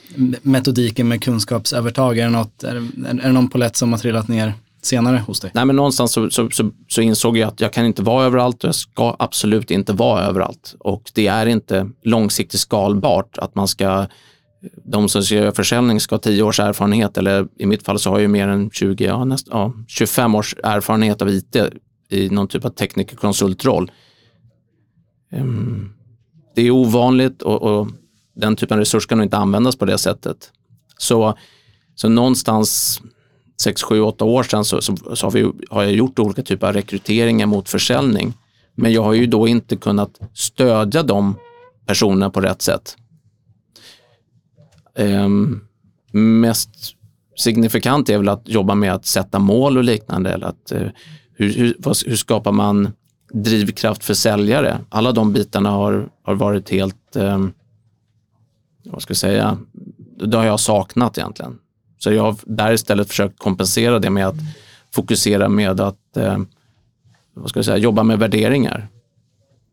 metodiken 0.43 1.09
med 1.09 1.23
kunskapsövertag? 1.23 2.19
Är 2.19 2.25
det, 2.25 2.31
något, 2.31 2.63
är, 2.63 2.77
är 3.07 3.15
det 3.15 3.33
någon 3.33 3.49
polett 3.49 3.77
som 3.77 3.93
har 3.93 3.99
trillat 3.99 4.29
ner 4.29 4.53
senare 4.83 5.19
hos 5.19 5.41
dig? 5.41 5.51
Nej, 5.55 5.65
men 5.65 5.77
någonstans 5.77 6.13
så, 6.13 6.31
så, 6.31 6.51
så, 6.51 6.71
så, 6.89 7.01
insåg 7.01 7.37
jag 7.37 7.49
att 7.49 7.61
jag 7.61 7.73
kan 7.73 7.87
inte 7.87 8.03
vara 8.03 8.25
överallt 8.25 8.65
och 8.65 8.69
jag 8.69 8.75
ska 8.75 9.17
absolut 9.19 9.71
inte 9.71 9.93
vara 9.93 10.23
överallt. 10.23 10.75
Och 10.79 11.11
det 11.15 11.27
är 11.27 11.47
inte 11.47 11.91
långsiktigt 12.03 12.61
skalbart 12.61 13.39
att 13.39 13.55
man 13.55 13.69
ska 13.69 14.07
de 14.85 15.09
som 15.09 15.23
ska 15.23 15.35
göra 15.35 15.53
försäljning 15.53 16.01
ska 16.01 16.15
ha 16.15 16.21
10 16.21 16.43
års 16.43 16.61
erfarenhet 16.61 17.19
eller 17.19 17.49
i 17.59 17.67
mitt 17.67 17.83
fall 17.83 17.99
så 17.99 18.11
har 18.11 18.21
jag 18.21 18.31
mer 18.31 18.49
än 18.49 18.71
20, 18.71 19.05
ja, 19.05 19.25
näst, 19.25 19.49
ja, 19.51 19.73
25 19.89 20.35
års 20.35 20.55
erfarenhet 20.63 21.23
av 21.23 21.29
IT 21.29 21.57
i 22.11 22.29
någon 22.29 22.49
typ 22.49 22.65
av 22.65 22.71
teknikerkonsultroll. 22.71 23.91
Um, 25.33 25.95
det 26.55 26.63
är 26.63 26.71
ovanligt 26.71 27.43
och, 27.43 27.63
och, 27.63 27.89
den 28.37 28.57
typen 28.57 28.75
av 28.75 28.79
resurs 28.79 29.07
kan 29.07 29.19
nog 29.19 29.25
inte 29.25 29.37
användas 29.37 29.77
på 29.77 29.85
det 29.85 29.99
sättet. 29.99 30.53
Så, 30.99 31.39
så 31.95 32.09
någonstans 32.09 33.01
6, 33.61 33.83
7, 33.83 34.01
8 34.01 34.25
år 34.25 34.43
sedan 34.43 34.65
så, 34.65 34.81
så, 34.81 34.97
så 35.15 35.27
har, 35.27 35.31
vi, 35.31 35.53
har 35.71 35.83
jag 35.83 35.93
gjort 35.93 36.19
olika 36.19 36.43
typer 36.43 36.67
av 36.67 36.73
rekryteringar 36.73 37.47
mot 37.47 37.69
försäljning. 37.69 38.33
Men 38.75 38.93
jag 38.93 39.03
har 39.03 39.13
ju 39.13 39.27
då 39.27 39.49
inte 39.49 39.77
kunnat 39.77 40.21
stödja 40.35 41.03
de 41.03 41.37
personerna 41.87 42.31
på 42.31 42.41
rätt 42.41 42.63
sätt. 42.63 42.97
Ehm, 44.95 45.61
mest 46.13 46.71
signifikant 47.37 48.09
är 48.09 48.19
väl 48.19 48.29
att 48.29 48.49
jobba 48.49 48.75
med 48.75 48.93
att 48.93 49.07
sätta 49.07 49.39
mål 49.39 49.79
och 49.79 49.85
liknande. 49.85 50.33
Eller 50.33 50.47
att, 50.47 50.73
eh, 50.73 50.89
hur, 51.35 51.53
hur, 51.55 51.75
hur, 52.07 52.17
skapar 52.17 52.53
man 52.53 52.93
drivkraft 53.35 54.05
för 54.05 54.15
säljare? 54.15 54.79
Alla 54.89 55.13
de 55.13 55.33
bitarna 55.33 55.71
har, 55.71 56.09
har 56.23 56.35
varit 56.35 56.71
helt, 56.71 57.17
eh, 57.17 57.47
vad 58.85 59.03
ska 59.03 59.11
jag 59.11 59.17
säga, 59.17 59.59
det 60.25 60.37
har 60.37 60.45
jag 60.45 60.61
saknat 60.61 61.19
egentligen. 61.19 61.59
Så 61.99 62.13
jag 62.13 62.23
har 62.23 62.37
där 62.45 62.73
istället 62.73 63.09
försökt 63.09 63.39
kompensera 63.39 63.99
det 63.99 64.11
med 64.11 64.27
att 64.27 64.37
fokusera 64.95 65.49
med 65.49 65.81
att 65.81 66.17
eh, 66.17 66.39
vad 67.35 67.49
ska 67.49 67.59
jag 67.59 67.65
säga, 67.65 67.77
jobba 67.77 68.03
med 68.03 68.19
värderingar. 68.19 68.89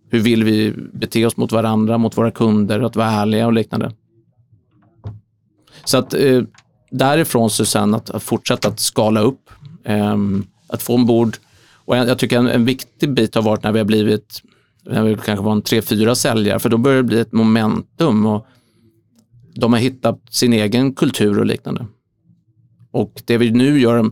Hur 0.10 0.20
vill 0.20 0.44
vi 0.44 0.74
bete 0.94 1.26
oss 1.26 1.38
mot 1.38 1.52
varandra, 1.52 1.98
mot 1.98 2.18
våra 2.18 2.32
kunder, 2.32 2.80
att 2.80 2.96
vara 2.96 3.12
ärliga 3.12 3.46
och 3.46 3.54
liknande. 3.54 3.92
Så 5.84 5.98
att 5.98 6.14
eh, 6.14 6.42
därifrån 6.92 7.50
så 7.50 7.66
sen 7.66 7.96
att, 7.96 8.10
att, 8.10 8.24
fortsätta 8.24 8.68
att 8.68 8.80
skala 8.80 9.20
upp, 9.20 9.50
eh, 9.84 10.18
att 10.68 10.82
få 10.82 10.96
ombord. 10.96 11.38
Och 11.92 11.98
jag, 11.98 12.08
jag 12.08 12.20
tycker 12.20 12.38
en, 12.38 12.48
en, 12.48 12.66
viktig 12.66 13.14
bit 13.14 13.36
har 13.36 13.42
varit 13.42 13.64
när 13.64 13.72
vi 13.72 13.80
har 13.80 13.86
blivit, 13.86 14.42
när 14.84 15.04
vi 15.04 15.16
kanske 15.16 15.46
var 15.46 15.52
en 15.52 15.62
tre, 15.62 15.82
fyra 15.82 16.16
säljare, 16.16 16.60
för 16.60 16.70
då 16.70 16.78
börjar 16.78 16.98
det 16.98 17.04
bli 17.04 17.20
ett 17.20 17.32
momentum 17.32 18.26
och 18.26 18.48
de 19.56 19.74
har 19.74 19.80
hittat 19.80 20.22
sin 20.30 20.54
egen 20.54 20.94
kultur 20.94 21.40
och 21.40 21.46
liknande. 21.46 21.86
Och 22.92 23.22
det 23.26 23.38
vi 23.38 23.52
nu 23.52 23.80
gör 23.80 24.12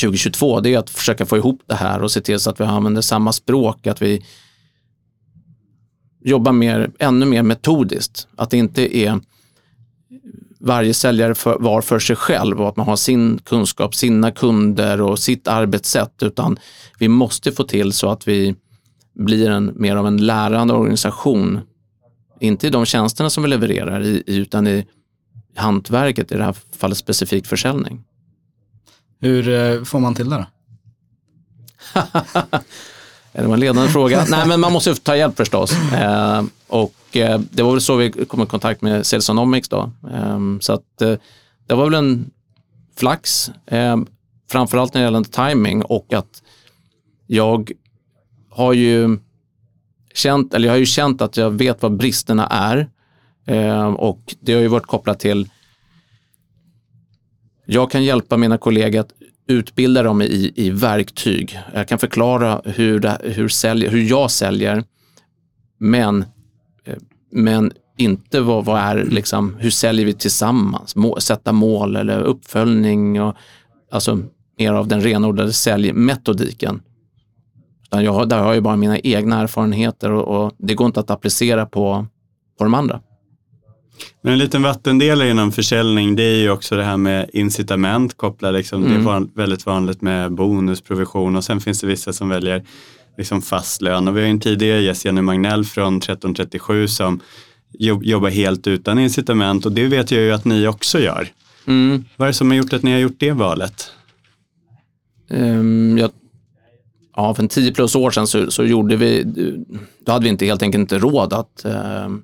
2022, 0.00 0.60
det 0.60 0.74
är 0.74 0.78
att 0.78 0.90
försöka 0.90 1.26
få 1.26 1.36
ihop 1.36 1.60
det 1.66 1.74
här 1.74 2.02
och 2.02 2.10
se 2.10 2.20
till 2.20 2.40
så 2.40 2.50
att 2.50 2.60
vi 2.60 2.64
använder 2.64 3.02
samma 3.02 3.32
språk, 3.32 3.86
att 3.86 4.02
vi 4.02 4.24
jobbar 6.24 6.52
mer, 6.52 6.90
ännu 6.98 7.26
mer 7.26 7.42
metodiskt. 7.42 8.28
Att 8.36 8.50
det 8.50 8.56
inte 8.56 8.96
är 8.96 9.20
varje 10.60 10.94
säljare 10.94 11.34
för, 11.34 11.58
var 11.58 11.82
för 11.82 11.98
sig 11.98 12.16
själv 12.16 12.60
och 12.60 12.68
att 12.68 12.76
man 12.76 12.86
har 12.86 12.96
sin 12.96 13.38
kunskap, 13.38 13.94
sina 13.94 14.30
kunder 14.30 15.00
och 15.00 15.18
sitt 15.18 15.48
arbetssätt, 15.48 16.22
utan 16.22 16.58
vi 16.98 17.08
måste 17.08 17.52
få 17.52 17.64
till 17.64 17.92
så 17.92 18.10
att 18.10 18.28
vi 18.28 18.54
blir 19.14 19.50
en, 19.50 19.72
mer 19.76 19.96
av 19.96 20.06
en 20.06 20.26
lärande 20.26 20.74
organisation. 20.74 21.60
Inte 22.40 22.66
i 22.66 22.70
de 22.70 22.84
tjänsterna 22.84 23.30
som 23.30 23.42
vi 23.42 23.48
levererar, 23.48 24.00
i, 24.02 24.22
utan 24.26 24.66
i 24.66 24.86
hantverket, 25.56 26.32
i 26.32 26.34
det 26.34 26.44
här 26.44 26.56
fallet 26.76 26.98
specifik 26.98 27.46
försäljning. 27.46 28.04
Hur 29.20 29.48
eh, 29.48 29.84
får 29.84 30.00
man 30.00 30.14
till 30.14 30.30
det 30.30 30.36
då? 30.36 30.46
det 33.42 33.46
var 33.46 33.54
en 33.54 33.60
ledande 33.60 33.88
fråga. 33.88 34.24
Nej, 34.30 34.48
men 34.48 34.60
man 34.60 34.72
måste 34.72 34.94
ta 34.94 35.16
hjälp 35.16 35.36
förstås. 35.36 35.72
Eh, 35.92 36.42
och 36.66 37.16
eh, 37.16 37.40
det 37.50 37.62
var 37.62 37.72
väl 37.72 37.80
så 37.80 37.96
vi 37.96 38.10
kom 38.10 38.42
i 38.42 38.46
kontakt 38.46 38.82
med 38.82 39.06
Salesonomics 39.06 39.68
då. 39.68 39.90
Eh, 40.12 40.38
så 40.60 40.72
att 40.72 41.02
eh, 41.02 41.14
det 41.66 41.74
var 41.74 41.84
väl 41.84 41.94
en 41.94 42.30
flax, 42.96 43.50
eh, 43.66 43.96
framförallt 44.50 44.94
när 44.94 45.00
det 45.00 45.04
gäller 45.04 45.24
timing 45.24 45.82
och 45.82 46.12
att 46.12 46.42
jag 47.26 47.72
har 48.50 48.72
ju 48.72 49.18
känt, 50.14 50.54
eller 50.54 50.66
jag 50.68 50.72
har 50.72 50.78
ju 50.78 50.86
känt 50.86 51.22
att 51.22 51.36
jag 51.36 51.50
vet 51.50 51.82
vad 51.82 51.96
bristerna 51.96 52.46
är 52.46 52.88
eh, 53.46 53.86
och 53.86 54.34
det 54.40 54.52
har 54.52 54.60
ju 54.60 54.68
varit 54.68 54.86
kopplat 54.86 55.20
till 55.20 55.48
jag 57.70 57.90
kan 57.90 58.04
hjälpa 58.04 58.36
mina 58.36 58.58
kollegor 58.58 59.00
att 59.00 59.12
utbilda 59.48 60.02
dem 60.02 60.22
i, 60.22 60.52
i 60.56 60.70
verktyg. 60.70 61.58
Jag 61.74 61.88
kan 61.88 61.98
förklara 61.98 62.62
hur, 62.64 63.00
det, 63.00 63.18
hur, 63.22 63.48
sälj, 63.48 63.88
hur 63.88 64.02
jag 64.02 64.30
säljer, 64.30 64.84
men, 65.78 66.24
eh, 66.84 66.96
men 67.32 67.72
inte 67.98 68.40
vad, 68.40 68.64
vad 68.64 68.80
är, 68.80 69.04
liksom, 69.04 69.56
hur 69.58 69.70
säljer 69.70 70.06
vi 70.06 70.12
tillsammans? 70.12 70.96
Må, 70.96 71.20
sätta 71.20 71.52
mål 71.52 71.96
eller 71.96 72.20
uppföljning, 72.20 73.22
och, 73.22 73.36
alltså 73.90 74.18
mer 74.58 74.72
av 74.72 74.88
den 74.88 75.00
renodlade 75.00 75.52
säljmetodiken. 75.52 76.82
Jag, 77.90 78.28
där 78.28 78.38
har 78.38 78.54
jag 78.54 78.62
bara 78.62 78.76
mina 78.76 78.98
egna 78.98 79.40
erfarenheter 79.40 80.12
och, 80.12 80.44
och 80.44 80.52
det 80.58 80.74
går 80.74 80.86
inte 80.86 81.00
att 81.00 81.10
applicera 81.10 81.66
på, 81.66 82.06
på 82.58 82.64
de 82.64 82.74
andra. 82.74 83.00
Men 84.22 84.32
en 84.32 84.38
liten 84.38 84.62
vattendelare 84.62 85.30
inom 85.30 85.52
försäljning 85.52 86.16
det 86.16 86.22
är 86.22 86.36
ju 86.36 86.50
också 86.50 86.76
det 86.76 86.84
här 86.84 86.96
med 86.96 87.30
incitament 87.32 88.16
kopplat. 88.16 88.54
Liksom, 88.54 88.84
mm. 88.84 89.04
Det 89.04 89.10
är 89.10 89.16
mm. 89.16 89.30
väldigt 89.34 89.66
vanligt 89.66 90.02
med 90.02 90.32
bonus, 90.32 90.80
provision 90.80 91.36
och 91.36 91.44
sen 91.44 91.60
finns 91.60 91.80
det 91.80 91.86
vissa 91.86 92.12
som 92.12 92.28
väljer 92.28 92.64
liksom 93.18 93.42
fast 93.42 93.82
lön. 93.82 94.08
Och 94.08 94.16
vi 94.16 94.20
har 94.20 94.28
en 94.28 94.40
tidigare 94.40 94.80
gäst, 94.80 95.04
Jenny 95.04 95.20
Magnell 95.20 95.64
från 95.64 95.96
1337 95.96 96.88
som 96.88 97.20
jobbar 97.78 98.30
helt 98.30 98.66
utan 98.66 98.98
incitament 98.98 99.66
och 99.66 99.72
det 99.72 99.86
vet 99.86 100.10
jag 100.10 100.20
ju 100.22 100.32
att 100.32 100.44
ni 100.44 100.66
också 100.66 100.98
gör. 100.98 101.28
Mm. 101.66 102.04
Vad 102.16 102.26
är 102.26 102.30
det 102.30 102.34
som 102.34 102.50
har 102.50 102.56
gjort 102.56 102.72
att 102.72 102.82
ni 102.82 102.92
har 102.92 102.98
gjort 102.98 103.16
det 103.18 103.32
valet? 103.32 103.92
Um, 105.30 105.98
jag, 105.98 106.10
ja, 107.16 107.34
för 107.34 107.42
en 107.42 107.48
10 107.48 107.72
plus 107.72 107.94
år 107.94 108.10
sedan 108.10 108.26
så, 108.26 108.50
så, 108.50 108.64
gjorde 108.64 108.96
vi, 108.96 109.24
då 110.06 110.12
hade 110.12 110.24
vi 110.24 110.28
inte 110.28 110.46
helt 110.46 110.62
enkelt 110.62 110.80
inte 110.80 110.98
råd 110.98 111.32
att 111.32 111.66
uh, 111.66 112.16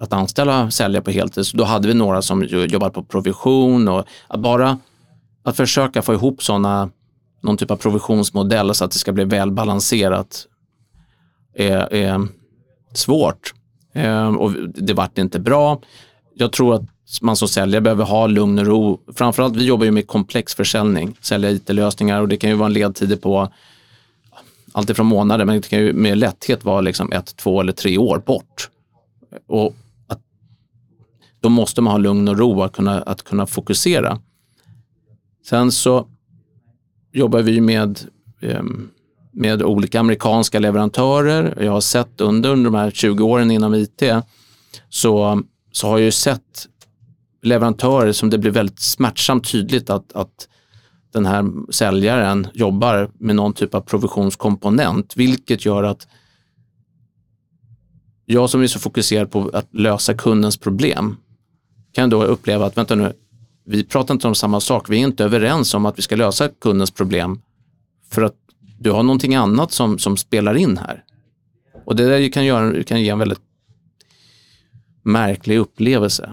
att 0.00 0.12
anställa 0.12 0.70
säljare 0.70 1.02
på 1.02 1.10
heltid. 1.10 1.46
Så 1.46 1.56
då 1.56 1.64
hade 1.64 1.88
vi 1.88 1.94
några 1.94 2.22
som 2.22 2.44
jobbade 2.44 2.92
på 2.92 3.02
provision 3.02 3.88
och 3.88 4.04
att 4.28 4.40
bara 4.40 4.78
att 5.42 5.56
försöka 5.56 6.02
få 6.02 6.14
ihop 6.14 6.42
sådana, 6.42 6.90
någon 7.40 7.56
typ 7.56 7.70
av 7.70 7.76
provisionsmodell 7.76 8.74
så 8.74 8.84
att 8.84 8.90
det 8.90 8.98
ska 8.98 9.12
bli 9.12 9.24
välbalanserat 9.24 10.46
är, 11.54 11.94
är 11.94 12.28
svårt. 12.92 13.54
Eh, 13.94 14.28
och 14.28 14.52
det 14.74 14.94
vart 14.94 15.18
inte 15.18 15.40
bra. 15.40 15.80
Jag 16.34 16.52
tror 16.52 16.74
att 16.74 16.82
man 17.22 17.36
som 17.36 17.48
säljare 17.48 17.80
behöver 17.80 18.04
ha 18.04 18.26
lugn 18.26 18.58
och 18.58 18.66
ro. 18.66 19.00
Framförallt, 19.14 19.56
vi 19.56 19.64
jobbar 19.64 19.84
ju 19.84 19.90
med 19.90 20.06
komplex 20.06 20.54
försäljning, 20.54 21.16
sälja 21.20 21.50
IT-lösningar 21.50 22.20
och 22.20 22.28
det 22.28 22.36
kan 22.36 22.50
ju 22.50 22.56
vara 22.56 22.66
en 22.66 22.72
ledtider 22.72 23.16
på 23.16 23.48
alltifrån 24.72 25.06
månader, 25.06 25.44
men 25.44 25.56
det 25.60 25.68
kan 25.68 25.78
ju 25.78 25.92
med 25.92 26.18
lätthet 26.18 26.64
vara 26.64 26.80
liksom 26.80 27.12
ett, 27.12 27.36
två 27.36 27.60
eller 27.60 27.72
tre 27.72 27.98
år 27.98 28.22
bort. 28.26 28.70
Och 29.46 29.74
då 31.40 31.48
måste 31.48 31.80
man 31.80 31.90
ha 31.90 31.98
lugn 31.98 32.28
och 32.28 32.38
ro 32.38 32.62
att 32.62 32.72
kunna, 32.72 33.02
att 33.02 33.22
kunna 33.22 33.46
fokusera. 33.46 34.18
Sen 35.46 35.72
så 35.72 36.06
jobbar 37.12 37.42
vi 37.42 37.60
med, 37.60 38.00
ehm, 38.40 38.88
med 39.32 39.62
olika 39.62 40.00
amerikanska 40.00 40.58
leverantörer. 40.58 41.62
Jag 41.62 41.72
har 41.72 41.80
sett 41.80 42.20
under, 42.20 42.50
under 42.50 42.70
de 42.70 42.74
här 42.76 42.90
20 42.90 43.24
åren 43.24 43.50
inom 43.50 43.74
IT 43.74 44.02
så, 44.88 45.42
så 45.72 45.88
har 45.88 45.98
jag 45.98 46.04
ju 46.04 46.10
sett 46.10 46.68
leverantörer 47.42 48.12
som 48.12 48.30
det 48.30 48.38
blir 48.38 48.50
väldigt 48.50 48.80
smärtsamt 48.80 49.52
tydligt 49.52 49.90
att, 49.90 50.12
att 50.12 50.48
den 51.12 51.26
här 51.26 51.72
säljaren 51.72 52.46
jobbar 52.54 53.10
med 53.18 53.36
någon 53.36 53.52
typ 53.52 53.74
av 53.74 53.80
provisionskomponent, 53.80 55.16
vilket 55.16 55.64
gör 55.64 55.82
att 55.82 56.06
jag 58.26 58.50
som 58.50 58.62
är 58.62 58.66
så 58.66 58.78
fokuserad 58.78 59.30
på 59.30 59.50
att 59.52 59.74
lösa 59.74 60.14
kundens 60.14 60.56
problem 60.56 61.16
kan 61.92 62.10
då 62.10 62.24
uppleva 62.24 62.66
att, 62.66 62.76
vänta 62.76 62.94
nu, 62.94 63.12
vi 63.64 63.84
pratar 63.84 64.14
inte 64.14 64.28
om 64.28 64.34
samma 64.34 64.60
sak, 64.60 64.90
vi 64.90 64.96
är 64.96 65.00
inte 65.00 65.24
överens 65.24 65.74
om 65.74 65.86
att 65.86 65.98
vi 65.98 66.02
ska 66.02 66.16
lösa 66.16 66.48
kundens 66.48 66.90
problem. 66.90 67.40
För 68.10 68.22
att 68.22 68.36
du 68.78 68.90
har 68.90 69.02
någonting 69.02 69.34
annat 69.34 69.72
som, 69.72 69.98
som 69.98 70.16
spelar 70.16 70.54
in 70.54 70.76
här. 70.76 71.04
Och 71.86 71.96
det 71.96 72.08
där 72.08 72.28
kan, 72.32 72.44
göra, 72.44 72.82
kan 72.82 73.02
ge 73.02 73.08
en 73.08 73.18
väldigt 73.18 73.40
märklig 75.02 75.58
upplevelse. 75.58 76.30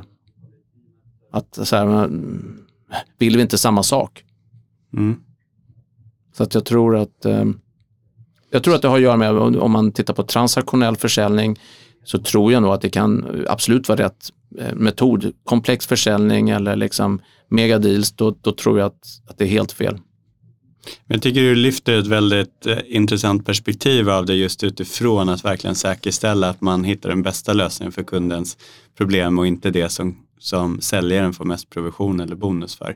Att 1.31 1.59
så 1.63 1.75
här, 1.75 2.09
vill 3.17 3.35
vi 3.35 3.41
inte 3.41 3.57
samma 3.57 3.83
sak? 3.83 4.23
Mm. 4.93 5.15
Så 6.33 6.43
att 6.43 6.53
jag 6.53 6.65
tror 6.65 6.97
att 6.97 7.25
eh, 7.25 7.45
jag 8.49 8.63
tror 8.63 8.75
att 8.75 8.81
det 8.81 8.87
har 8.87 8.95
att 8.95 9.01
göra 9.01 9.17
med, 9.17 9.31
om 9.37 9.71
man 9.71 9.91
tittar 9.91 10.13
på 10.13 10.23
transaktionell 10.23 10.95
försäljning, 10.95 11.59
så 12.03 12.19
tror 12.19 12.51
jag 12.51 12.61
nog 12.61 12.73
att 12.73 12.81
det 12.81 12.89
kan 12.89 13.45
absolut 13.47 13.89
vara 13.89 14.05
rätt 14.05 14.29
metod. 14.73 15.33
Komplex 15.43 15.87
försäljning 15.87 16.49
eller 16.49 16.75
liksom 16.75 17.21
megadeals, 17.49 18.11
då, 18.11 18.35
då 18.41 18.51
tror 18.51 18.79
jag 18.79 18.85
att, 18.85 19.07
att 19.27 19.37
det 19.37 19.43
är 19.43 19.49
helt 19.49 19.71
fel. 19.71 19.97
Jag 21.07 21.21
tycker 21.21 21.41
du 21.41 21.55
lyfter 21.55 21.99
ett 21.99 22.07
väldigt 22.07 22.65
eh, 22.65 22.77
intressant 22.87 23.45
perspektiv 23.45 24.09
av 24.09 24.25
det 24.25 24.33
just 24.33 24.63
utifrån 24.63 25.29
att 25.29 25.45
verkligen 25.45 25.75
säkerställa 25.75 26.49
att 26.49 26.61
man 26.61 26.83
hittar 26.83 27.09
den 27.09 27.23
bästa 27.23 27.53
lösningen 27.53 27.91
för 27.91 28.03
kundens 28.03 28.57
problem 28.97 29.39
och 29.39 29.47
inte 29.47 29.71
det 29.71 29.89
som, 29.89 30.17
som 30.39 30.81
säljaren 30.81 31.33
får 31.33 31.45
mest 31.45 31.69
provision 31.69 32.19
eller 32.19 32.35
bonus 32.35 32.75
för. 32.75 32.95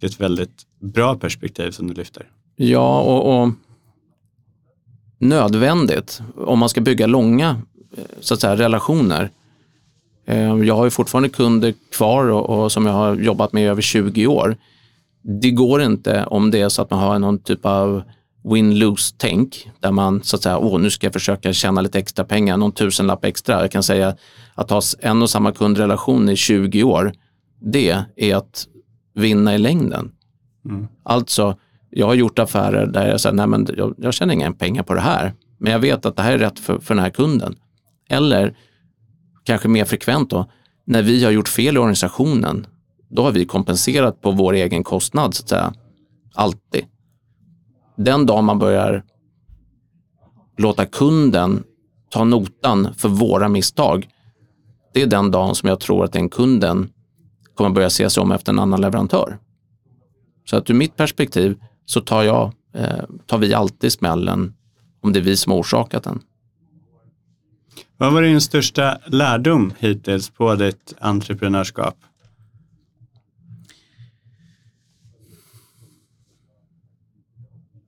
Det 0.00 0.06
är 0.06 0.10
ett 0.10 0.20
väldigt 0.20 0.62
bra 0.80 1.16
perspektiv 1.16 1.70
som 1.70 1.86
du 1.86 1.94
lyfter. 1.94 2.30
Ja, 2.56 3.00
och, 3.00 3.42
och 3.42 3.50
nödvändigt 5.18 6.20
om 6.36 6.58
man 6.58 6.68
ska 6.68 6.80
bygga 6.80 7.06
långa 7.06 7.62
eh, 7.96 8.04
så 8.20 8.34
att 8.34 8.40
säga, 8.40 8.56
relationer. 8.56 9.30
Eh, 10.26 10.56
jag 10.56 10.76
har 10.76 10.84
ju 10.84 10.90
fortfarande 10.90 11.28
kunder 11.28 11.74
kvar 11.92 12.24
och, 12.24 12.50
och 12.50 12.72
som 12.72 12.86
jag 12.86 12.92
har 12.92 13.14
jobbat 13.14 13.52
med 13.52 13.62
i 13.62 13.66
över 13.66 13.82
20 13.82 14.26
år 14.26 14.56
det 15.22 15.50
går 15.50 15.82
inte 15.82 16.24
om 16.24 16.50
det 16.50 16.60
är 16.60 16.68
så 16.68 16.82
att 16.82 16.90
man 16.90 17.00
har 17.00 17.18
någon 17.18 17.38
typ 17.38 17.66
av 17.66 18.02
win-lose-tänk 18.44 19.70
där 19.80 19.92
man 19.92 20.22
så 20.22 20.36
att 20.36 20.42
säga, 20.42 20.58
åh 20.58 20.80
nu 20.80 20.90
ska 20.90 21.06
jag 21.06 21.12
försöka 21.12 21.52
tjäna 21.52 21.80
lite 21.80 21.98
extra 21.98 22.24
pengar, 22.24 22.56
någon 22.56 22.72
tusenlapp 22.72 23.24
extra. 23.24 23.60
Jag 23.60 23.70
kan 23.70 23.82
säga 23.82 24.16
att 24.54 24.70
ha 24.70 24.82
en 25.00 25.22
och 25.22 25.30
samma 25.30 25.52
kundrelation 25.52 26.28
i 26.28 26.36
20 26.36 26.82
år, 26.82 27.12
det 27.60 28.04
är 28.16 28.36
att 28.36 28.66
vinna 29.14 29.54
i 29.54 29.58
längden. 29.58 30.12
Mm. 30.64 30.88
Alltså, 31.02 31.56
jag 31.90 32.06
har 32.06 32.14
gjort 32.14 32.38
affärer 32.38 32.86
där 32.86 33.08
jag 33.08 33.20
säger, 33.20 33.34
nej 33.36 33.46
men 33.46 33.68
jag, 33.76 33.94
jag 33.98 34.14
tjänar 34.14 34.34
inga 34.34 34.52
pengar 34.52 34.82
på 34.82 34.94
det 34.94 35.00
här, 35.00 35.32
men 35.58 35.72
jag 35.72 35.78
vet 35.78 36.06
att 36.06 36.16
det 36.16 36.22
här 36.22 36.32
är 36.32 36.38
rätt 36.38 36.58
för, 36.58 36.78
för 36.78 36.94
den 36.94 37.04
här 37.04 37.10
kunden. 37.10 37.54
Eller 38.08 38.56
kanske 39.44 39.68
mer 39.68 39.84
frekvent 39.84 40.30
då, 40.30 40.50
när 40.84 41.02
vi 41.02 41.24
har 41.24 41.30
gjort 41.30 41.48
fel 41.48 41.76
i 41.76 41.78
organisationen 41.78 42.66
då 43.08 43.22
har 43.22 43.32
vi 43.32 43.44
kompenserat 43.44 44.20
på 44.20 44.30
vår 44.30 44.52
egen 44.52 44.84
kostnad, 44.84 45.34
så 45.34 45.42
att 45.42 45.48
säga. 45.48 45.74
Alltid. 46.34 46.84
Den 47.96 48.26
dag 48.26 48.44
man 48.44 48.58
börjar 48.58 49.04
låta 50.58 50.86
kunden 50.86 51.64
ta 52.10 52.24
notan 52.24 52.94
för 52.94 53.08
våra 53.08 53.48
misstag, 53.48 54.08
det 54.94 55.02
är 55.02 55.06
den 55.06 55.30
dagen 55.30 55.54
som 55.54 55.68
jag 55.68 55.80
tror 55.80 56.04
att 56.04 56.12
den 56.12 56.28
kunden 56.28 56.88
kommer 57.54 57.70
börja 57.70 57.90
se 57.90 58.10
sig 58.10 58.20
om 58.20 58.32
efter 58.32 58.52
en 58.52 58.58
annan 58.58 58.80
leverantör. 58.80 59.38
Så 60.44 60.56
att 60.56 60.70
ur 60.70 60.74
mitt 60.74 60.96
perspektiv 60.96 61.58
så 61.84 62.00
tar, 62.00 62.22
jag, 62.22 62.52
eh, 62.74 63.04
tar 63.26 63.38
vi 63.38 63.54
alltid 63.54 63.92
smällen 63.92 64.54
om 65.02 65.12
det 65.12 65.18
är 65.18 65.22
vi 65.22 65.36
som 65.36 65.52
har 65.52 65.58
orsakat 65.58 66.04
den. 66.04 66.20
Vad 68.02 68.12
var 68.12 68.22
din 68.22 68.40
största 68.40 68.98
lärdom 69.06 69.72
hittills 69.78 70.30
på 70.30 70.54
ditt 70.54 70.94
entreprenörskap? 71.00 71.94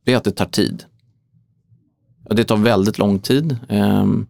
det 0.04 0.12
är 0.12 0.16
att 0.16 0.24
det 0.24 0.30
tar 0.30 0.46
tid. 0.46 0.84
Det 2.30 2.44
tar 2.44 2.56
väldigt 2.56 2.98
lång 2.98 3.18
tid. 3.18 3.56
Ehm, 3.68 4.26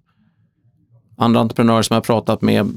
andra 1.17 1.41
entreprenörer 1.41 1.83
som 1.83 1.95
jag 1.95 2.01
har 2.01 2.05
pratat 2.05 2.43
med 2.43 2.73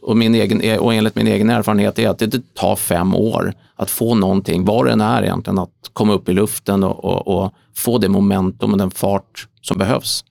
och, 0.00 0.16
min 0.16 0.34
egen, 0.34 0.60
eh, 0.60 0.78
och 0.78 0.94
enligt 0.94 1.14
min 1.14 1.26
egen 1.26 1.50
erfarenhet 1.50 1.98
är 1.98 2.08
att 2.08 2.18
det 2.18 2.54
tar 2.54 2.76
fem 2.76 3.14
år 3.14 3.54
att 3.74 3.90
få 3.90 4.14
någonting, 4.14 4.64
vad 4.64 4.86
det 4.86 4.92
än 4.92 5.00
är 5.00 5.22
egentligen, 5.22 5.58
att 5.58 5.90
komma 5.92 6.12
upp 6.12 6.28
i 6.28 6.32
luften 6.32 6.84
och, 6.84 7.04
och, 7.04 7.42
och, 7.42 7.54
få 7.74 7.98
det 7.98 8.08
momentum 8.08 8.72
och 8.72 8.78
den 8.78 8.90
fart 8.90 9.48
som 9.60 9.78
behövs. 9.78 10.24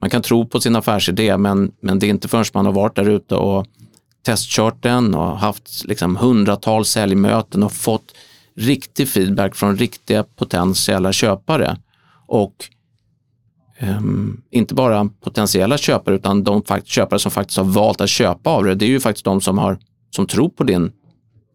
Man 0.00 0.10
kan 0.10 0.22
tro 0.22 0.46
på 0.46 0.60
sin 0.60 0.76
affärsidé 0.76 1.36
men, 1.36 1.72
men 1.80 1.98
det 1.98 2.06
är 2.06 2.10
inte 2.10 2.28
förrän 2.28 2.44
man 2.54 2.66
har 2.66 2.72
varit 2.72 2.96
där 2.96 3.08
ute 3.08 3.34
och 3.34 3.66
testkört 4.22 4.82
den 4.82 5.14
och 5.14 5.38
haft 5.38 5.84
liksom 5.84 6.16
hundratals 6.16 6.88
säljmöten 6.88 7.62
och 7.62 7.72
fått 7.72 8.14
riktig 8.56 9.08
feedback 9.08 9.54
från 9.54 9.76
riktiga 9.76 10.24
potentiella 10.24 11.12
köpare. 11.12 11.76
Och 12.26 12.54
um, 13.80 14.42
inte 14.50 14.74
bara 14.74 15.10
potentiella 15.20 15.78
köpare 15.78 16.14
utan 16.14 16.44
de 16.44 16.62
köpare 16.84 17.18
som 17.18 17.30
faktiskt 17.30 17.58
har 17.58 17.64
valt 17.64 18.00
att 18.00 18.10
köpa 18.10 18.50
av 18.50 18.64
det. 18.64 18.74
Det 18.74 18.84
är 18.84 18.88
ju 18.90 19.00
faktiskt 19.00 19.24
de 19.24 19.40
som, 19.40 19.58
har, 19.58 19.78
som 20.10 20.26
tror 20.26 20.48
på 20.48 20.64
din, 20.64 20.92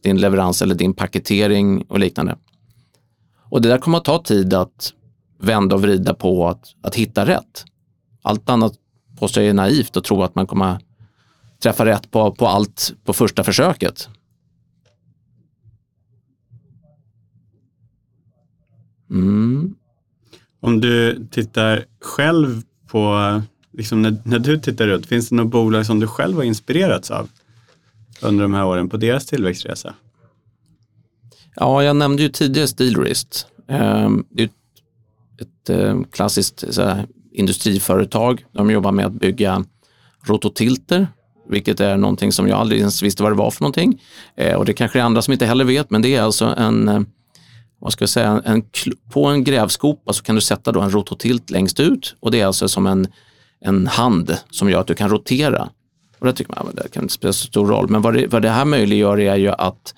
din 0.03 0.17
leverans 0.17 0.62
eller 0.62 0.75
din 0.75 0.93
paketering 0.93 1.82
och 1.82 1.99
liknande. 1.99 2.38
Och 3.49 3.62
det 3.62 3.69
där 3.69 3.77
kommer 3.77 3.97
att 3.97 4.06
ta 4.06 4.23
tid 4.23 4.53
att 4.53 4.93
vända 5.39 5.75
och 5.75 5.82
vrida 5.82 6.13
på 6.13 6.47
att, 6.47 6.75
att 6.82 6.95
hitta 6.95 7.25
rätt. 7.25 7.65
Allt 8.24 8.50
annat 8.50 8.74
påstår 9.20 9.44
jag 9.44 9.50
är 9.50 9.54
naivt 9.54 9.98
att 9.98 10.04
tro 10.04 10.24
att 10.24 10.36
man 10.36 10.48
kommer 10.48 10.80
träffa 11.64 11.86
rätt 11.86 12.12
på, 12.12 12.32
på 12.32 12.48
allt 12.48 12.94
på 13.04 13.14
första 13.14 13.44
försöket. 13.44 14.10
Mm. 19.10 19.76
Om 20.60 20.82
du 20.82 21.28
tittar 21.32 21.86
själv 22.02 22.62
på, 22.88 23.42
liksom 23.72 24.02
när, 24.02 24.18
när 24.26 24.40
du 24.40 24.60
tittar 24.60 24.88
ut, 24.88 25.06
finns 25.06 25.30
det 25.30 25.36
något 25.36 25.52
bolag 25.52 25.86
som 25.86 26.00
du 26.00 26.08
själv 26.08 26.36
har 26.36 26.44
inspirerats 26.44 27.12
av 27.12 27.30
under 28.22 28.44
de 28.44 28.54
här 28.54 28.66
åren 28.66 28.90
på 28.90 28.98
deras 28.98 29.26
tillväxtresa? 29.26 29.94
Ja, 31.56 31.84
jag 31.84 31.96
nämnde 31.96 32.24
ju 32.24 32.30
tidigare 32.30 32.68
Steelrist. 32.68 33.48
Ehm, 33.68 34.26
det 34.30 34.44
är 34.44 34.50
ett, 35.38 35.70
eh, 35.70 36.02
klassiskt 36.12 36.64
industriföretag. 37.34 38.46
De 38.52 38.72
jobbar 38.72 38.91
med 38.91 39.06
att 39.06 39.13
bygga 39.13 39.63
rototilter, 40.24 41.08
vilket 41.50 41.80
är 41.80 41.98
någonting 41.98 42.32
som 42.32 42.48
jag 42.48 42.60
aldrig 42.60 42.80
ens 42.80 43.04
visste 43.04 43.24
vad 43.24 43.32
det 43.32 43.36
var 43.36 43.52
för 43.52 43.62
någonting. 43.62 44.02
Eh, 44.36 44.56
och 44.56 44.65
det 44.65 44.74
kanske 44.74 45.00
är 45.00 45.04
andra 45.04 45.22
som 45.22 45.32
inte 45.32 45.46
heller 45.46 45.65
vet, 45.65 45.89
men 45.89 46.02
det 46.02 46.15
är 46.15 46.22
alltså 46.22 46.46
en 46.46 46.88
eh, 46.88 47.02
vad 47.84 47.93
ska 47.93 48.02
jag 48.02 48.10
säga, 48.10 48.41
en, 48.46 48.63
på 49.12 49.26
en 49.26 49.43
grävskopa 49.43 50.13
så 50.13 50.24
kan 50.24 50.36
du 50.36 50.41
sätta 50.41 50.72
då 50.72 50.82
en 50.82 50.91
rototilt 50.91 51.50
längst 51.50 51.80
ut 51.80 52.15
och 52.19 52.32
det 52.32 52.41
är 52.41 52.46
alltså 52.46 52.67
som 52.67 52.88
en, 52.88 53.08
en 53.62 53.88
hand 53.88 54.38
som 54.50 54.69
gör 54.69 54.80
att 54.80 54.88
du 54.88 54.96
kan 54.96 55.10
rotera. 55.10 55.69
Och 56.19 56.26
det 56.26 56.34
tycker 56.34 56.56
man, 56.56 56.76
det 56.76 56.91
kan 56.91 57.04
inte 57.04 57.13
spela 57.13 57.34
så 57.34 57.48
stor 57.48 57.67
roll, 57.67 57.89
men 57.89 58.02
vad 58.02 58.13
det, 58.13 58.28
vad 58.28 58.41
det 58.41 58.50
här 58.50 58.65
möjliggör 58.65 59.19
är 59.19 59.36
ju 59.36 59.50
att 59.50 59.93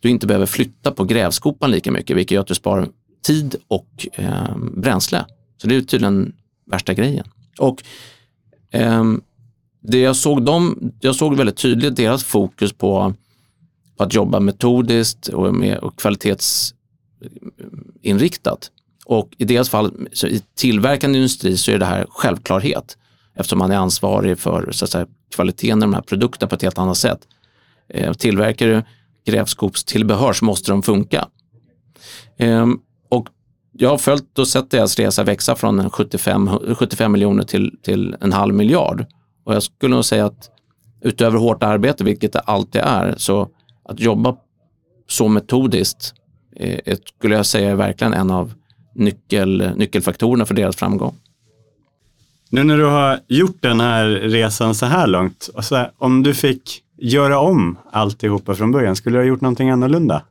du 0.00 0.08
inte 0.08 0.26
behöver 0.26 0.46
flytta 0.46 0.90
på 0.90 1.04
grävskopan 1.04 1.70
lika 1.70 1.90
mycket, 1.90 2.16
vilket 2.16 2.34
gör 2.34 2.40
att 2.40 2.46
du 2.46 2.54
sparar 2.54 2.88
tid 3.26 3.56
och 3.68 4.06
eh, 4.12 4.56
bränsle. 4.56 5.24
Så 5.56 5.68
det 5.68 5.76
är 5.76 5.80
tydligen 5.80 6.32
värsta 6.72 6.94
grejen. 6.94 7.24
Och 7.58 7.82
eh, 8.70 9.04
det 9.80 9.98
jag 9.98 10.16
såg 10.16 10.42
dem, 10.42 10.92
jag 11.00 11.14
såg 11.14 11.36
väldigt 11.36 11.56
tydligt 11.56 11.96
deras 11.96 12.24
fokus 12.24 12.72
på, 12.72 13.14
på 13.96 14.04
att 14.04 14.14
jobba 14.14 14.40
metodiskt 14.40 15.28
och 15.28 15.54
med 15.54 15.78
och 15.78 15.98
kvalitetsinriktat. 15.98 18.70
Och 19.04 19.28
i 19.38 19.44
deras 19.44 19.68
fall, 19.68 20.08
så 20.12 20.26
i 20.26 20.42
tillverkande 20.54 21.18
industri 21.18 21.56
så 21.56 21.70
är 21.70 21.78
det 21.78 21.84
här 21.84 22.06
självklarhet 22.08 22.96
eftersom 23.34 23.58
man 23.58 23.70
är 23.70 23.76
ansvarig 23.76 24.38
för 24.38 24.72
så 24.72 24.84
att 24.84 24.90
säga, 24.90 25.06
kvaliteten 25.34 25.78
i 25.78 25.80
de 25.80 25.94
här 25.94 26.02
produkterna 26.02 26.48
på 26.48 26.54
ett 26.54 26.62
helt 26.62 26.78
annat 26.78 26.98
sätt. 26.98 27.20
Eh, 27.88 28.12
tillverkar 28.12 28.66
du 28.66 28.82
grävskopstillbehör 29.26 30.32
så 30.32 30.44
måste 30.44 30.72
de 30.72 30.82
funka. 30.82 31.28
Eh, 32.36 32.66
jag 33.72 33.90
har 33.90 33.98
följt 33.98 34.38
och 34.38 34.48
sett 34.48 34.70
deras 34.70 34.98
resa 34.98 35.24
växa 35.24 35.54
från 35.54 35.90
75, 35.90 36.50
75 36.74 37.12
miljoner 37.12 37.44
till, 37.44 37.78
till 37.82 38.16
en 38.20 38.32
halv 38.32 38.54
miljard. 38.54 39.06
Och 39.44 39.54
jag 39.54 39.62
skulle 39.62 39.94
nog 39.94 40.04
säga 40.04 40.26
att 40.26 40.50
utöver 41.02 41.38
hårt 41.38 41.62
arbete, 41.62 42.04
vilket 42.04 42.32
det 42.32 42.40
alltid 42.40 42.80
är, 42.80 43.14
så 43.16 43.48
att 43.84 44.00
jobba 44.00 44.36
så 45.08 45.28
metodiskt 45.28 46.14
eh, 46.56 46.78
är, 46.84 46.98
skulle 47.18 47.34
jag 47.34 47.46
säga 47.46 47.70
är 47.70 47.74
verkligen 47.74 48.14
en 48.14 48.30
av 48.30 48.54
nyckel, 48.94 49.70
nyckelfaktorerna 49.76 50.46
för 50.46 50.54
deras 50.54 50.76
framgång. 50.76 51.14
Nu 52.50 52.64
när 52.64 52.78
du 52.78 52.84
har 52.84 53.20
gjort 53.28 53.62
den 53.62 53.80
här 53.80 54.06
resan 54.06 54.74
så 54.74 54.86
här 54.86 55.06
långt, 55.06 55.50
så 55.60 55.76
här, 55.76 55.90
om 55.98 56.22
du 56.22 56.34
fick 56.34 56.82
göra 56.98 57.38
om 57.38 57.78
alltihopa 57.90 58.54
från 58.54 58.72
början, 58.72 58.96
skulle 58.96 59.18
du 59.18 59.22
ha 59.22 59.28
gjort 59.28 59.40
någonting 59.40 59.70
annorlunda? 59.70 60.22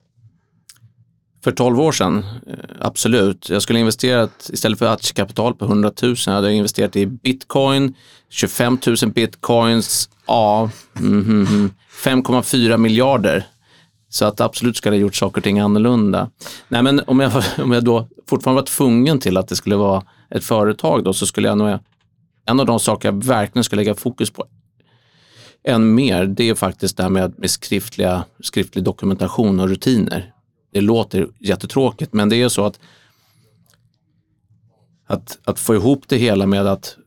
För 1.44 1.52
12 1.52 1.80
år 1.80 1.92
sedan, 1.92 2.26
eh, 2.48 2.56
absolut. 2.80 3.50
Jag 3.50 3.62
skulle 3.62 3.80
investerat, 3.80 4.50
istället 4.54 4.80
för 4.80 4.94
aktiekapital 4.94 5.56
på 5.56 5.66
100 5.66 5.92
000, 6.02 6.16
hade 6.26 6.48
jag 6.48 6.56
investerat 6.56 6.96
i 6.96 7.06
bitcoin, 7.06 7.96
25 8.30 8.78
000 9.02 9.12
bitcoins, 9.12 10.10
ja, 10.28 10.70
mm, 11.00 11.48
mm, 11.48 11.72
5,4 12.04 12.78
miljarder 12.78 13.48
Så 14.10 14.26
att 14.26 14.42
absolut 14.42 14.78
skulle 14.78 14.96
jag 14.96 15.02
gjort 15.02 15.16
saker 15.16 15.38
och 15.38 15.44
ting 15.44 15.60
annorlunda. 15.60 16.30
Nej, 16.68 16.84
men 16.84 17.02
om 17.08 17.20
jag, 17.20 17.44
om 17.58 17.72
jag 17.72 17.84
då 17.84 18.08
fortfarande 18.28 18.62
var 18.62 18.66
tvungen 18.66 19.20
till 19.20 19.38
att 19.38 19.48
det 19.48 19.56
skulle 19.56 19.76
vara 19.76 20.04
ett 20.30 20.44
företag 20.44 21.04
då, 21.04 21.14
så 21.14 21.26
skulle 21.26 21.48
jag 21.48 21.58
nog, 21.58 21.80
en 22.46 22.60
av 22.60 22.66
de 22.66 22.80
saker 22.80 23.08
jag 23.08 23.24
verkligen 23.24 23.64
skulle 23.64 23.80
lägga 23.80 23.96
fokus 23.96 24.30
på 24.30 24.46
än 25.64 25.96
mer, 25.96 26.26
det 26.26 26.50
är 26.50 26.56
faktiskt 26.56 26.98
det 26.98 27.04
här 27.04 27.10
med, 27.10 27.34
med 27.38 27.52
skriftliga, 27.52 28.24
skriftlig 28.40 28.84
dokumentation 28.84 29.60
och 29.60 29.70
rutiner. 29.70 30.31
Det 30.72 30.82
låter 30.82 31.28
jättetråkigt, 31.40 32.14
men 32.14 32.30
det 32.30 32.42
är 32.42 32.50
så 32.50 32.66
att, 32.66 32.80
att, 35.08 35.40
att 35.44 35.60
få 35.60 35.76
ihop 35.76 36.04
det 36.08 36.18
hela 36.18 36.46
med 36.46 36.68
att 36.68 36.98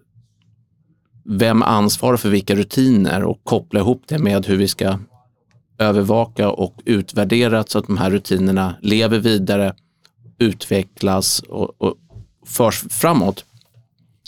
vem 1.25 1.63
ansvarar 1.63 2.17
för 2.17 2.29
vilka 2.29 2.55
rutiner 2.55 3.25
och 3.25 3.41
koppla 3.45 3.81
ihop 3.81 4.03
det 4.07 4.19
med 4.19 4.47
hur 4.47 4.57
vi 4.57 4.69
ska 4.69 4.99
övervaka 5.79 6.51
och 6.51 6.81
utvärdera 6.85 7.65
så 7.65 7.79
att 7.79 7.87
de 7.87 7.99
här 7.99 8.11
rutinerna 8.11 8.75
lever 8.81 9.19
vidare, 9.19 9.75
utvecklas 10.39 11.39
och, 11.39 11.83
och 11.83 11.97
förs 12.47 12.85
framåt. 12.91 13.45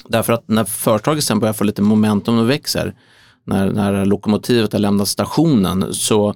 Därför 0.09 0.33
att 0.33 0.49
när 0.49 0.65
företaget 0.65 1.25
sen 1.25 1.41
börjar 1.41 1.53
få 1.53 1.65
lite 1.65 1.83
momentum 1.83 2.39
och 2.39 2.51
växer, 2.51 2.95
när, 3.45 3.73
när 3.73 4.05
lokomotivet 4.05 4.73
har 4.73 4.81
lämnat 4.81 5.09
stationen, 5.09 5.95
så 5.95 6.35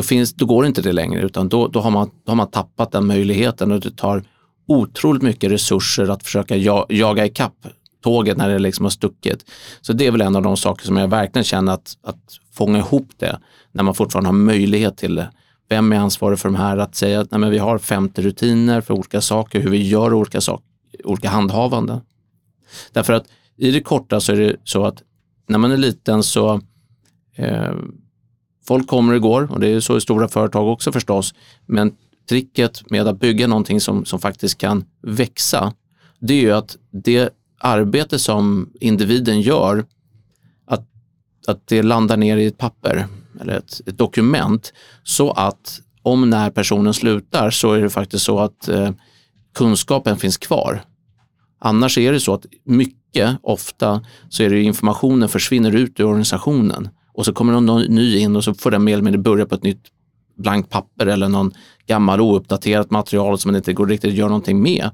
då, 0.00 0.04
finns, 0.04 0.34
då 0.34 0.46
går 0.46 0.66
inte 0.66 0.82
det 0.82 0.92
längre 0.92 1.22
utan 1.22 1.48
då, 1.48 1.68
då, 1.68 1.80
har 1.80 1.90
man, 1.90 2.10
då 2.24 2.30
har 2.30 2.36
man 2.36 2.50
tappat 2.50 2.92
den 2.92 3.06
möjligheten 3.06 3.72
och 3.72 3.80
det 3.80 3.96
tar 3.96 4.24
otroligt 4.68 5.22
mycket 5.22 5.50
resurser 5.50 6.08
att 6.08 6.22
försöka 6.22 6.56
ja, 6.56 6.86
jaga 6.88 7.26
ikapp 7.26 7.54
tåget 8.02 8.36
när 8.36 8.48
det 8.48 8.58
liksom 8.58 8.84
har 8.84 8.90
stuckit. 8.90 9.50
Så 9.80 9.92
det 9.92 10.06
är 10.06 10.10
väl 10.10 10.20
en 10.20 10.36
av 10.36 10.42
de 10.42 10.56
saker 10.56 10.86
som 10.86 10.96
jag 10.96 11.08
verkligen 11.08 11.44
känner 11.44 11.72
att, 11.72 11.96
att 12.02 12.20
fånga 12.52 12.78
ihop 12.78 13.08
det 13.16 13.40
när 13.72 13.82
man 13.82 13.94
fortfarande 13.94 14.28
har 14.28 14.34
möjlighet 14.34 14.96
till 14.96 15.14
det. 15.14 15.30
Vem 15.68 15.92
är 15.92 15.96
ansvarig 15.96 16.38
för 16.38 16.48
de 16.48 16.54
här? 16.54 16.76
Att 16.76 16.94
säga 16.94 17.20
att 17.20 17.30
nej, 17.30 17.40
men 17.40 17.50
vi 17.50 17.58
har 17.58 17.78
50 17.78 18.22
rutiner 18.22 18.80
för 18.80 18.94
olika 18.94 19.20
saker, 19.20 19.60
hur 19.60 19.70
vi 19.70 19.88
gör 19.88 20.14
olika, 20.14 20.40
saker, 20.40 20.66
olika 21.04 21.28
handhavanden. 21.28 22.00
Därför 22.92 23.12
att 23.12 23.24
i 23.56 23.70
det 23.70 23.80
korta 23.80 24.20
så 24.20 24.32
är 24.32 24.36
det 24.36 24.56
så 24.64 24.84
att 24.84 25.02
när 25.48 25.58
man 25.58 25.72
är 25.72 25.76
liten 25.76 26.22
så 26.22 26.60
eh, 27.36 27.72
folk 28.70 28.86
kommer 28.86 29.14
och 29.14 29.22
går 29.22 29.52
och 29.52 29.60
det 29.60 29.68
är 29.68 29.80
så 29.80 29.96
i 29.96 30.00
stora 30.00 30.28
företag 30.28 30.68
också 30.68 30.92
förstås. 30.92 31.34
Men 31.66 31.92
tricket 32.28 32.90
med 32.90 33.08
att 33.08 33.20
bygga 33.20 33.46
någonting 33.46 33.80
som, 33.80 34.04
som 34.04 34.20
faktiskt 34.20 34.58
kan 34.58 34.84
växa, 35.02 35.72
det 36.20 36.34
är 36.34 36.40
ju 36.40 36.52
att 36.52 36.76
det 36.90 37.30
arbete 37.58 38.18
som 38.18 38.70
individen 38.80 39.40
gör, 39.40 39.84
att, 40.66 40.86
att 41.46 41.66
det 41.66 41.82
landar 41.82 42.16
ner 42.16 42.36
i 42.36 42.46
ett 42.46 42.58
papper 42.58 43.06
eller 43.40 43.52
ett, 43.52 43.80
ett 43.86 43.98
dokument 43.98 44.72
så 45.02 45.30
att 45.30 45.80
om 46.02 46.30
när 46.30 46.50
personen 46.50 46.94
slutar 46.94 47.50
så 47.50 47.72
är 47.72 47.82
det 47.82 47.90
faktiskt 47.90 48.24
så 48.24 48.38
att 48.40 48.68
eh, 48.68 48.90
kunskapen 49.54 50.16
finns 50.16 50.38
kvar. 50.38 50.82
Annars 51.60 51.98
är 51.98 52.12
det 52.12 52.20
så 52.20 52.34
att 52.34 52.46
mycket, 52.64 53.38
ofta, 53.42 54.04
så 54.28 54.42
är 54.42 54.50
det 54.50 54.62
informationen 54.62 55.28
försvinner 55.28 55.76
ut 55.76 56.00
ur 56.00 56.04
organisationen 56.04 56.88
och 57.12 57.24
så 57.24 57.32
kommer 57.32 57.60
någon 57.60 57.82
ny 57.82 58.18
in 58.18 58.36
och 58.36 58.44
så 58.44 58.54
får 58.54 58.70
den 58.70 58.84
mer 58.84 58.92
eller 58.92 59.02
mindre 59.02 59.22
börja 59.22 59.46
på 59.46 59.54
ett 59.54 59.62
nytt 59.62 59.84
blankt 60.36 60.70
papper 60.70 61.06
eller 61.06 61.28
någon 61.28 61.52
gammal 61.86 62.20
ouppdaterat 62.20 62.90
material 62.90 63.38
som 63.38 63.48
man 63.48 63.56
inte 63.56 63.72
går 63.72 63.86
riktigt 63.86 64.10
att 64.10 64.16
göra 64.16 64.28
någonting 64.28 64.62
med. 64.62 64.90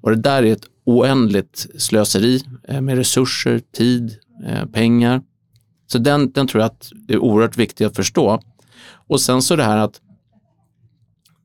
Och 0.00 0.10
det 0.10 0.16
där 0.16 0.42
är 0.42 0.52
ett 0.52 0.66
oändligt 0.84 1.66
slöseri 1.78 2.42
eh, 2.68 2.80
med 2.80 2.96
resurser, 2.96 3.60
tid, 3.76 4.16
eh, 4.46 4.66
pengar. 4.66 5.22
Så 5.86 5.98
den, 5.98 6.32
den 6.32 6.46
tror 6.46 6.60
jag 6.60 6.66
att 6.66 6.92
det 7.08 7.14
är 7.14 7.18
oerhört 7.18 7.56
viktigt 7.56 7.86
att 7.86 7.96
förstå. 7.96 8.40
Och 9.08 9.20
sen 9.20 9.42
så 9.42 9.56
det 9.56 9.64
här 9.64 9.78
att 9.78 10.00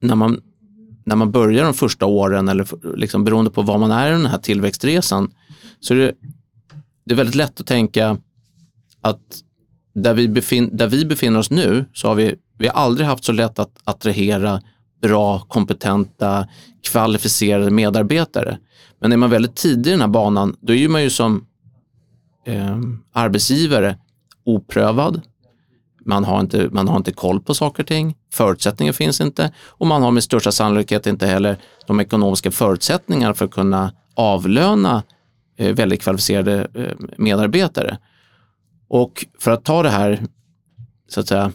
när 0.02 0.16
man, 0.16 0.41
när 1.06 1.16
man 1.16 1.32
börjar 1.32 1.64
de 1.64 1.74
första 1.74 2.06
åren 2.06 2.49
eller 2.49 2.95
liksom 2.97 3.24
beroende 3.24 3.52
på 3.52 3.62
var 3.62 3.78
man 3.78 3.91
är 3.91 4.10
i 4.10 4.12
den 4.12 4.26
här 4.26 4.38
tillväxtresan 4.38 5.32
så 5.80 5.93
är 5.93 5.97
det, 5.97 6.14
det 7.06 7.14
är 7.14 7.18
väldigt 7.18 7.36
lätt 7.36 7.60
att 7.60 7.68
tänka 7.68 8.18
att 9.02 9.43
där 9.94 10.14
vi, 10.14 10.28
befin, 10.28 10.70
där 10.78 10.88
vi 10.88 11.06
befinner 11.06 11.39
oss 11.39 11.50
nu 11.50 11.86
så 11.94 12.08
har 12.08 12.16
vi, 12.16 12.36
vi 12.58 12.68
har 12.68 12.74
aldrig 12.74 13.08
haft 13.08 13.24
så 13.24 13.32
lätt 13.32 13.60
att 13.60 13.72
attrahera 13.84 14.62
bra, 15.02 15.39
kompetenta, 15.39 16.48
kvalificerade 16.92 17.72
medarbetare. 17.72 18.58
Men 19.00 19.12
är 19.12 19.18
man 19.18 19.30
väldigt 19.30 19.56
tidig 19.56 19.88
i 19.88 19.92
den 19.92 20.02
här 20.02 20.08
banan, 20.08 20.56
då 20.62 20.74
är 20.74 20.88
man 20.88 21.04
ju 21.04 21.10
som 21.10 21.46
eh, 22.46 22.80
arbetsgivare 23.14 23.98
oprövad. 24.46 25.22
Man 26.06 26.24
har, 26.24 26.39
inte, 26.39 26.70
man 26.72 26.88
har 26.88 26.98
inte 26.98 27.12
koll 27.12 27.42
på 27.42 27.54
saker 27.54 27.84
och 27.84 27.88
ting. 27.88 28.16
Förutsättningar 28.34 28.94
finns 28.94 29.22
inte 29.22 29.52
och 29.68 29.88
man 29.88 30.04
har 30.04 30.12
med 30.12 30.24
största 30.24 30.52
sannolikhet 30.52 31.08
inte 31.08 31.28
heller 31.28 31.58
de 31.88 32.00
ekonomiska 32.00 32.52
förutsättningarna 32.52 33.34
för 33.34 33.46
att 33.46 33.52
kunna 33.52 33.94
avlöna 34.16 35.04
eh, 35.58 35.76
väldigt 35.76 36.02
kvalificerade 36.02 36.68
eh, 36.74 37.08
medarbetare. 37.18 37.98
Och 38.94 39.26
för 39.39 39.52
att 39.52 39.64
ta 39.64 39.84
det 39.84 39.89
här 39.89 40.24
så 41.08 41.20
att 41.20 41.28
säga, 41.28 41.52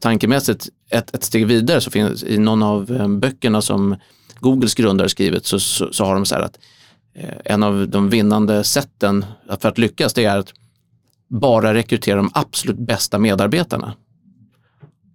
tankemässigt 0.00 0.68
ett, 0.90 1.14
ett 1.14 1.24
steg 1.24 1.46
vidare 1.46 1.80
så 1.80 1.90
finns 1.90 2.22
i 2.24 2.38
någon 2.38 2.62
av 2.62 2.92
eh, 2.92 3.08
böckerna 3.08 3.62
som 3.62 3.96
Googles 4.40 4.74
grundare 4.74 5.08
skrivit 5.08 5.46
så, 5.46 5.60
så, 5.60 5.92
så 5.92 6.04
har 6.04 6.14
de 6.14 6.26
så 6.26 6.34
här 6.34 6.42
att 6.42 6.58
eh, 7.14 7.34
en 7.44 7.62
av 7.62 7.88
de 7.88 8.08
vinnande 8.08 8.64
sätten 8.64 9.24
för 9.60 9.68
att 9.68 9.78
lyckas 9.78 10.14
det 10.14 10.24
är 10.24 10.38
att 10.38 10.52
bara 11.28 11.74
rekrytera 11.74 12.16
de 12.16 12.30
absolut 12.34 12.78
bästa 12.78 13.18
medarbetarna. 13.18 13.94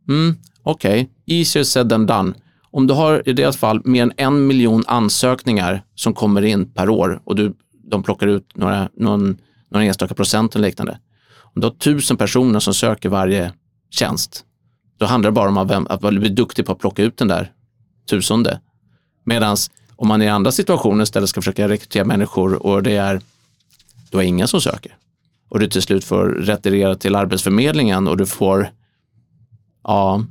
Mm, 0.07 0.35
Okej, 0.63 1.11
okay. 1.25 1.39
easier 1.39 1.63
said 1.63 1.89
than 1.89 2.05
done. 2.05 2.33
Om 2.71 2.87
du 2.87 2.93
har 2.93 3.29
i 3.29 3.33
deras 3.33 3.57
fall 3.57 3.81
mer 3.85 4.03
än 4.03 4.13
en 4.17 4.47
miljon 4.47 4.83
ansökningar 4.87 5.83
som 5.95 6.13
kommer 6.13 6.41
in 6.41 6.71
per 6.71 6.89
år 6.89 7.21
och 7.23 7.35
du, 7.35 7.53
de 7.83 8.03
plockar 8.03 8.27
ut 8.27 8.57
några, 8.57 8.89
någon, 8.93 9.37
några 9.69 9.85
enstaka 9.85 10.13
procent 10.13 10.55
eller 10.55 10.67
liknande. 10.67 10.99
Om 11.55 11.61
du 11.61 11.67
har 11.67 11.73
tusen 11.73 12.17
personer 12.17 12.59
som 12.59 12.73
söker 12.73 13.09
varje 13.09 13.53
tjänst, 13.89 14.45
då 14.97 15.05
handlar 15.05 15.31
det 15.31 15.35
bara 15.35 15.49
om 15.49 15.57
att, 15.57 15.69
vem, 15.69 15.87
att 15.89 16.01
bli 16.01 16.29
duktig 16.29 16.65
på 16.65 16.71
att 16.71 16.79
plocka 16.79 17.03
ut 17.03 17.17
den 17.17 17.27
där 17.27 17.51
tusende. 18.09 18.59
Medan 19.23 19.57
om 19.95 20.07
man 20.07 20.21
i 20.21 20.27
andra 20.27 20.51
situationer 20.51 21.03
istället 21.03 21.29
ska 21.29 21.41
försöka 21.41 21.69
rekrytera 21.69 22.05
människor 22.05 22.65
och 22.65 22.83
det 22.83 22.95
är, 22.95 23.21
då 24.09 24.17
är 24.17 24.23
inga 24.23 24.47
som 24.47 24.61
söker. 24.61 24.95
Och 25.49 25.59
du 25.59 25.67
till 25.67 25.81
slut 25.81 26.03
får 26.03 26.25
retirera 26.25 26.95
till 26.95 27.15
Arbetsförmedlingen 27.15 28.07
och 28.07 28.17
du 28.17 28.25
får, 28.25 28.69
ja, 29.83 30.23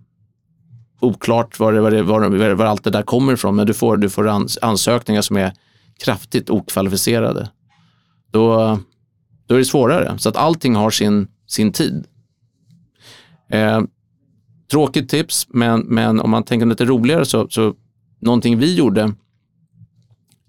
oklart 1.00 1.58
var, 1.58 1.72
det, 1.72 1.80
var, 1.80 1.90
det, 1.90 2.02
var, 2.02 2.50
var 2.50 2.66
allt 2.66 2.84
det 2.84 2.90
där 2.90 3.02
kommer 3.02 3.32
ifrån, 3.32 3.56
men 3.56 3.66
du 3.66 3.74
får, 3.74 3.96
du 3.96 4.10
får 4.10 4.28
ansökningar 4.62 5.22
som 5.22 5.36
är 5.36 5.52
kraftigt 6.04 6.50
okvalificerade. 6.50 7.50
Då, 8.30 8.78
då 9.48 9.54
är 9.54 9.58
det 9.58 9.64
svårare. 9.64 10.18
Så 10.18 10.28
att 10.28 10.36
allting 10.36 10.74
har 10.74 10.90
sin, 10.90 11.28
sin 11.46 11.72
tid. 11.72 12.06
Eh, 13.50 13.80
tråkigt 14.70 15.08
tips, 15.08 15.46
men, 15.48 15.80
men 15.80 16.20
om 16.20 16.30
man 16.30 16.42
tänker 16.42 16.66
lite 16.66 16.84
roligare 16.84 17.24
så, 17.24 17.48
så 17.48 17.74
någonting 18.20 18.58
vi 18.58 18.74
gjorde 18.74 19.12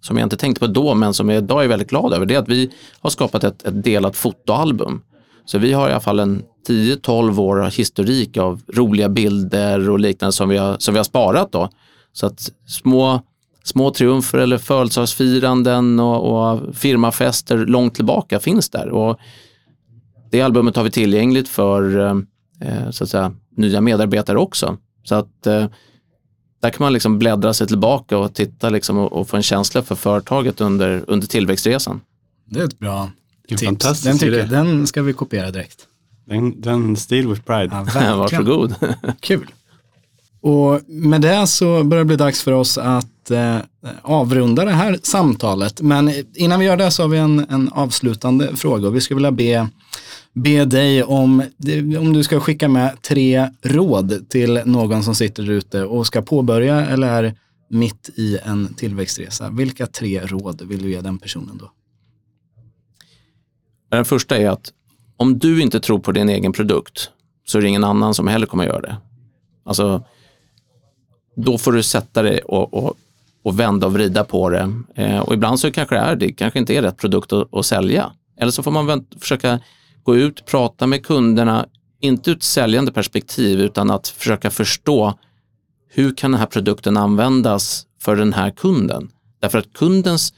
som 0.02 0.18
jag 0.18 0.26
inte 0.26 0.38
tänkte 0.38 0.60
på 0.60 0.68
då, 0.68 0.95
men 0.95 1.14
som 1.14 1.30
jag 1.30 1.38
idag 1.43 1.64
är 1.64 1.68
väldigt 1.68 1.89
glad 1.89 2.14
över, 2.14 2.26
det 2.26 2.36
är 2.36 2.39
att 2.39 2.50
vi 2.50 2.72
har 3.00 3.10
skapat 3.10 3.43
ett, 3.43 3.66
ett 3.66 3.84
delat 3.84 4.16
fotoalbum. 4.16 5.02
Så 5.45 5.58
vi 5.58 5.74
har 5.74 5.89
i 5.89 5.91
alla 5.91 6.02
fall 6.02 6.20
en 6.20 6.43
10-12 6.68 7.39
år 7.39 7.64
historik 7.64 8.38
av 8.38 8.62
roliga 8.68 9.10
bilder 9.10 9.89
och 9.89 10.00
liknande 10.00 10.34
som 10.34 10.50
vi 10.50 10.58
har, 10.58 10.78
som 10.80 10.93
vi 10.93 10.97
har 11.00 11.04
sparat 11.04 11.52
då. 11.52 11.70
Så 12.14 12.26
att 12.26 12.52
små, 12.68 13.22
små 13.70 13.92
triumfer 13.92 14.38
eller 14.38 14.58
födelsedagsfiranden 14.58 16.00
och, 16.00 16.52
och 16.52 16.76
firmafester 16.76 17.58
långt 17.58 17.96
tillbaka 17.96 18.40
finns 18.40 18.70
där. 18.70 18.90
Och 18.90 19.20
det 20.32 20.42
albumet 20.42 20.76
har 20.76 20.84
vi 20.84 20.92
tillgängligt 20.92 21.48
för 21.48 22.00
eh, 22.62 22.90
så 22.92 23.04
att 23.04 23.10
säga, 23.10 23.34
nya 23.58 23.82
medarbetare 23.82 24.38
också. 24.38 24.78
Så 25.04 25.16
att 25.16 25.48
eh, 25.48 25.66
där 26.62 26.70
kan 26.70 26.84
man 26.84 26.94
liksom 26.94 27.20
bläddra 27.20 27.54
sig 27.54 27.68
tillbaka 27.68 28.18
och 28.18 28.34
titta 28.34 28.70
liksom 28.70 28.98
och, 28.98 29.14
och, 29.14 29.30
få 29.30 29.38
en 29.38 29.44
känsla 29.44 29.84
för 29.84 29.96
företaget 29.96 30.62
under, 30.62 31.04
under 31.08 31.28
tillväxtresan. 31.28 32.02
Det 32.46 32.60
är 32.60 32.64
ett 32.64 32.80
bra 32.80 33.10
tips. 33.48 34.04
Den, 34.04 34.18
tycker, 34.18 34.48
den 34.48 34.88
ska 34.88 35.02
vi 35.02 35.14
kopiera 35.14 35.52
direkt. 35.52 35.88
Den, 36.26 36.62
den 36.62 36.96
stil 36.96 37.28
with 37.28 37.42
pride. 37.42 37.86
Ja, 37.96 38.16
Varsågod. 38.18 38.76
Kul. 39.20 39.48
Och 40.42 40.82
med 40.88 41.22
det 41.22 41.48
så 41.48 41.84
börjar 41.84 42.04
det 42.04 42.08
bli 42.08 42.16
dags 42.16 42.44
för 42.44 42.52
oss 42.52 42.78
att 42.78 43.08
eh, 43.32 43.58
avrunda 44.02 44.66
det 44.66 44.72
här 44.72 45.00
samtalet. 45.04 45.82
Men 45.82 46.12
innan 46.36 46.60
vi 46.60 46.66
gör 46.66 46.78
det 46.78 46.92
så 46.92 47.04
har 47.04 47.10
vi 47.10 47.18
en, 47.18 47.46
en 47.50 47.70
avslutande 47.70 48.56
fråga. 48.56 48.90
Vi 48.90 49.02
skulle 49.02 49.16
vilja 49.16 49.32
be 49.32 49.70
be 50.34 50.66
dig 50.66 51.04
om, 51.04 51.44
om 52.00 52.14
du 52.14 52.24
ska 52.24 52.40
skicka 52.40 52.68
med 52.68 53.02
tre 53.02 53.50
råd 53.62 54.30
till 54.30 54.62
någon 54.66 55.04
som 55.04 55.16
sitter 55.16 55.44
där 55.44 55.52
ute 55.52 55.84
och 55.84 56.08
ska 56.08 56.22
påbörja 56.22 56.86
eller 56.86 57.08
är 57.08 57.36
mitt 57.70 58.10
i 58.16 58.38
en 58.44 58.74
tillväxtresa. 58.74 59.50
Vilka 59.50 59.88
tre 59.88 60.22
råd 60.22 60.62
vill 60.62 60.82
du 60.82 60.92
ge 60.92 61.02
den 61.02 61.18
personen 61.18 61.58
då? 61.58 61.72
Den 63.90 64.06
första 64.06 64.38
är 64.38 64.50
att 64.50 64.74
om 65.18 65.40
du 65.40 65.62
inte 65.62 65.80
tror 65.80 66.00
på 66.00 66.12
din 66.12 66.30
egen 66.30 66.54
produkt 66.54 67.10
så 67.46 67.58
är 67.58 67.62
det 67.62 67.68
ingen 67.68 67.84
annan 67.84 68.14
som 68.14 68.28
heller 68.28 68.46
kommer 68.46 68.64
att 68.64 68.70
göra 68.70 68.82
det. 68.82 68.98
Alltså, 69.64 70.04
då 71.36 71.58
får 71.58 71.72
du 71.72 71.84
sätta 71.84 72.22
dig 72.22 72.40
och, 72.40 72.74
och, 72.74 72.98
och 73.44 73.60
vända 73.60 73.88
och 73.88 73.94
vrida 73.94 74.24
på 74.24 74.50
det. 74.50 74.74
Eh, 74.96 75.20
och 75.20 75.34
ibland 75.34 75.60
så 75.60 75.72
kanske 75.72 75.96
det 75.96 76.02
är 76.02 76.16
det 76.16 76.32
kanske 76.32 76.60
inte 76.60 76.76
är 76.76 76.82
rätt 76.82 76.98
produkt 76.98 77.34
att, 77.34 77.54
att 77.54 77.66
sälja. 77.66 78.12
Eller 78.40 78.52
så 78.52 78.64
får 78.64 78.72
man 78.72 78.86
vänt, 78.86 79.16
försöka 79.20 79.60
gå 80.04 80.16
ut, 80.16 80.46
prata 80.46 80.88
med 80.88 81.06
kunderna, 81.06 81.66
inte 82.02 82.32
ur 82.32 82.36
ett 82.36 82.44
säljande 82.44 82.92
perspektiv 82.92 83.60
utan 83.60 83.92
att 83.92 84.08
försöka 84.08 84.50
förstå 84.50 85.14
hur 85.90 86.16
kan 86.16 86.32
den 86.32 86.40
här 86.40 86.48
produkten 86.48 86.98
användas 86.98 87.86
för 88.02 88.16
den 88.16 88.34
här 88.34 88.52
kunden? 88.52 89.10
Därför 89.40 89.58
att 89.58 89.74
kundens 89.74 90.34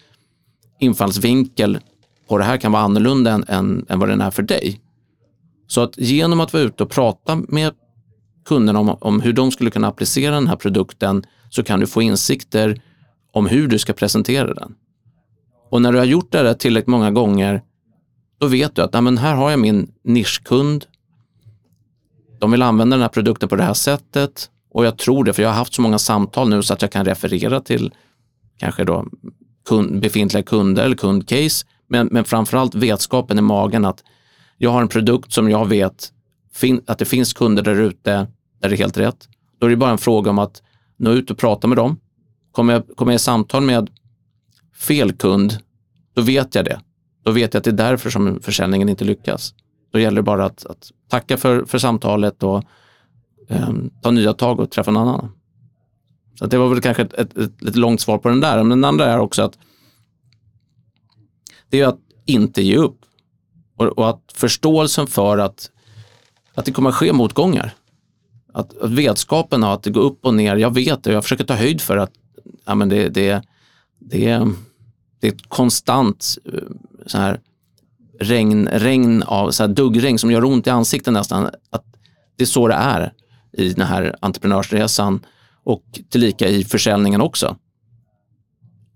infallsvinkel 0.79 1.79
på 2.27 2.37
det 2.37 2.43
här 2.43 2.57
kan 2.57 2.71
vara 2.71 2.83
annorlunda 2.83 3.31
än, 3.31 3.45
än, 3.47 3.85
än 3.89 3.99
vad 3.99 4.09
den 4.09 4.21
är 4.21 4.31
för 4.31 4.43
dig. 4.43 4.81
Så 5.67 5.81
att 5.81 5.97
genom 5.97 6.39
att 6.39 6.53
vara 6.53 6.63
ute 6.63 6.83
och 6.83 6.89
prata 6.89 7.35
med 7.35 7.73
kunderna 8.45 8.79
om, 8.79 8.89
om 8.89 9.21
hur 9.21 9.33
de 9.33 9.51
skulle 9.51 9.71
kunna 9.71 9.87
applicera 9.87 10.35
den 10.35 10.47
här 10.47 10.55
produkten 10.55 11.23
så 11.49 11.63
kan 11.63 11.79
du 11.79 11.87
få 11.87 12.01
insikter 12.01 12.81
om 13.31 13.45
hur 13.45 13.67
du 13.67 13.79
ska 13.79 13.93
presentera 13.93 14.53
den. 14.53 14.75
Och 15.69 15.81
när 15.81 15.91
du 15.91 15.97
har 15.97 16.05
gjort 16.05 16.31
det 16.31 16.43
där 16.43 16.53
tillräckligt 16.53 16.87
många 16.87 17.11
gånger, 17.11 17.61
då 18.39 18.47
vet 18.47 18.75
du 18.75 18.81
att 18.81 19.03
men 19.03 19.17
här 19.17 19.35
har 19.35 19.49
jag 19.49 19.59
min 19.59 19.91
nischkund. 20.03 20.85
De 22.39 22.51
vill 22.51 22.61
använda 22.61 22.95
den 22.95 23.01
här 23.01 23.09
produkten 23.09 23.49
på 23.49 23.55
det 23.55 23.63
här 23.63 23.73
sättet 23.73 24.49
och 24.73 24.85
jag 24.85 24.97
tror 24.97 25.23
det, 25.23 25.33
för 25.33 25.41
jag 25.43 25.49
har 25.49 25.55
haft 25.55 25.73
så 25.73 25.81
många 25.81 25.99
samtal 25.99 26.49
nu 26.49 26.63
så 26.63 26.73
att 26.73 26.81
jag 26.81 26.91
kan 26.91 27.05
referera 27.05 27.59
till 27.59 27.93
kanske 28.57 28.83
då 28.83 29.05
kund, 29.65 30.01
befintliga 30.01 30.43
kunder 30.43 30.83
eller 30.83 30.95
kundcase, 30.95 31.65
men, 31.87 32.07
men 32.11 32.23
framförallt 32.23 32.75
vetskapen 32.75 33.37
i 33.39 33.41
magen 33.41 33.85
att 33.85 34.03
jag 34.57 34.69
har 34.69 34.81
en 34.81 34.87
produkt 34.87 35.33
som 35.33 35.49
jag 35.49 35.65
vet 35.65 36.11
fin, 36.53 36.81
att 36.87 36.99
det 36.99 37.05
finns 37.05 37.33
kunder 37.33 37.63
där 37.63 37.75
ute 37.81 38.27
där 38.61 38.69
det 38.69 38.75
är 38.75 38.77
helt 38.77 38.97
rätt. 38.97 39.29
Då 39.59 39.65
är 39.65 39.69
det 39.69 39.75
bara 39.75 39.91
en 39.91 39.97
fråga 39.97 40.29
om 40.29 40.39
att 40.39 40.61
nå 40.97 41.11
ut 41.11 41.31
och 41.31 41.37
prata 41.37 41.67
med 41.67 41.77
dem. 41.77 41.99
Kommer 42.51 42.73
jag, 42.73 42.83
kommer 42.95 43.11
jag 43.11 43.19
i 43.19 43.19
samtal 43.19 43.63
med 43.63 43.89
fel 44.75 45.13
kund, 45.13 45.57
då 46.13 46.21
vet 46.21 46.55
jag 46.55 46.65
det. 46.65 46.81
Då 47.23 47.31
vet 47.31 47.53
jag 47.53 47.59
att 47.59 47.63
det 47.63 47.69
är 47.69 47.89
därför 47.89 48.09
som 48.09 48.39
försäljningen 48.41 48.89
inte 48.89 49.05
lyckas. 49.05 49.53
Då 49.91 49.99
gäller 49.99 50.15
det 50.15 50.23
bara 50.23 50.45
att, 50.45 50.65
att 50.65 50.91
tacka 51.09 51.37
för, 51.37 51.65
för 51.65 51.77
samtalet 51.77 52.43
och 52.43 52.63
eh, 53.47 53.69
ta 54.01 54.11
nya 54.11 54.33
tag 54.33 54.59
och 54.59 54.71
träffa 54.71 54.91
någon 54.91 55.07
annan. 55.07 55.31
Så 56.35 56.45
det 56.45 56.57
var 56.57 56.69
väl 56.69 56.81
kanske 56.81 57.03
ett, 57.03 57.13
ett, 57.13 57.37
ett, 57.37 57.61
ett 57.61 57.75
långt 57.75 58.01
svar 58.01 58.17
på 58.17 58.29
den 58.29 58.39
där. 58.39 58.57
Men 58.57 58.69
den 58.69 58.83
andra 58.83 59.05
är 59.05 59.19
också 59.19 59.41
att 59.41 59.57
det 61.69 61.79
är 61.79 61.87
att 61.87 61.99
inte 62.25 62.61
ge 62.61 62.75
upp. 62.75 62.97
Och, 63.77 63.85
och, 63.85 64.09
att 64.09 64.21
förståelsen 64.33 65.07
för 65.07 65.37
att, 65.37 65.71
att 66.55 66.65
det 66.65 66.71
kommer 66.71 66.89
att 66.89 66.95
ske 66.95 67.13
motgångar. 67.13 67.73
Att, 68.53 68.77
att 68.77 68.91
vetskapen 68.91 69.63
av 69.63 69.71
att 69.71 69.83
det 69.83 69.89
går 69.89 70.01
upp 70.01 70.25
och 70.25 70.33
ner, 70.33 70.55
jag 70.55 70.73
vet 70.73 71.03
det, 71.03 71.09
och 71.09 71.15
jag 71.15 71.23
försöker 71.23 71.43
ta 71.43 71.53
höjd 71.53 71.81
för 71.81 71.97
att 71.97 72.11
ja, 72.65 72.75
men 72.75 72.89
det, 72.89 73.09
det, 73.09 73.41
det, 73.99 74.47
det 75.19 75.27
är 75.27 75.31
ett 75.31 75.49
konstant 75.49 76.37
eh, 76.45 76.59
så 77.05 77.17
här, 77.17 77.39
regn, 78.19 78.67
regn 78.67 79.23
av 79.23 79.51
så 79.51 79.63
här 79.63 79.67
duggregn 79.67 80.17
som 80.17 80.31
gör 80.31 80.43
ont 80.43 80.67
i 80.67 80.69
ansiktet 80.69 81.13
nästan. 81.13 81.49
Att 81.69 81.85
det 82.35 82.43
är 82.43 82.47
så 82.47 82.67
det 82.67 82.73
är 82.73 83.13
i 83.51 83.73
den 83.73 83.87
här 83.87 84.15
entreprenörsresan 84.19 85.25
och 85.63 85.83
tillika 86.09 86.47
i 86.47 86.63
försäljningen 86.63 87.21
också. 87.21 87.57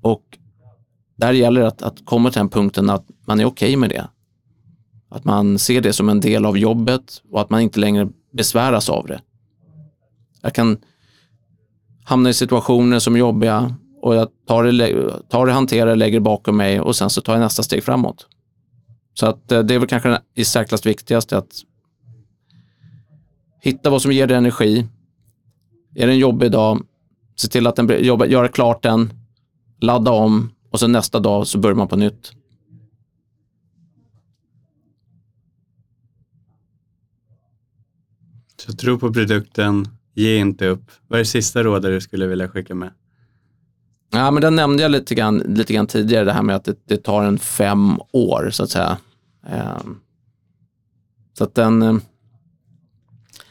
Och 0.02 0.38
där 1.16 1.34
gäller 1.34 1.62
det 1.62 1.68
att, 1.68 1.82
att 1.82 2.06
komma 2.06 2.32
till 2.32 2.40
den 2.40 2.50
punkten 2.50 2.90
att 2.90 3.06
man 3.28 3.40
är 3.40 3.46
okej 3.46 3.68
okay 3.68 3.78
med 3.78 3.90
det. 3.90 4.08
Att 5.10 5.24
man 5.24 5.60
ser 5.60 5.82
det 5.82 5.94
som 5.94 6.10
en 6.10 6.20
del 6.20 6.46
av 6.46 6.58
jobbet 6.58 7.22
och 7.32 7.42
att 7.42 7.50
man 7.50 7.62
inte 7.62 7.80
längre 7.80 8.10
besväras 8.32 8.90
av 8.90 9.08
det. 9.08 9.22
Jag 10.42 10.54
kan 10.54 10.78
hamnar 12.06 12.30
i 12.30 12.34
situationer 12.34 13.00
som 13.00 13.16
är 13.16 13.20
jobbiga 13.20 13.76
och 14.02 14.16
jag 14.16 14.28
tar 14.48 14.64
det, 14.64 15.12
tar 15.30 15.46
det 15.46 15.54
hanterar 15.54 15.90
det, 15.90 15.96
lägger 15.96 16.20
det 16.20 16.24
bakom 16.24 16.58
mig 16.58 16.82
och 16.82 16.96
sen 16.96 17.10
så 17.10 17.22
tar 17.22 17.34
jag 17.34 17.40
nästa 17.40 17.64
steg 17.64 17.84
framåt. 17.84 18.28
Så 19.14 19.26
att 19.26 19.52
eh, 19.52 19.60
det 19.60 19.76
är 19.76 19.80
väl 19.80 19.88
kanske 19.88 20.22
i 20.36 20.46
särklass 20.46 20.86
viktigaste 20.86 21.38
att 21.38 21.62
hitta 23.62 23.90
vad 23.90 24.02
som 24.02 24.12
ger 24.12 24.28
dig 24.28 24.38
energi. 24.38 24.88
Är 25.96 26.08
det 26.08 26.14
en 26.14 26.20
jobbig 26.20 26.52
dag, 26.52 26.82
se 27.36 27.48
till 27.48 27.68
att 27.68 27.76
den, 27.76 28.06
jobba, 28.06 28.26
göra 28.26 28.48
klart 28.48 28.84
den, 28.84 29.14
ladda 29.82 30.12
om 30.12 30.52
och 30.72 30.80
sen 30.80 30.92
nästa 30.92 31.20
dag 31.20 31.48
så 31.48 31.58
börjar 31.58 31.76
man 31.76 31.88
på 31.88 31.96
nytt. 31.96 32.32
Så 38.58 38.74
tro 38.74 39.00
på 39.00 39.14
produkten, 39.14 39.88
ge 40.16 40.38
inte 40.38 40.68
upp. 40.68 40.92
Vad 41.08 41.20
är 41.20 41.24
det 41.24 41.30
sista 41.30 41.64
rådet 41.64 41.92
du 41.92 42.02
skulle 42.02 42.28
vilja 42.28 42.50
skicka 42.50 42.76
med? 42.76 42.92
Ja, 44.12 44.32
men 44.32 44.42
den 44.42 44.56
nämnde 44.56 44.84
jag 44.84 44.92
lite 44.92 45.16
grann, 45.16 45.38
lite 45.38 45.74
grann 45.74 45.88
tidigare, 45.88 46.26
det 46.26 46.34
här 46.34 46.42
med 46.42 46.56
att 46.56 46.66
det, 46.66 46.78
det 46.86 46.98
tar 46.98 47.24
en 47.24 47.40
fem 47.40 48.00
år 48.12 48.50
så 48.52 48.64
att 48.64 48.70
säga. 48.70 48.98
Um, 49.82 50.00
så 51.34 51.44
att 51.44 51.56
den... 51.56 51.84
Um, 51.84 52.02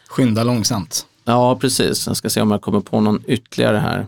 Skynda 0.08 0.44
långsamt. 0.44 1.06
Ja, 1.24 1.58
precis. 1.58 2.06
Jag 2.06 2.16
ska 2.16 2.30
se 2.30 2.40
om 2.40 2.50
jag 2.50 2.62
kommer 2.62 2.80
på 2.80 3.00
någon 3.00 3.22
ytterligare 3.26 3.76
här. 3.76 4.06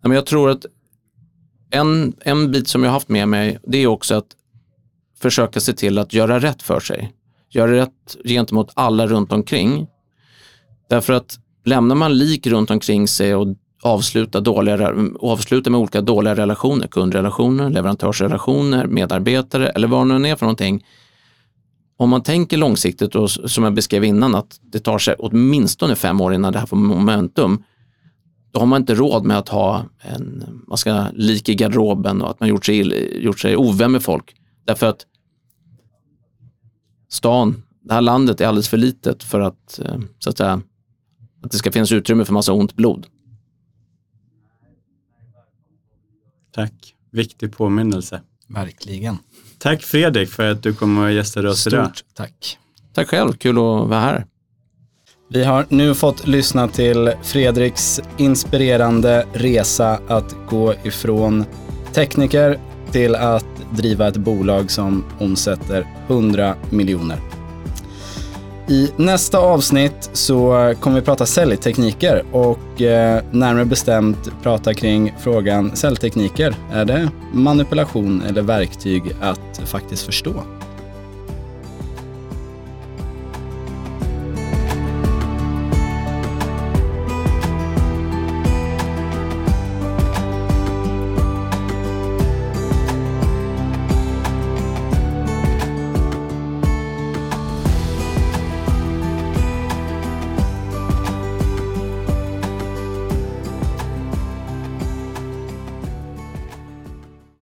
Men 0.00 0.12
jag 0.12 0.26
tror 0.26 0.50
att 0.50 0.66
en, 1.70 2.14
en 2.20 2.52
bit 2.52 2.68
som 2.68 2.84
jag 2.84 2.90
haft 2.90 3.08
med 3.08 3.28
mig, 3.28 3.58
det 3.62 3.78
är 3.78 3.86
också 3.86 4.14
att 4.14 4.36
försöka 5.20 5.60
se 5.60 5.72
till 5.72 5.98
att 5.98 6.12
göra 6.12 6.38
rätt 6.38 6.62
för 6.62 6.80
sig. 6.80 7.12
Göra 7.50 7.72
rätt 7.72 8.16
gentemot 8.24 8.70
alla 8.74 9.06
runt 9.06 9.32
omkring. 9.32 9.86
Därför 10.90 11.12
att 11.12 11.38
lämnar 11.64 11.94
man 11.94 12.18
lik 12.18 12.46
runt 12.46 12.70
omkring 12.70 13.08
sig 13.08 13.34
och 13.34 13.56
avslutar, 13.82 14.40
dåliga, 14.40 14.94
avslutar 15.20 15.70
med 15.70 15.80
olika 15.80 16.00
dåliga 16.00 16.34
relationer, 16.34 16.86
kundrelationer, 16.86 17.70
leverantörsrelationer, 17.70 18.86
medarbetare 18.86 19.68
eller 19.68 19.88
vad 19.88 20.08
det 20.08 20.18
nu 20.18 20.28
är 20.28 20.36
för 20.36 20.46
någonting. 20.46 20.84
Om 21.98 22.10
man 22.10 22.22
tänker 22.22 22.56
långsiktigt 22.56 23.14
och 23.14 23.30
som 23.30 23.64
jag 23.64 23.74
beskrev 23.74 24.04
innan 24.04 24.34
att 24.34 24.60
det 24.62 24.78
tar 24.78 24.98
sig 24.98 25.14
åtminstone 25.18 25.96
fem 25.96 26.20
år 26.20 26.34
innan 26.34 26.52
det 26.52 26.58
här 26.58 26.66
får 26.66 26.76
momentum, 26.76 27.62
då 28.52 28.60
har 28.60 28.66
man 28.66 28.82
inte 28.82 28.94
råd 28.94 29.24
med 29.24 29.38
att 29.38 29.48
ha 29.48 29.84
en 30.00 30.44
man 30.66 30.78
ska, 30.78 31.06
lik 31.14 31.48
i 31.48 31.54
garderoben 31.54 32.22
och 32.22 32.30
att 32.30 32.40
man 32.40 32.48
gjort 32.48 32.66
sig, 32.66 33.24
gjort 33.24 33.40
sig 33.40 33.56
ovän 33.56 33.92
med 33.92 34.02
folk. 34.02 34.34
Därför 34.66 34.86
att 34.86 35.06
stan, 37.08 37.62
det 37.80 37.94
här 37.94 38.00
landet 38.00 38.40
är 38.40 38.46
alldeles 38.46 38.68
för 38.68 38.76
litet 38.76 39.22
för 39.22 39.40
att, 39.40 39.78
eh, 39.78 39.98
så 40.18 40.30
att, 40.30 40.38
säga, 40.38 40.62
att 41.42 41.50
det 41.50 41.58
ska 41.58 41.72
finnas 41.72 41.92
utrymme 41.92 42.24
för 42.24 42.32
massa 42.32 42.52
ont 42.52 42.74
blod. 42.76 43.06
Tack, 46.52 46.94
viktig 47.10 47.56
påminnelse. 47.56 48.22
Verkligen. 48.48 49.18
Tack 49.58 49.82
Fredrik 49.82 50.28
för 50.28 50.50
att 50.50 50.62
du 50.62 50.74
kom 50.74 50.98
och 50.98 51.12
gästade 51.12 51.48
oss 51.50 51.60
Stort 51.60 51.72
idag. 51.72 51.92
tack. 52.14 52.58
Tack 52.92 53.08
själv, 53.08 53.32
kul 53.32 53.56
att 53.56 53.88
vara 53.88 54.00
här. 54.00 54.26
Vi 55.28 55.44
har 55.44 55.66
nu 55.68 55.94
fått 55.94 56.26
lyssna 56.26 56.68
till 56.68 57.12
Fredriks 57.22 58.00
inspirerande 58.16 59.26
resa 59.32 60.00
att 60.08 60.36
gå 60.48 60.74
ifrån 60.84 61.44
tekniker 61.92 62.60
till 62.92 63.14
att 63.14 63.55
driva 63.76 64.08
ett 64.08 64.16
bolag 64.16 64.70
som 64.70 65.04
omsätter 65.18 65.86
100 66.08 66.54
miljoner. 66.70 67.20
I 68.68 68.90
nästa 68.96 69.38
avsnitt 69.38 70.10
så 70.12 70.74
kommer 70.80 71.00
vi 71.00 71.06
prata 71.06 71.26
säljtekniker 71.26 72.24
och 72.32 72.82
eh, 72.82 73.22
närmare 73.30 73.64
bestämt 73.64 74.30
prata 74.42 74.74
kring 74.74 75.14
frågan 75.18 75.76
säljtekniker. 75.76 76.56
Är 76.72 76.84
det 76.84 77.10
manipulation 77.32 78.22
eller 78.22 78.42
verktyg 78.42 79.02
att 79.20 79.60
faktiskt 79.64 80.02
förstå? 80.02 80.34